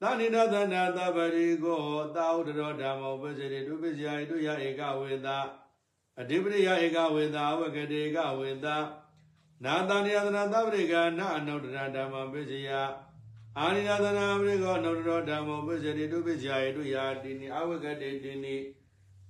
[0.00, 1.82] သာနိဒသနာသပတိကို
[2.16, 5.28] သာဥဒရောဓမ္မောပိစတိဒုပိစယဣတုယဧကဝေသ
[6.20, 8.66] အဓိပတိယဧကဝေသအဝဂတိဧကဝေသ
[9.64, 12.70] နာတနိယသနာသပရိကနာအနုတ္တရဓမ္မပိစယ
[13.60, 18.56] အာရိယသနာပရိကောအနုတ္တရဓမ္မပိစတိတုပိစယဣတုယာတိနိအဝဂတိတိနိ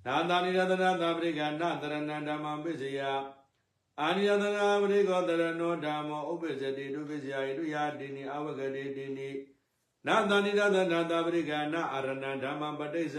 [0.06, 3.00] နာတနိယသနာသပရိကနာတရဏဓမ္မပိစယ
[4.00, 9.30] အာရိယသနာပရိကောတရဏောဓမ္မောဥပိစတိတုပိစယဣတုယာတိနိအဝဂတိတိနိ
[10.06, 13.18] နာတနိယသနာသပရိကနာအရဏဓမ္မပဋိစ္စ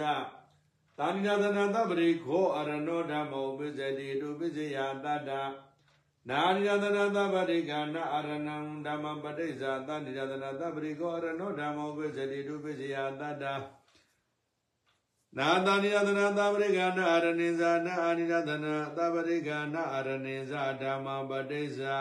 [0.97, 5.31] သာနိယသနာသပရိခောအရဏောဓမ္မောဥပိစတိတုပိစယတတ္တ
[6.29, 13.43] နာရိယသနာသဗ္ဗတိကနာအရဏံဓမ္မပဋိစ္ဆာသန္တိယသနာသဗ္ဗရိကောအရဏောဓမ္မောပိစတိတုပိစယတတ္တ
[15.37, 21.99] နာသန္တိယသနာသဗ္ဗရိကနာအရဏိဇာနာအာနိယသနာသဗ္ဗရိကနာအရဏိဇာဓမ္မပဋိစ္ဆာ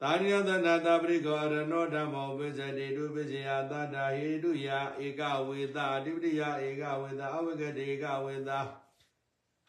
[0.00, 4.68] သာရိယသနာသဗ္ဗရိကောအရဏောဓမ္မောပိစတိတုပိစယတတ္တဟေတုယ
[5.06, 8.50] ဧကဝေသအဓိပတိယဧကဝေသအဝဂတိဧကဝေသ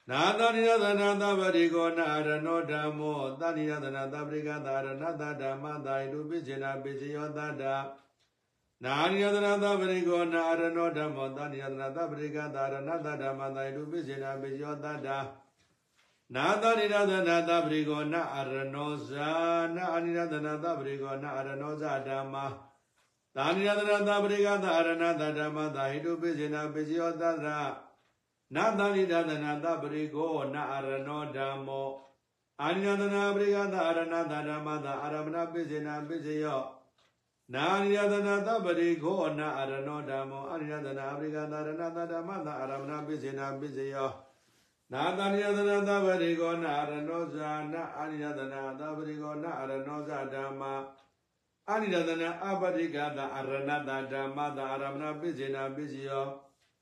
[0.10, 7.64] နာတနိယသနာသဗ္ဗရိကောနာရဏောဓမ္မောတနိယသနာသဗ္ဗရိကသာရဏတဓမ္မသာယတုပိစေနာပိစေယောတတ္တ
[8.84, 15.10] နာနိယသနာသဗ္ဗရိကောနာရဏောဓမ္မောတနိယသနာသဗ္ဗရိကသာရဏတဓမ္မသာယတုပိစေနာပိစေယောတတ္တ
[16.36, 19.30] နာတနိယသနာသဗ္ဗရိကောနာအရဏောဇာ
[19.76, 22.36] နာအနိယသနာသဗ္ဗရိကောနာအရဏောဇာဓမ္မ
[23.36, 27.48] သာနိယသနာသဗ္ဗရိကသာရဏတဓမ္မသာယတုပိစေနာပိစေယောတတ္တ
[28.54, 31.90] နာသနိဒသနာတပရိကောနာအရဏောဓမ္မော
[32.62, 36.62] အာနိယသနာပရိကသအရဏတဓမ္မသအာရမဏပိစေနာပိစေယော
[37.54, 44.12] နာနိယသနာတပရိကောနာအရဏောဓမ္မောအာနိယသနာပရိကသအရဏတဓမ္မသအာရမဏပိစေနာပိစေယော
[44.94, 50.62] နာသနိယသနာတပရိကောနာအရဏောဇာနာအာနိယသနာတပရိကောနာအရဏောဇာဓမ္မ
[51.70, 56.28] အာနိယသနာအပရိကသအရဏတဓမ္မသအာရမဏပိစေနာပိစေယော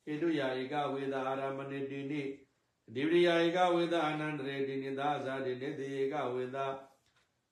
[0.05, 2.21] ဣတုယာဧကဝေဒအာရမဏိတိနိ
[2.93, 6.57] ဒီပရိယာဧကဝေဒအာနန္တရေတိနိသာဇာတိနေတိဧကဝေဒ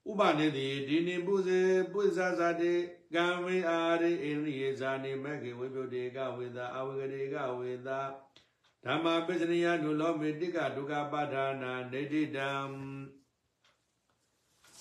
[0.09, 1.59] ဥပနေတိဒီနိပုဇေ
[1.93, 2.73] ပုဇာဇာတိ
[3.13, 7.89] ကံမေအာရိဣရိယေဇာနိမေခေဝိပုတေကဝေဒအဝဂရေကဝေဒ
[8.85, 12.51] ဓမ္မပစ္စနိယနုလောမေတိကဒုက္ခပါဒာနာနေတိတံ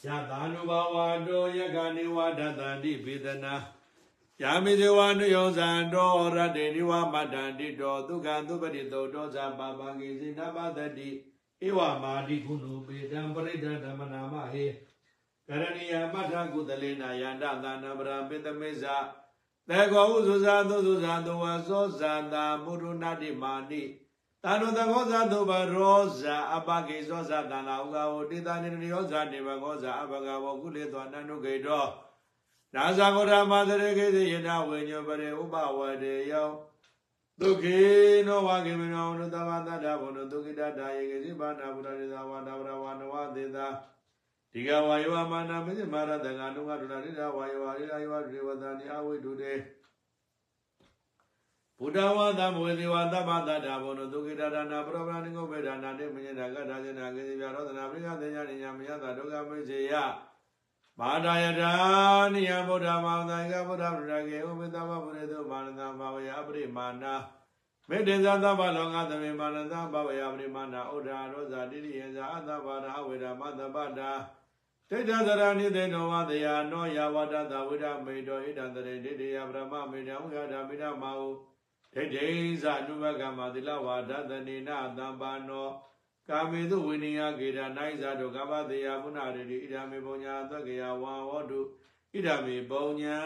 [0.04, 3.54] ယတာနုဘဝတောယကနိဝဒတန္တိဘေဒနာ
[4.42, 11.08] ယာမိဇေဝနုယောဇံတောရတ္တေနိဝမတ္တန္တိတောဒုက္ခသုပတိတောတောဇာပါပံကိစိနပတတိ
[11.66, 14.66] ဧဝမာတိကုဏုပေတံပရိဒဓမ္မနာမဟေ
[15.48, 18.84] ကရဏီယမထကုသလေနာယန္တသာနဗရာပိတမေဇ
[19.68, 23.82] သေကောဥဇုဇာသုဇုဇာတဝသောဇာတာမုရုဏတိမာနိ
[24.44, 31.86] တာနုတကောဇာသုဘရောဇာအပကိသောဇာတနာဥကဝတိတာနိရောဇာနေဘကောဇာအဘဂဝကုလေသောနန္ဒုကေတော
[32.74, 36.48] နာဇာဂောရမသရေကေသေယနာဝေညောပရေဥပဝတေယော
[37.40, 37.78] ဒုခေ
[38.26, 43.66] နောဝါကေမနောနုတဝတတ္တဘုံဒုခိတတာယေကေစိဘာနာဘုရားရိသဝါဒဗရဝနဝသေတာ
[44.52, 49.54] ဒီကဝါယောမာနာမေမာရတံဃာတုငါဒုနာရိဒဝါယောရိဒယောဒေဝတာနိအဝိတုတေ
[51.80, 59.94] ဘုဒ္ဓဝါဒမဝေဒီဝါသဗ္ဗတတ္တဘုံဒုခိတတာနာပရပရဏိကိုပေဒါနာတေမညေတာကထာဇေနာကေစီပြရောသနာပရိယသေညာနိညာမယတာဒုက္ခမေစေယ
[61.00, 61.72] မာဒယတာ
[62.34, 67.14] နိယဗုဒ္ဓမာသံဃဗုဒ္ဓဗုဒ္ဓကေဥပိသဝဗုရေသောမာနတဘာဝယပရိမာနာ
[67.88, 74.10] မေတ္တေဇသဗ္ဗလောကသမေမာနတဘာဝယပရိမာနာဥဒ္ဓရောဇာတိရိယဇာအသဗ္ဗရာဝေဒမသဗ္ဗတာ
[74.90, 81.28] တိဋ္ဌသရဏိသေနောဝတယနောယဝတ္တသဝိဒမေတောဣဒံတရေဒိဋ္ဌိယဗြဟ္မမေတံဝိဟာဒမိဒမာဟု
[81.94, 82.26] ဒိဋ္ဌိ
[82.62, 85.68] ဇအနုဘကမသီလဝါဒတနေနသံပါနော
[86.28, 91.60] ကာမေတုဝိနိယကေတနိုင်ဇာတုကပ္ပတေယပုဏ္ဏရေတိဣဒာမေပုံညာသက္ကယဝါဟောတု
[92.12, 93.16] ဣဒာမေပုံညာ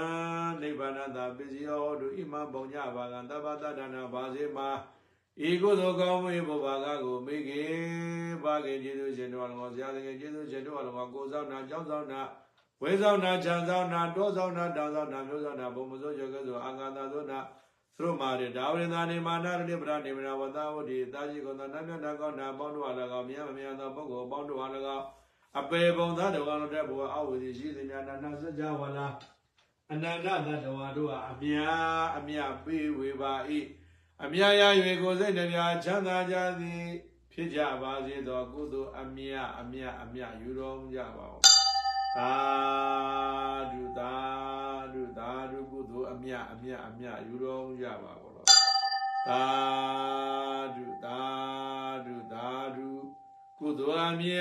[0.61, 4.69] နိဗ္ဗာနတပစ္စယောဟောတုဣမပုံညာဘာကံတပ္ပတ္တနာဘာစေမာ
[5.49, 7.75] ဤကုသိုလ်ကောင်းမှုဘုဘာကကိုမိခင်
[8.43, 12.21] ဘာခင်ကျေးဇူးရှင်တော်တော်ဆရာသခင်ကျေးဇူးရှင်တော်တော်ကိုဆောင်နာကြောင်းဆောင်နာ
[12.83, 17.39] ဝေဆောင်နာခြံဆောင်နာတောဆောင်နာတောင်ဆောင်နာမျိုးဆောင်နာဘုံမစိုးကျော်ကဲ့သို့အာဂါသာသောနာ
[17.99, 25.05] သရမာရဒါဝိန္ဒာနေမာနာရတိပရနေမနာဝတဝတိတာရှိကုံသာနမြတ်နာကောနာပေါင်းတို့အား၎င်းမြတ်မမြတ်သောပုဂ္ဂိုလ်ပေါင်းတို့အား၎င်း
[25.59, 29.07] အပေပုံသာတော်ကောင်းတဲ့ဘုရားအဝိဇ္ဇရှိသည်များနာနာစကြဝဠာ
[29.93, 31.57] အနန္တသတ္တဝါတို့အားအမြ
[32.16, 33.33] အမြပေးဝေပါ၏
[34.25, 34.62] အမြရ၍
[35.03, 36.85] ကိုယ်စိတ်နှပြချမ်းသာကြသည်
[37.33, 41.41] ဖြစ်ကြပါစေသောကုသိုလ်အမြအမြအမြယူတော်မူကြပါဦး
[42.16, 42.33] သာ
[43.73, 44.12] ဓုသာ
[44.53, 44.54] ဓု
[45.19, 48.47] သာဓုကုသိုလ်အမြအမြအမြယူတော်မူကြပါဘောလို့
[49.28, 49.45] သာ
[50.77, 51.20] ဓုသာ
[52.07, 52.89] ဓုသာဓု
[53.59, 54.32] ကုသိုလ်အမြ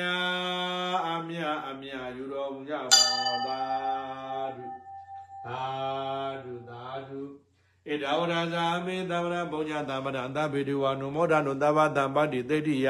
[1.10, 1.40] အမြ
[1.70, 3.62] အမြယူတော်မူကြပါဘောသာ
[4.56, 4.66] ဓု
[5.48, 5.64] သာ
[6.44, 7.22] ဓုသာဓု
[7.88, 12.88] ဣဒဝရဇာမေသမ္မရဘုံညာသမ္မရအတ္တဗေဒဝါနုမောဒနုသဗ္ဗတံပါတိသိတိယ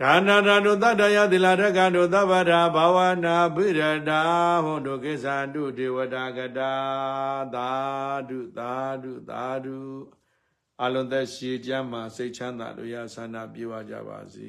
[0.00, 4.22] ဒါနာနာနုတတ္တယသီလာရကနုသဗ္ဗရာဘာဝနာဘိရတာ
[4.64, 6.72] ဟောတုကိစ္ဆန္တုဒေဝတာကတာ
[7.54, 7.70] သာ
[8.28, 9.78] ဓုသာဓုသာဓု
[10.82, 14.44] အလုံးသက်ရှိကြမှာစိတ်ချမ်းသာတို့ရဆန္ဒပြေဝကြပါစေ